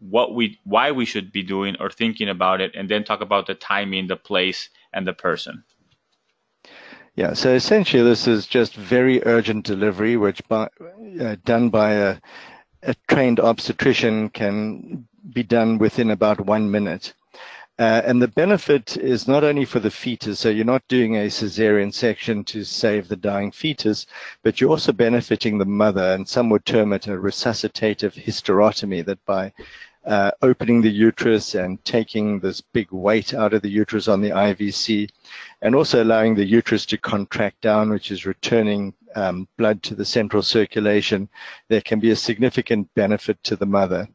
what 0.00 0.34
we, 0.34 0.58
why 0.64 0.90
we 0.90 1.04
should 1.04 1.30
be 1.30 1.44
doing 1.44 1.76
or 1.78 1.88
thinking 1.88 2.28
about 2.28 2.60
it, 2.60 2.74
and 2.74 2.88
then 2.88 3.04
talk 3.04 3.20
about 3.20 3.46
the 3.46 3.54
timing, 3.54 4.08
the 4.08 4.16
place, 4.16 4.70
and 4.92 5.06
the 5.06 5.12
person. 5.12 5.62
Yeah, 7.14 7.34
so 7.34 7.54
essentially, 7.54 8.02
this 8.02 8.26
is 8.26 8.46
just 8.46 8.74
very 8.74 9.22
urgent 9.24 9.66
delivery, 9.66 10.16
which 10.16 10.42
by, 10.48 10.68
uh, 11.20 11.36
done 11.44 11.68
by 11.68 11.92
a, 11.92 12.16
a 12.82 12.94
trained 13.08 13.40
obstetrician 13.40 14.28
can 14.30 15.06
be 15.32 15.42
done 15.42 15.78
within 15.78 16.10
about 16.10 16.40
one 16.40 16.70
minute. 16.70 17.14
Uh, 17.78 18.02
and 18.04 18.20
the 18.20 18.28
benefit 18.28 18.96
is 18.98 19.26
not 19.26 19.42
only 19.42 19.64
for 19.64 19.80
the 19.80 19.90
fetus, 19.90 20.40
so 20.40 20.50
you're 20.50 20.64
not 20.64 20.86
doing 20.88 21.16
a 21.16 21.30
cesarean 21.30 21.92
section 21.92 22.44
to 22.44 22.64
save 22.64 23.08
the 23.08 23.16
dying 23.16 23.50
fetus, 23.50 24.06
but 24.42 24.60
you're 24.60 24.70
also 24.70 24.92
benefiting 24.92 25.58
the 25.58 25.64
mother, 25.64 26.12
and 26.12 26.28
some 26.28 26.50
would 26.50 26.64
term 26.66 26.92
it 26.92 27.06
a 27.06 27.10
resuscitative 27.10 28.12
hysterotomy, 28.12 29.04
that 29.04 29.24
by 29.24 29.52
uh, 30.04 30.30
opening 30.42 30.82
the 30.82 30.90
uterus 30.90 31.54
and 31.54 31.82
taking 31.84 32.40
this 32.40 32.60
big 32.60 32.90
weight 32.92 33.32
out 33.32 33.54
of 33.54 33.62
the 33.62 33.70
uterus 33.70 34.06
on 34.06 34.20
the 34.20 34.30
IVC, 34.30 35.08
and 35.62 35.74
also 35.74 36.02
allowing 36.02 36.34
the 36.34 36.44
uterus 36.44 36.84
to 36.84 36.98
contract 36.98 37.60
down, 37.62 37.88
which 37.88 38.10
is 38.10 38.26
returning 38.26 38.92
um, 39.14 39.48
blood 39.56 39.82
to 39.84 39.94
the 39.94 40.04
central 40.04 40.42
circulation, 40.42 41.28
there 41.68 41.80
can 41.80 42.00
be 42.00 42.10
a 42.10 42.16
significant 42.16 42.88
benefit 42.94 43.42
to 43.44 43.56
the 43.56 43.66
mother. 43.66 44.08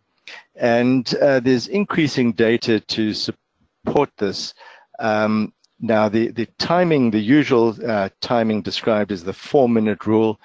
And 0.55 1.13
uh, 1.15 1.39
there's 1.39 1.67
increasing 1.67 2.33
data 2.33 2.79
to 2.79 3.13
support 3.13 4.09
this. 4.17 4.53
Um, 4.99 5.53
now, 5.79 6.09
the, 6.09 6.29
the 6.29 6.47
timing, 6.57 7.11
the 7.11 7.19
usual 7.19 7.75
uh, 7.85 8.09
timing 8.19 8.61
described 8.61 9.11
is 9.11 9.23
the 9.23 9.33
four 9.33 9.69
minute 9.69 10.07
rule 10.07 10.39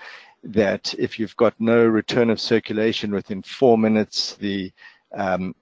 that 0.44 0.94
if 0.98 1.18
you've 1.18 1.36
got 1.36 1.54
no 1.58 1.84
return 1.84 2.28
of 2.28 2.40
circulation 2.40 3.12
within 3.12 3.42
four 3.42 3.78
minutes, 3.78 4.34
the 4.34 4.72
um, 5.14 5.54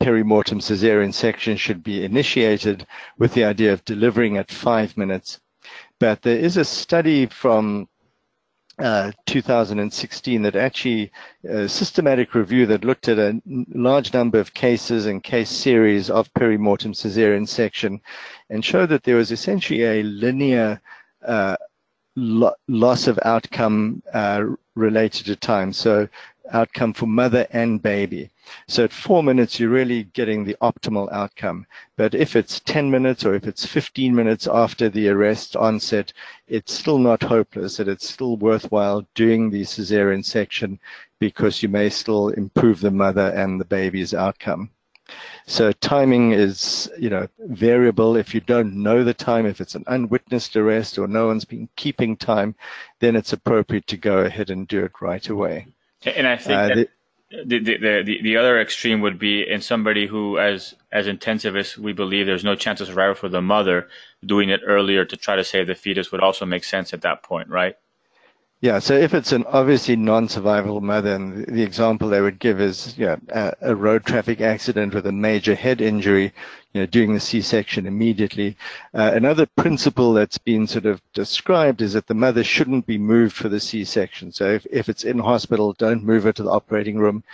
perimortem 0.00 0.60
cesarean 0.60 1.12
section 1.12 1.56
should 1.56 1.82
be 1.82 2.04
initiated 2.04 2.86
with 3.18 3.34
the 3.34 3.44
idea 3.44 3.72
of 3.72 3.84
delivering 3.84 4.36
at 4.36 4.50
five 4.50 4.96
minutes. 4.96 5.40
But 6.00 6.22
there 6.22 6.38
is 6.38 6.56
a 6.56 6.64
study 6.64 7.26
from 7.26 7.88
uh, 8.78 9.10
2016 9.26 10.42
that 10.42 10.54
actually 10.54 11.10
a 11.44 11.64
uh, 11.64 11.68
systematic 11.68 12.34
review 12.34 12.64
that 12.66 12.84
looked 12.84 13.08
at 13.08 13.18
a 13.18 13.40
large 13.74 14.12
number 14.12 14.38
of 14.38 14.54
cases 14.54 15.06
and 15.06 15.22
case 15.24 15.50
series 15.50 16.10
of 16.10 16.32
perimortem 16.34 16.94
cesarean 16.94 17.48
section 17.48 18.00
and 18.50 18.64
showed 18.64 18.88
that 18.90 19.02
there 19.02 19.16
was 19.16 19.32
essentially 19.32 19.82
a 19.82 20.02
linear 20.04 20.80
uh, 21.26 21.56
lo- 22.14 22.54
loss 22.68 23.08
of 23.08 23.18
outcome 23.24 24.00
uh, 24.12 24.44
related 24.76 25.26
to 25.26 25.34
time. 25.34 25.72
So 25.72 26.08
outcome 26.52 26.92
for 26.92 27.06
mother 27.06 27.46
and 27.50 27.82
baby. 27.82 28.30
So 28.66 28.84
at 28.84 28.92
four 28.92 29.22
minutes, 29.22 29.60
you're 29.60 29.68
really 29.68 30.04
getting 30.04 30.44
the 30.44 30.56
optimal 30.62 31.12
outcome. 31.12 31.66
But 31.96 32.14
if 32.14 32.34
it's 32.36 32.60
10 32.60 32.90
minutes 32.90 33.24
or 33.24 33.34
if 33.34 33.46
it's 33.46 33.66
15 33.66 34.14
minutes 34.14 34.46
after 34.46 34.88
the 34.88 35.08
arrest 35.08 35.56
onset, 35.56 36.12
it's 36.46 36.72
still 36.72 36.98
not 36.98 37.22
hopeless 37.22 37.76
that 37.76 37.88
it's 37.88 38.08
still 38.08 38.36
worthwhile 38.36 39.06
doing 39.14 39.50
the 39.50 39.62
cesarean 39.62 40.24
section 40.24 40.80
because 41.18 41.62
you 41.62 41.68
may 41.68 41.90
still 41.90 42.28
improve 42.28 42.80
the 42.80 42.90
mother 42.90 43.28
and 43.34 43.60
the 43.60 43.64
baby's 43.64 44.14
outcome. 44.14 44.70
So 45.46 45.72
timing 45.72 46.32
is, 46.32 46.90
you 46.98 47.08
know, 47.08 47.28
variable. 47.38 48.16
If 48.16 48.34
you 48.34 48.40
don't 48.42 48.74
know 48.74 49.02
the 49.04 49.14
time, 49.14 49.46
if 49.46 49.60
it's 49.60 49.74
an 49.74 49.84
unwitnessed 49.86 50.54
arrest 50.56 50.98
or 50.98 51.08
no 51.08 51.26
one's 51.26 51.46
been 51.46 51.68
keeping 51.76 52.16
time, 52.16 52.54
then 53.00 53.16
it's 53.16 53.32
appropriate 53.32 53.86
to 53.86 53.96
go 53.96 54.18
ahead 54.18 54.50
and 54.50 54.68
do 54.68 54.84
it 54.84 54.92
right 55.00 55.26
away. 55.28 55.66
And 56.04 56.26
I 56.26 56.36
think 56.36 56.58
uh, 56.58 56.74
the, 57.30 57.44
the, 57.44 57.58
the, 57.58 58.02
the, 58.04 58.22
the 58.22 58.36
other 58.36 58.60
extreme 58.60 59.00
would 59.00 59.18
be 59.18 59.48
in 59.48 59.60
somebody 59.60 60.06
who, 60.06 60.38
as 60.38 60.74
as 60.92 61.06
intensivists, 61.06 61.76
we 61.76 61.92
believe 61.92 62.26
there's 62.26 62.44
no 62.44 62.54
chance 62.54 62.80
of 62.80 62.86
survival 62.86 63.14
for 63.14 63.28
the 63.28 63.42
mother. 63.42 63.88
Doing 64.24 64.48
it 64.48 64.60
earlier 64.64 65.04
to 65.04 65.16
try 65.16 65.36
to 65.36 65.44
save 65.44 65.66
the 65.66 65.74
fetus 65.74 66.10
would 66.10 66.22
also 66.22 66.46
make 66.46 66.64
sense 66.64 66.92
at 66.92 67.02
that 67.02 67.22
point, 67.22 67.48
right? 67.48 67.76
Yeah, 68.60 68.80
so 68.80 68.94
if 68.94 69.14
it's 69.14 69.30
an 69.30 69.44
obviously 69.46 69.94
non-survivable 69.94 70.82
mother, 70.82 71.14
and 71.14 71.46
the 71.46 71.62
example 71.62 72.08
they 72.08 72.20
would 72.20 72.40
give 72.40 72.60
is 72.60 72.98
yeah, 72.98 73.14
a, 73.28 73.54
a 73.60 73.76
road 73.76 74.04
traffic 74.04 74.40
accident 74.40 74.94
with 74.94 75.06
a 75.06 75.12
major 75.12 75.54
head 75.54 75.80
injury, 75.80 76.32
you 76.72 76.82
know, 76.82 76.86
doing 76.86 77.14
the 77.14 77.20
C-section 77.20 77.86
immediately. 77.86 78.56
Uh, 78.92 79.12
another 79.14 79.46
principle 79.46 80.12
that's 80.12 80.38
been 80.38 80.66
sort 80.66 80.86
of 80.86 81.00
described 81.14 81.80
is 81.80 81.94
that 81.94 82.06
the 82.06 82.14
mother 82.14 82.44
shouldn't 82.44 82.86
be 82.86 82.98
moved 82.98 83.34
for 83.34 83.48
the 83.48 83.60
C-section. 83.60 84.32
So 84.32 84.50
if, 84.52 84.66
if 84.70 84.88
it's 84.88 85.04
in 85.04 85.18
hospital, 85.18 85.72
don't 85.72 86.04
move 86.04 86.24
her 86.24 86.32
to 86.32 86.42
the 86.42 86.50
operating 86.50 86.98
room 86.98 87.24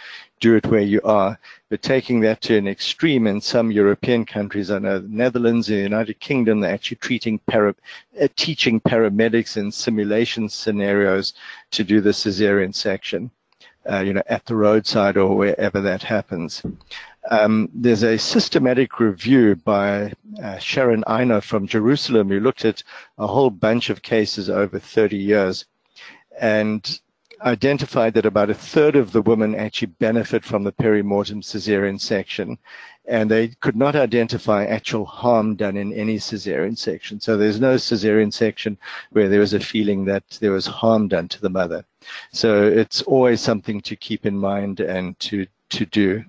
do 0.45 0.55
it 0.55 0.67
where 0.67 0.83
you 0.83 1.01
are. 1.05 1.39
But 1.71 1.81
taking 1.81 2.21
that 2.21 2.43
to 2.43 2.57
an 2.59 2.69
extreme 2.69 3.27
in 3.27 3.41
some 3.41 3.71
European 3.71 4.27
countries, 4.27 4.71
I 4.71 4.79
know 4.79 4.99
the 4.99 5.09
Netherlands, 5.09 5.71
and 5.71 5.79
the 5.79 5.83
United 5.83 6.21
Kingdom, 6.21 6.61
they're 6.61 6.75
actually 6.75 6.99
treating 6.99 7.39
para, 7.47 7.75
uh, 8.21 8.29
teaching 8.37 8.79
paramedics 8.79 9.57
in 9.57 9.73
simulation 9.73 10.51
scenarios 10.51 11.33
to 11.71 11.83
do 11.83 12.03
the 12.03 12.11
cesarean 12.11 12.75
section, 12.75 13.31
uh, 13.91 14.01
you 14.01 14.13
know, 14.13 14.23
at 14.27 14.45
the 14.45 14.55
roadside 14.55 15.17
or 15.17 15.35
wherever 15.35 15.81
that 15.81 16.03
happens. 16.03 16.63
Um, 17.31 17.71
there's 17.73 18.03
a 18.03 18.19
systematic 18.19 19.01
review 19.01 19.57
by 19.57 20.13
uh, 20.43 20.59
Sharon 20.59 21.03
Einav 21.07 21.45
from 21.45 21.67
Jerusalem 21.67 22.29
who 22.29 22.41
looked 22.41 22.65
at 22.65 22.83
a 23.19 23.27
whole 23.27 23.51
bunch 23.51 23.89
of 23.91 24.03
cases 24.03 24.51
over 24.51 24.79
30 24.79 25.17
years. 25.17 25.65
And 26.39 27.01
identified 27.45 28.15
that 28.15 28.27
about 28.27 28.51
a 28.51 28.55
third 28.55 28.97
of 28.97 29.13
the 29.13 29.23
women 29.23 29.55
actually 29.55 29.93
benefit 29.99 30.45
from 30.45 30.65
the 30.65 30.73
perimortem 30.73 31.43
cesarean 31.43 32.01
section, 32.01 32.59
and 33.07 33.31
they 33.31 33.49
could 33.61 33.77
not 33.77 33.95
identify 33.95 34.65
actual 34.65 35.05
harm 35.05 35.55
done 35.55 35.77
in 35.77 35.93
any 35.93 36.17
cesarean 36.17 36.77
section. 36.77 37.21
So 37.21 37.37
there's 37.37 37.61
no 37.61 37.75
cesarean 37.75 38.33
section 38.33 38.79
where 39.11 39.29
there 39.29 39.41
was 39.41 39.53
a 39.53 39.61
feeling 39.61 40.05
that 40.07 40.25
there 40.41 40.53
was 40.53 40.67
harm 40.67 41.09
done 41.09 41.29
to 41.29 41.41
the 41.41 41.51
mother. 41.51 41.85
So 42.33 42.67
it's 42.67 43.03
always 43.03 43.41
something 43.41 43.81
to 43.83 43.97
keep 43.97 44.27
in 44.27 44.37
mind 44.39 44.81
and 44.81 45.19
to 45.21 45.47
to 45.71 45.87
do. 45.87 46.25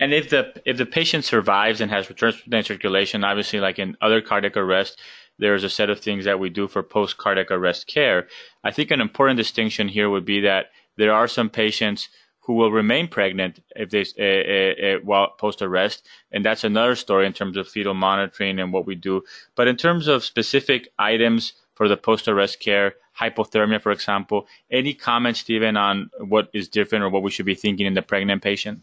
And 0.00 0.12
if 0.12 0.30
the 0.30 0.52
if 0.64 0.76
the 0.76 0.86
patient 0.86 1.24
survives 1.24 1.80
and 1.80 1.90
has 1.90 2.08
return 2.08 2.32
spontaneous 2.32 2.66
circulation, 2.66 3.24
obviously, 3.24 3.60
like 3.60 3.78
in 3.78 3.96
other 4.00 4.20
cardiac 4.20 4.56
arrest, 4.56 5.00
there's 5.38 5.64
a 5.64 5.70
set 5.70 5.90
of 5.90 6.00
things 6.00 6.24
that 6.24 6.40
we 6.40 6.50
do 6.50 6.66
for 6.68 6.82
post 6.82 7.16
cardiac 7.18 7.50
arrest 7.50 7.86
care. 7.86 8.28
I 8.64 8.70
think 8.70 8.90
an 8.90 9.00
important 9.00 9.36
distinction 9.36 9.88
here 9.88 10.10
would 10.10 10.24
be 10.24 10.40
that 10.40 10.66
there 10.96 11.12
are 11.12 11.28
some 11.28 11.50
patients 11.50 12.08
who 12.40 12.54
will 12.54 12.70
remain 12.70 13.08
pregnant 13.08 13.60
if 13.74 13.90
they 13.90 14.04
uh, 14.18 14.22
uh, 14.22 14.86
uh, 14.86 15.00
while 15.02 15.30
post 15.30 15.62
arrest, 15.62 16.06
and 16.30 16.44
that's 16.44 16.64
another 16.64 16.94
story 16.94 17.26
in 17.26 17.32
terms 17.32 17.56
of 17.56 17.68
fetal 17.68 17.94
monitoring 17.94 18.58
and 18.60 18.72
what 18.72 18.86
we 18.86 18.94
do. 18.94 19.22
But 19.56 19.68
in 19.68 19.76
terms 19.76 20.06
of 20.06 20.24
specific 20.24 20.88
items 20.98 21.54
for 21.74 21.88
the 21.88 21.96
post 21.96 22.28
arrest 22.28 22.60
care, 22.60 22.94
hypothermia, 23.20 23.82
for 23.82 23.92
example, 23.92 24.46
any 24.70 24.94
comments, 24.94 25.40
Stephen, 25.40 25.76
on 25.76 26.10
what 26.18 26.48
is 26.54 26.68
different 26.68 27.04
or 27.04 27.10
what 27.10 27.22
we 27.22 27.30
should 27.30 27.46
be 27.46 27.54
thinking 27.54 27.86
in 27.86 27.94
the 27.94 28.02
pregnant 28.02 28.42
patient? 28.42 28.80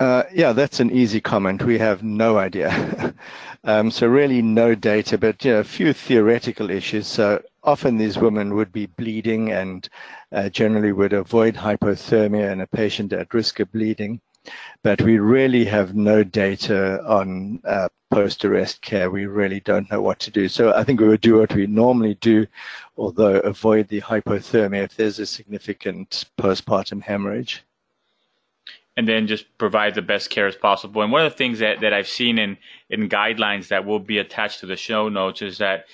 Uh, 0.00 0.24
yeah, 0.32 0.54
that's 0.54 0.80
an 0.80 0.90
easy 0.90 1.20
comment. 1.20 1.62
We 1.62 1.76
have 1.76 2.02
no 2.02 2.38
idea. 2.38 3.14
um, 3.64 3.90
so 3.90 4.06
really 4.06 4.40
no 4.40 4.74
data, 4.74 5.18
but 5.18 5.44
you 5.44 5.52
know, 5.52 5.58
a 5.58 5.64
few 5.64 5.92
theoretical 5.92 6.70
issues. 6.70 7.06
So 7.06 7.42
often 7.62 7.98
these 7.98 8.16
women 8.16 8.54
would 8.54 8.72
be 8.72 8.86
bleeding 8.86 9.52
and 9.52 9.86
uh, 10.32 10.48
generally 10.48 10.92
would 10.92 11.12
avoid 11.12 11.54
hypothermia 11.54 12.50
in 12.50 12.62
a 12.62 12.66
patient 12.66 13.12
at 13.12 13.34
risk 13.34 13.60
of 13.60 13.70
bleeding. 13.72 14.22
But 14.82 15.02
we 15.02 15.18
really 15.18 15.66
have 15.66 15.94
no 15.94 16.24
data 16.24 17.04
on 17.04 17.60
uh, 17.66 17.88
post-arrest 18.10 18.80
care. 18.80 19.10
We 19.10 19.26
really 19.26 19.60
don't 19.60 19.90
know 19.90 20.00
what 20.00 20.18
to 20.20 20.30
do. 20.30 20.48
So 20.48 20.72
I 20.72 20.82
think 20.82 21.00
we 21.00 21.08
would 21.08 21.20
do 21.20 21.40
what 21.40 21.54
we 21.54 21.66
normally 21.66 22.14
do, 22.14 22.46
although 22.96 23.40
avoid 23.40 23.88
the 23.88 24.00
hypothermia 24.00 24.84
if 24.84 24.96
there's 24.96 25.18
a 25.18 25.26
significant 25.26 26.24
postpartum 26.38 27.02
hemorrhage 27.02 27.64
and 28.96 29.08
then 29.08 29.26
just 29.26 29.46
provide 29.58 29.94
the 29.94 30.02
best 30.02 30.30
care 30.30 30.46
as 30.46 30.56
possible. 30.56 31.02
And 31.02 31.12
one 31.12 31.24
of 31.24 31.32
the 31.32 31.36
things 31.36 31.60
that, 31.60 31.80
that 31.80 31.92
I've 31.92 32.08
seen 32.08 32.38
in, 32.38 32.58
in 32.88 33.08
guidelines 33.08 33.68
that 33.68 33.84
will 33.84 34.00
be 34.00 34.18
attached 34.18 34.60
to 34.60 34.66
the 34.66 34.76
show 34.76 35.08
notes 35.08 35.42
is 35.42 35.58
that 35.58 35.84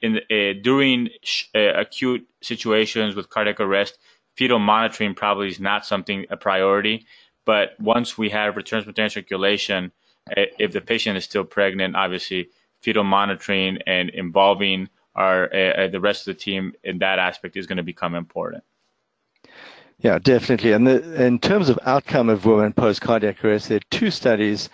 in 0.00 0.18
uh, 0.30 0.58
during 0.62 1.08
sh- 1.22 1.44
uh, 1.54 1.74
acute 1.74 2.26
situations 2.42 3.14
with 3.14 3.30
cardiac 3.30 3.60
arrest, 3.60 3.98
fetal 4.36 4.58
monitoring 4.58 5.14
probably 5.14 5.48
is 5.48 5.60
not 5.60 5.86
something 5.86 6.26
a 6.30 6.36
priority. 6.36 7.06
But 7.44 7.78
once 7.78 8.18
we 8.18 8.30
have 8.30 8.56
return 8.56 8.82
spontaneous 8.82 9.14
circulation, 9.14 9.92
uh, 10.30 10.42
if 10.58 10.72
the 10.72 10.80
patient 10.80 11.16
is 11.16 11.24
still 11.24 11.44
pregnant, 11.44 11.94
obviously 11.96 12.48
fetal 12.82 13.04
monitoring 13.04 13.78
and 13.86 14.10
involving 14.10 14.88
our 15.14 15.52
uh, 15.52 15.84
uh, 15.84 15.88
the 15.88 16.00
rest 16.00 16.26
of 16.26 16.36
the 16.36 16.40
team 16.40 16.72
in 16.84 16.98
that 16.98 17.18
aspect 17.18 17.56
is 17.56 17.66
going 17.66 17.78
to 17.78 17.82
become 17.82 18.14
important. 18.14 18.62
Yeah, 19.98 20.18
definitely. 20.18 20.72
And 20.72 20.86
the, 20.86 21.24
in 21.24 21.38
terms 21.38 21.68
of 21.68 21.78
outcome 21.84 22.28
of 22.28 22.44
women 22.44 22.72
post 22.74 23.00
cardiac 23.00 23.42
arrest, 23.44 23.68
there 23.68 23.78
are 23.78 23.90
two 23.90 24.10
studies 24.10 24.68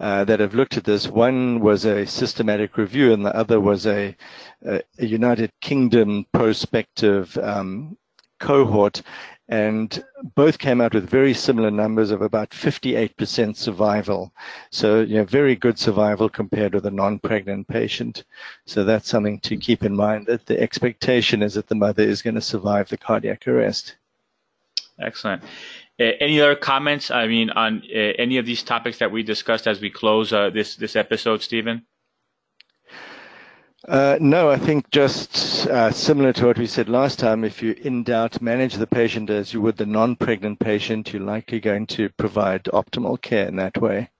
uh, 0.00 0.24
that 0.24 0.40
have 0.40 0.54
looked 0.54 0.76
at 0.76 0.84
this. 0.84 1.06
One 1.08 1.60
was 1.60 1.84
a 1.84 2.04
systematic 2.04 2.76
review, 2.76 3.12
and 3.12 3.24
the 3.24 3.34
other 3.34 3.60
was 3.60 3.86
a, 3.86 4.16
a 4.64 4.82
United 4.98 5.52
Kingdom 5.60 6.26
prospective 6.32 7.36
um, 7.38 7.96
cohort. 8.40 9.02
And 9.48 10.04
both 10.34 10.58
came 10.58 10.80
out 10.80 10.94
with 10.94 11.08
very 11.08 11.32
similar 11.32 11.70
numbers 11.70 12.10
of 12.10 12.20
about 12.20 12.50
58% 12.50 13.56
survival. 13.56 14.32
So, 14.72 15.02
you 15.02 15.18
know, 15.18 15.24
very 15.24 15.54
good 15.54 15.78
survival 15.78 16.28
compared 16.28 16.74
with 16.74 16.84
a 16.86 16.90
non-pregnant 16.90 17.68
patient. 17.68 18.24
So 18.66 18.82
that's 18.82 19.08
something 19.08 19.38
to 19.40 19.56
keep 19.56 19.84
in 19.84 19.94
mind 19.94 20.26
that 20.26 20.46
the 20.46 20.60
expectation 20.60 21.42
is 21.42 21.54
that 21.54 21.68
the 21.68 21.76
mother 21.76 22.02
is 22.02 22.22
going 22.22 22.34
to 22.34 22.40
survive 22.40 22.88
the 22.88 22.96
cardiac 22.98 23.46
arrest. 23.46 23.94
Excellent. 25.00 25.42
Uh, 25.98 26.12
any 26.20 26.40
other 26.40 26.56
comments? 26.56 27.10
I 27.10 27.26
mean, 27.26 27.50
on 27.50 27.82
uh, 27.94 27.98
any 28.18 28.38
of 28.38 28.46
these 28.46 28.62
topics 28.62 28.98
that 28.98 29.10
we 29.10 29.22
discussed 29.22 29.66
as 29.66 29.80
we 29.80 29.90
close 29.90 30.32
uh, 30.32 30.50
this 30.50 30.76
this 30.76 30.96
episode, 30.96 31.42
Stephen? 31.42 31.86
Uh, 33.86 34.18
no, 34.20 34.50
I 34.50 34.58
think 34.58 34.90
just 34.90 35.66
uh, 35.68 35.92
similar 35.92 36.32
to 36.32 36.46
what 36.46 36.58
we 36.58 36.66
said 36.66 36.88
last 36.88 37.18
time. 37.18 37.44
If 37.44 37.62
you 37.62 37.72
in 37.82 38.02
doubt, 38.02 38.42
manage 38.42 38.74
the 38.74 38.86
patient 38.86 39.30
as 39.30 39.54
you 39.54 39.60
would 39.60 39.76
the 39.76 39.86
non-pregnant 39.86 40.58
patient. 40.58 41.12
You're 41.12 41.22
likely 41.22 41.60
going 41.60 41.86
to 41.88 42.08
provide 42.10 42.64
optimal 42.64 43.20
care 43.20 43.46
in 43.46 43.56
that 43.56 43.80
way. 43.80 44.10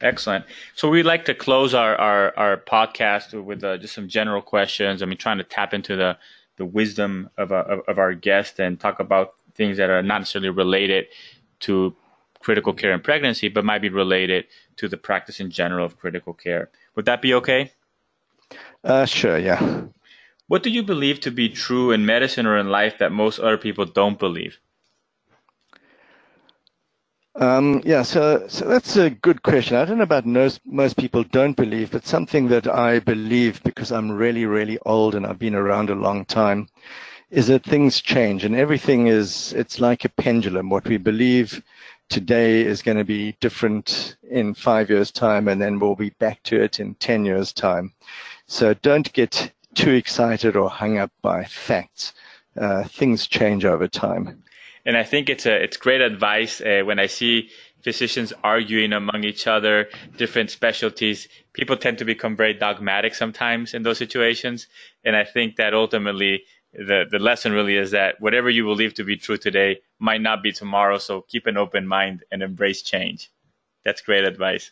Excellent. 0.00 0.44
So 0.74 0.88
we'd 0.88 1.04
like 1.04 1.24
to 1.26 1.34
close 1.34 1.74
our 1.74 1.96
our, 1.96 2.36
our 2.36 2.56
podcast 2.56 3.40
with 3.42 3.64
uh, 3.64 3.78
just 3.78 3.94
some 3.94 4.08
general 4.08 4.42
questions. 4.42 5.02
I 5.02 5.06
mean, 5.06 5.18
trying 5.18 5.38
to 5.38 5.44
tap 5.44 5.72
into 5.72 5.96
the 5.96 6.18
the 6.56 6.64
wisdom 6.64 7.30
of, 7.36 7.52
of, 7.52 7.80
of 7.86 7.98
our 7.98 8.14
guest 8.14 8.60
and 8.60 8.80
talk 8.80 9.00
about 9.00 9.34
things 9.56 9.76
that 9.78 9.90
are 9.90 10.02
not 10.02 10.18
necessarily 10.18 10.50
related 10.50 11.06
to 11.60 11.94
critical 12.40 12.72
care 12.72 12.92
and 12.92 13.02
pregnancy, 13.02 13.48
but 13.48 13.64
might 13.64 13.82
be 13.82 13.88
related 13.88 14.46
to 14.76 14.88
the 14.88 14.96
practice 14.96 15.40
in 15.40 15.50
general 15.50 15.84
of 15.84 15.98
critical 15.98 16.32
care. 16.32 16.70
Would 16.94 17.06
that 17.06 17.22
be 17.22 17.34
okay? 17.34 17.72
Uh, 18.84 19.04
sure, 19.04 19.38
yeah. 19.38 19.82
What 20.46 20.62
do 20.62 20.70
you 20.70 20.82
believe 20.84 21.18
to 21.20 21.30
be 21.30 21.48
true 21.48 21.90
in 21.90 22.06
medicine 22.06 22.46
or 22.46 22.56
in 22.56 22.68
life 22.68 22.98
that 22.98 23.10
most 23.10 23.40
other 23.40 23.58
people 23.58 23.84
don't 23.84 24.18
believe? 24.18 24.58
Um, 27.34 27.82
yeah, 27.84 28.02
so, 28.02 28.46
so 28.48 28.66
that's 28.66 28.96
a 28.96 29.10
good 29.10 29.42
question. 29.42 29.76
I 29.76 29.84
don't 29.84 29.98
know 29.98 30.04
about 30.04 30.24
most, 30.24 30.60
most 30.64 30.96
people 30.96 31.22
don't 31.24 31.56
believe, 31.56 31.90
but 31.90 32.06
something 32.06 32.48
that 32.48 32.66
I 32.66 33.00
believe 33.00 33.62
because 33.62 33.92
I'm 33.92 34.10
really, 34.10 34.46
really 34.46 34.78
old 34.86 35.14
and 35.14 35.26
I've 35.26 35.38
been 35.38 35.54
around 35.54 35.90
a 35.90 35.94
long 35.94 36.24
time 36.24 36.68
is 37.30 37.48
that 37.48 37.64
things 37.64 38.00
change 38.00 38.44
and 38.44 38.54
everything 38.54 39.08
is, 39.08 39.52
it's 39.54 39.80
like 39.80 40.04
a 40.04 40.08
pendulum. 40.08 40.70
What 40.70 40.86
we 40.86 40.96
believe 40.96 41.62
today 42.08 42.62
is 42.62 42.82
going 42.82 42.98
to 42.98 43.04
be 43.04 43.36
different 43.40 44.16
in 44.30 44.54
five 44.54 44.90
years 44.90 45.10
time 45.10 45.48
and 45.48 45.60
then 45.60 45.78
we'll 45.78 45.96
be 45.96 46.10
back 46.10 46.42
to 46.44 46.60
it 46.62 46.78
in 46.78 46.94
10 46.94 47.24
years 47.24 47.52
time. 47.52 47.92
So 48.46 48.74
don't 48.74 49.12
get 49.12 49.52
too 49.74 49.92
excited 49.92 50.56
or 50.56 50.70
hung 50.70 50.98
up 50.98 51.10
by 51.20 51.44
facts. 51.44 52.14
Uh, 52.56 52.84
things 52.84 53.26
change 53.26 53.64
over 53.64 53.88
time. 53.88 54.42
And 54.86 54.96
I 54.96 55.02
think 55.02 55.28
it's 55.28 55.46
a 55.46 55.62
it's 55.62 55.76
great 55.76 56.00
advice 56.00 56.60
uh, 56.60 56.82
when 56.84 57.00
I 57.00 57.06
see 57.06 57.50
physicians 57.82 58.32
arguing 58.44 58.92
among 58.92 59.24
each 59.24 59.46
other, 59.46 59.88
different 60.16 60.50
specialties. 60.50 61.28
People 61.52 61.76
tend 61.76 61.98
to 61.98 62.04
become 62.04 62.36
very 62.36 62.54
dogmatic 62.54 63.14
sometimes 63.14 63.74
in 63.74 63.82
those 63.82 63.98
situations, 63.98 64.68
and 65.04 65.16
I 65.16 65.24
think 65.24 65.56
that 65.56 65.74
ultimately 65.74 66.44
the 66.76 67.04
the 67.10 67.18
lesson 67.18 67.52
really 67.52 67.76
is 67.76 67.90
that 67.92 68.20
whatever 68.20 68.50
you 68.50 68.64
believe 68.64 68.94
to 68.94 69.04
be 69.04 69.16
true 69.16 69.36
today 69.36 69.80
might 69.98 70.20
not 70.20 70.42
be 70.42 70.52
tomorrow. 70.52 70.98
So 70.98 71.22
keep 71.22 71.46
an 71.46 71.56
open 71.56 71.86
mind 71.86 72.24
and 72.30 72.42
embrace 72.42 72.82
change. 72.82 73.30
That's 73.84 74.02
great 74.02 74.24
advice. 74.24 74.70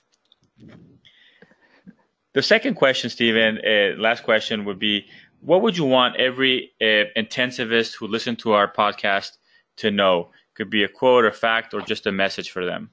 The 2.35 2.43
second 2.43 2.75
question, 2.75 3.11
Stephen, 3.11 3.59
uh, 3.59 3.97
last 3.97 4.25
question 4.25 4.65
would 4.65 4.79
be 4.79 5.07
what 5.41 5.63
would 5.63 5.77
you 5.77 5.85
want 5.85 6.17
every 6.17 6.73
uh, 6.81 7.05
intensivist 7.17 7.95
who 7.97 8.07
listened 8.07 8.39
to 8.41 8.53
our 8.53 8.71
podcast 8.71 9.33
to 9.77 9.91
know? 9.91 10.31
Could 10.55 10.71
be 10.71 10.85
a 10.85 10.89
quote, 10.89 11.25
a 11.25 11.33
fact, 11.33 11.75
or 11.75 11.81
just 11.81 12.07
a 12.07 12.13
message 12.13 12.51
for 12.51 12.65
them. 12.65 12.91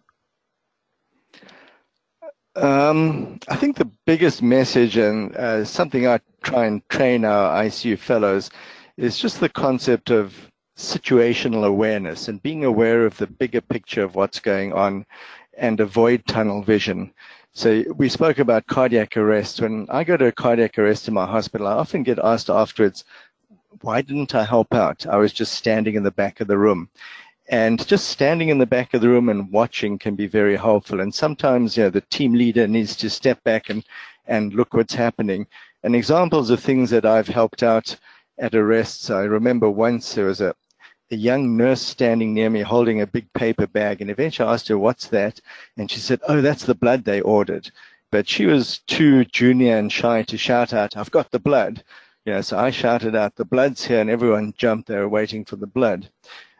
Um, 2.55 3.39
I 3.47 3.55
think 3.55 3.78
the 3.78 3.89
biggest 4.05 4.41
message, 4.41 4.97
and 4.97 5.36
uh, 5.36 5.64
something 5.64 6.07
I 6.07 6.20
try 6.43 6.66
and 6.66 6.88
train 6.89 7.24
our 7.24 7.64
ICU 7.64 7.97
fellows, 7.97 8.49
is 8.98 9.18
just 9.18 9.39
the 9.39 9.50
concept 9.50 10.12
of 10.12 10.36
situational 10.78 11.66
awareness 11.66 12.28
and 12.28 12.42
being 12.42 12.66
aware 12.66 13.06
of 13.06 13.18
the 13.18 13.28
bigger 13.28 13.62
picture 13.62 14.04
of 14.04 14.16
what's 14.16 14.39
going 14.39 14.74
on 14.74 15.06
and 15.58 15.80
avoid 15.80 16.26
tunnel 16.26 16.62
vision. 16.64 17.14
So 17.54 17.84
we 17.96 18.08
spoke 18.10 18.39
about 18.39 18.68
cardiac 18.68 19.18
arrest. 19.18 19.62
When 19.62 19.86
I 19.89 20.04
go 20.04 20.16
to 20.18 20.28
a 20.28 20.32
cardiac 20.32 20.80
arrest 20.80 21.08
in 21.08 21.14
my 21.14 21.26
hospital, 21.26 21.68
I 21.68 21.74
often 21.74 22.04
get 22.04 22.20
asked 22.20 22.50
afterwards, 22.50 23.04
why 23.82 24.02
didn't 24.02 24.34
I 24.34 24.46
help 24.46 24.74
out? 24.74 25.06
I 25.06 25.18
was 25.18 25.34
just 25.34 25.54
standing 25.54 25.96
in 25.96 26.04
the 26.04 26.12
back 26.12 26.39
of 26.39 26.48
the 26.48 26.58
room. 26.58 26.89
And 27.50 27.86
just 27.86 28.08
standing 28.08 28.48
in 28.50 28.60
the 28.60 28.66
back 28.66 28.94
of 28.94 29.02
the 29.02 29.10
room 29.10 29.28
and 29.28 29.52
watching 29.52 30.00
can 30.00 30.16
be 30.16 30.28
very 30.28 30.56
helpful. 30.56 31.02
And 31.02 31.14
sometimes, 31.14 31.76
you 31.76 31.84
know, 31.84 31.89
the 31.89 32.02
team 32.02 32.34
leader 32.34 32.68
needs 32.68 32.96
to 32.98 33.10
step 33.10 33.44
back 33.44 33.70
and, 33.70 33.84
and 34.26 34.54
look 34.54 34.74
what's 34.74 34.94
happening. 34.94 35.48
And 35.84 35.96
examples 35.96 36.50
of 36.50 36.62
things 36.62 36.89
that 36.92 37.06
I've 37.06 37.28
helped 37.28 37.64
out 37.64 37.98
at 38.38 38.56
arrests, 38.56 39.10
I 39.10 39.24
remember 39.24 39.70
once 39.70 40.14
there 40.14 40.26
was 40.26 40.42
a, 40.42 40.56
a 41.12 41.16
young 41.16 41.58
nurse 41.58 41.82
standing 41.82 42.34
near 42.34 42.50
me 42.50 42.62
holding 42.62 43.02
a 43.02 43.08
big 43.08 43.32
paper 43.34 43.68
bag. 43.68 44.02
And 44.02 44.10
eventually 44.10 44.48
I 44.48 44.54
asked 44.54 44.68
her, 44.70 44.78
What's 44.78 45.08
that? 45.08 45.40
And 45.78 45.90
she 45.92 46.00
said, 46.00 46.22
Oh, 46.28 46.42
that's 46.42 46.66
the 46.66 46.76
blood 46.76 47.04
they 47.04 47.22
ordered. 47.22 47.72
But 48.12 48.28
she 48.28 48.46
was 48.46 48.80
too 48.88 49.26
junior 49.26 49.78
and 49.78 49.92
shy 49.92 50.24
to 50.24 50.38
shout 50.38 50.74
out, 50.74 50.98
I've 50.98 51.12
got 51.12 51.32
the 51.32 51.40
blood. 51.40 51.84
You 52.26 52.34
know, 52.34 52.42
so 52.42 52.58
I 52.58 52.72
shouted 52.72 53.16
out, 53.16 53.36
The 53.36 53.46
blood's 53.46 53.86
here, 53.86 54.02
and 54.02 54.10
everyone 54.10 54.54
jumped. 54.58 54.88
They 54.88 54.98
were 54.98 55.10
waiting 55.10 55.46
for 55.46 55.56
the 55.56 55.68
blood. 55.68 56.10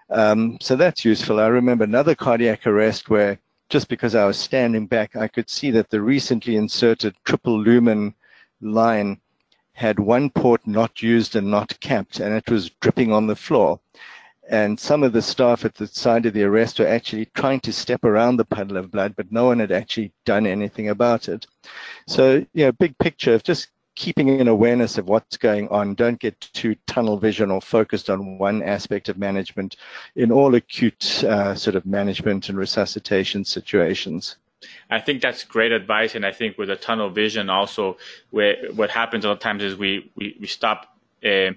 Um, 0.10 0.58
so 0.60 0.76
that's 0.76 1.06
useful. 1.06 1.40
I 1.40 1.48
remember 1.48 1.86
another 1.86 2.16
cardiac 2.16 2.68
arrest 2.68 3.10
where 3.10 3.40
just 3.70 3.88
because 3.88 4.14
I 4.14 4.26
was 4.26 4.38
standing 4.38 4.86
back, 4.86 5.16
I 5.16 5.30
could 5.30 5.50
see 5.50 5.72
that 5.72 5.90
the 5.90 6.02
recently 6.02 6.58
inserted 6.58 7.16
triple 7.24 7.58
lumen 7.58 8.14
line 8.60 9.22
had 9.74 10.00
one 10.00 10.30
port 10.30 10.66
not 10.68 11.02
used 11.02 11.36
and 11.36 11.50
not 11.50 11.80
capped, 11.80 12.20
and 12.20 12.34
it 12.36 12.50
was 12.50 12.70
dripping 12.82 13.12
on 13.12 13.28
the 13.28 13.36
floor 13.36 13.80
and 14.52 14.78
some 14.78 15.02
of 15.02 15.14
the 15.14 15.22
staff 15.22 15.64
at 15.64 15.76
the 15.76 15.88
side 15.88 16.26
of 16.26 16.34
the 16.34 16.44
arrest 16.44 16.78
were 16.78 16.88
actually 16.88 17.26
trying 17.34 17.62
to 17.62 17.72
step 17.72 18.04
around 18.04 18.36
the 18.36 18.46
puddle 18.46 18.76
of 18.76 18.92
blood, 18.92 19.16
but 19.16 19.32
no 19.32 19.46
one 19.46 19.60
had 19.60 19.72
actually 19.72 20.12
done 20.26 20.46
anything 20.46 20.90
about 20.90 21.30
it. 21.30 21.48
So, 22.06 22.46
you 22.54 22.66
know, 22.66 22.72
big 22.74 22.98
picture 22.98 23.34
of 23.34 23.44
just 23.44 23.70
keeping 23.96 24.30
an 24.42 24.50
awareness 24.50 24.98
of 24.98 25.08
what's 25.08 25.38
going 25.38 25.70
on. 25.70 25.96
Don't 25.96 26.20
get 26.20 26.40
too 26.42 26.76
tunnel 26.86 27.18
vision 27.18 27.50
or 27.50 27.62
focused 27.62 28.10
on 28.10 28.38
one 28.38 28.62
aspect 28.62 29.08
of 29.08 29.18
management 29.18 29.78
in 30.16 30.32
all 30.32 30.56
acute 30.56 31.24
uh, 31.24 31.56
sort 31.56 31.78
of 31.78 31.86
management 31.86 32.50
and 32.50 32.58
resuscitation 32.58 33.46
situations. 33.46 34.36
I 34.90 35.00
think 35.00 35.22
that's 35.22 35.44
great 35.44 35.72
advice, 35.72 36.16
and 36.16 36.26
I 36.26 36.32
think 36.32 36.58
with 36.58 36.70
a 36.70 36.76
tunnel 36.76 37.10
vision, 37.10 37.50
also, 37.50 37.98
where 38.30 38.58
what 38.74 38.90
happens 38.90 39.26
a 39.26 39.30
lot 39.30 39.34
of 39.34 39.40
times 39.40 39.64
is 39.64 39.76
we 39.76 40.12
we, 40.16 40.38
we 40.40 40.48
stop. 40.48 40.98
Uh, 41.26 41.52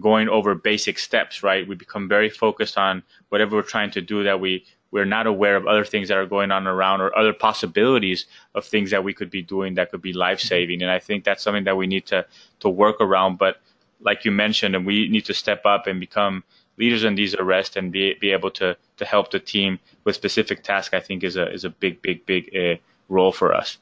going 0.00 0.26
over 0.26 0.54
basic 0.54 0.98
steps, 0.98 1.42
right? 1.42 1.68
We 1.68 1.74
become 1.74 2.08
very 2.08 2.30
focused 2.30 2.78
on 2.78 3.02
whatever 3.28 3.56
we're 3.56 3.62
trying 3.62 3.90
to 3.90 4.00
do 4.00 4.24
that 4.24 4.40
we 4.40 4.64
we're 4.92 5.06
not 5.06 5.26
aware 5.26 5.56
of 5.56 5.66
other 5.66 5.84
things 5.84 6.08
that 6.08 6.18
are 6.18 6.26
going 6.26 6.50
on 6.50 6.66
around 6.66 7.00
or 7.00 7.16
other 7.18 7.32
possibilities 7.32 8.26
of 8.54 8.64
things 8.64 8.90
that 8.90 9.02
we 9.02 9.14
could 9.14 9.30
be 9.30 9.42
doing 9.42 9.74
that 9.74 9.90
could 9.90 10.02
be 10.02 10.12
life 10.12 10.38
saving. 10.38 10.82
And 10.82 10.90
I 10.90 10.98
think 10.98 11.24
that's 11.24 11.42
something 11.42 11.64
that 11.64 11.76
we 11.76 11.86
need 11.86 12.06
to 12.06 12.26
to 12.60 12.68
work 12.68 13.00
around. 13.00 13.38
But 13.38 13.60
like 14.00 14.24
you 14.24 14.30
mentioned, 14.30 14.76
and 14.76 14.84
we 14.86 15.08
need 15.08 15.24
to 15.24 15.34
step 15.34 15.64
up 15.64 15.86
and 15.86 15.98
become 15.98 16.44
leaders 16.78 17.04
in 17.04 17.14
these 17.14 17.34
arrests 17.34 17.76
and 17.76 17.92
be 17.92 18.14
be 18.20 18.32
able 18.32 18.50
to 18.50 18.76
to 18.96 19.04
help 19.04 19.30
the 19.30 19.38
team 19.38 19.78
with 20.04 20.14
specific 20.16 20.62
tasks. 20.62 20.94
I 20.94 21.00
think 21.00 21.24
is 21.24 21.36
a 21.36 21.52
is 21.52 21.64
a 21.64 21.70
big 21.70 22.02
big 22.02 22.26
big 22.26 22.56
uh, 22.56 22.76
role 23.08 23.32
for 23.32 23.54
us. 23.54 23.78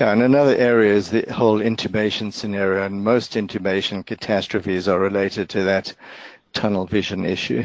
Yeah, 0.00 0.10
and 0.12 0.22
another 0.22 0.56
area 0.56 0.94
is 0.94 1.10
the 1.10 1.26
whole 1.32 1.58
intubation 1.58 2.32
scenario, 2.32 2.84
and 2.84 3.04
most 3.04 3.34
intubation 3.34 4.04
catastrophes 4.04 4.88
are 4.88 4.98
related 4.98 5.48
to 5.50 5.64
that 5.64 5.94
tunnel 6.54 6.86
vision 6.86 7.24
issue. 7.24 7.64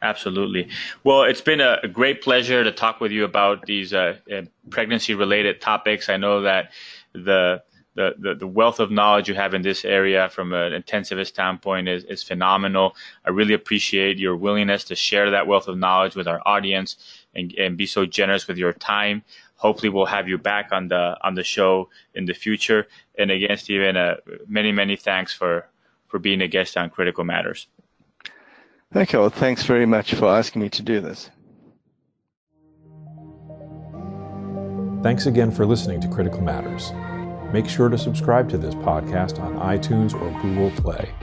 Absolutely. 0.00 0.68
Well, 1.02 1.24
it's 1.24 1.40
been 1.40 1.60
a, 1.60 1.78
a 1.82 1.88
great 1.88 2.22
pleasure 2.22 2.62
to 2.62 2.70
talk 2.70 3.00
with 3.00 3.10
you 3.10 3.24
about 3.24 3.66
these 3.66 3.92
uh, 3.92 4.16
uh, 4.32 4.42
pregnancy-related 4.70 5.60
topics. 5.60 6.08
I 6.08 6.16
know 6.16 6.42
that 6.42 6.70
the, 7.12 7.62
the, 7.98 8.14
the 8.18 8.34
the 8.34 8.46
wealth 8.46 8.78
of 8.80 8.90
knowledge 8.90 9.28
you 9.28 9.34
have 9.34 9.54
in 9.54 9.62
this 9.62 9.84
area 9.84 10.28
from 10.28 10.52
an 10.52 10.72
intensivist 10.72 11.28
standpoint 11.28 11.88
is, 11.88 12.04
is 12.04 12.22
phenomenal. 12.22 12.94
I 13.24 13.30
really 13.30 13.54
appreciate 13.54 14.18
your 14.18 14.36
willingness 14.36 14.84
to 14.84 14.94
share 14.94 15.30
that 15.30 15.46
wealth 15.46 15.68
of 15.68 15.76
knowledge 15.76 16.14
with 16.14 16.28
our 16.28 16.40
audience 16.46 16.96
and, 17.34 17.52
and 17.54 17.76
be 17.76 17.86
so 17.86 18.06
generous 18.06 18.46
with 18.46 18.58
your 18.58 18.72
time 18.72 19.22
hopefully 19.58 19.90
we'll 19.90 20.06
have 20.06 20.28
you 20.28 20.38
back 20.38 20.72
on 20.72 20.88
the 20.88 21.16
on 21.22 21.34
the 21.34 21.44
show 21.44 21.90
in 22.14 22.24
the 22.24 22.32
future. 22.32 22.86
And 23.18 23.30
again, 23.30 23.56
Stephen, 23.58 23.96
uh, 23.96 24.14
many 24.46 24.72
many 24.72 24.96
thanks 24.96 25.34
for 25.34 25.68
for 26.06 26.18
being 26.18 26.40
a 26.40 26.48
guest 26.48 26.76
on 26.76 26.88
Critical 26.88 27.24
Matters. 27.24 27.66
Okay, 28.96 29.18
well, 29.18 29.28
thanks 29.28 29.64
very 29.64 29.84
much 29.84 30.14
for 30.14 30.28
asking 30.28 30.62
me 30.62 30.70
to 30.70 30.82
do 30.82 31.00
this. 31.00 31.30
Thanks 35.02 35.26
again 35.26 35.50
for 35.50 35.66
listening 35.66 36.00
to 36.00 36.08
Critical 36.08 36.40
Matters. 36.40 36.90
Make 37.52 37.68
sure 37.68 37.88
to 37.88 37.96
subscribe 37.96 38.48
to 38.50 38.58
this 38.58 38.74
podcast 38.74 39.40
on 39.40 39.54
iTunes 39.54 40.14
or 40.14 40.42
Google 40.42 40.70
Play. 40.82 41.14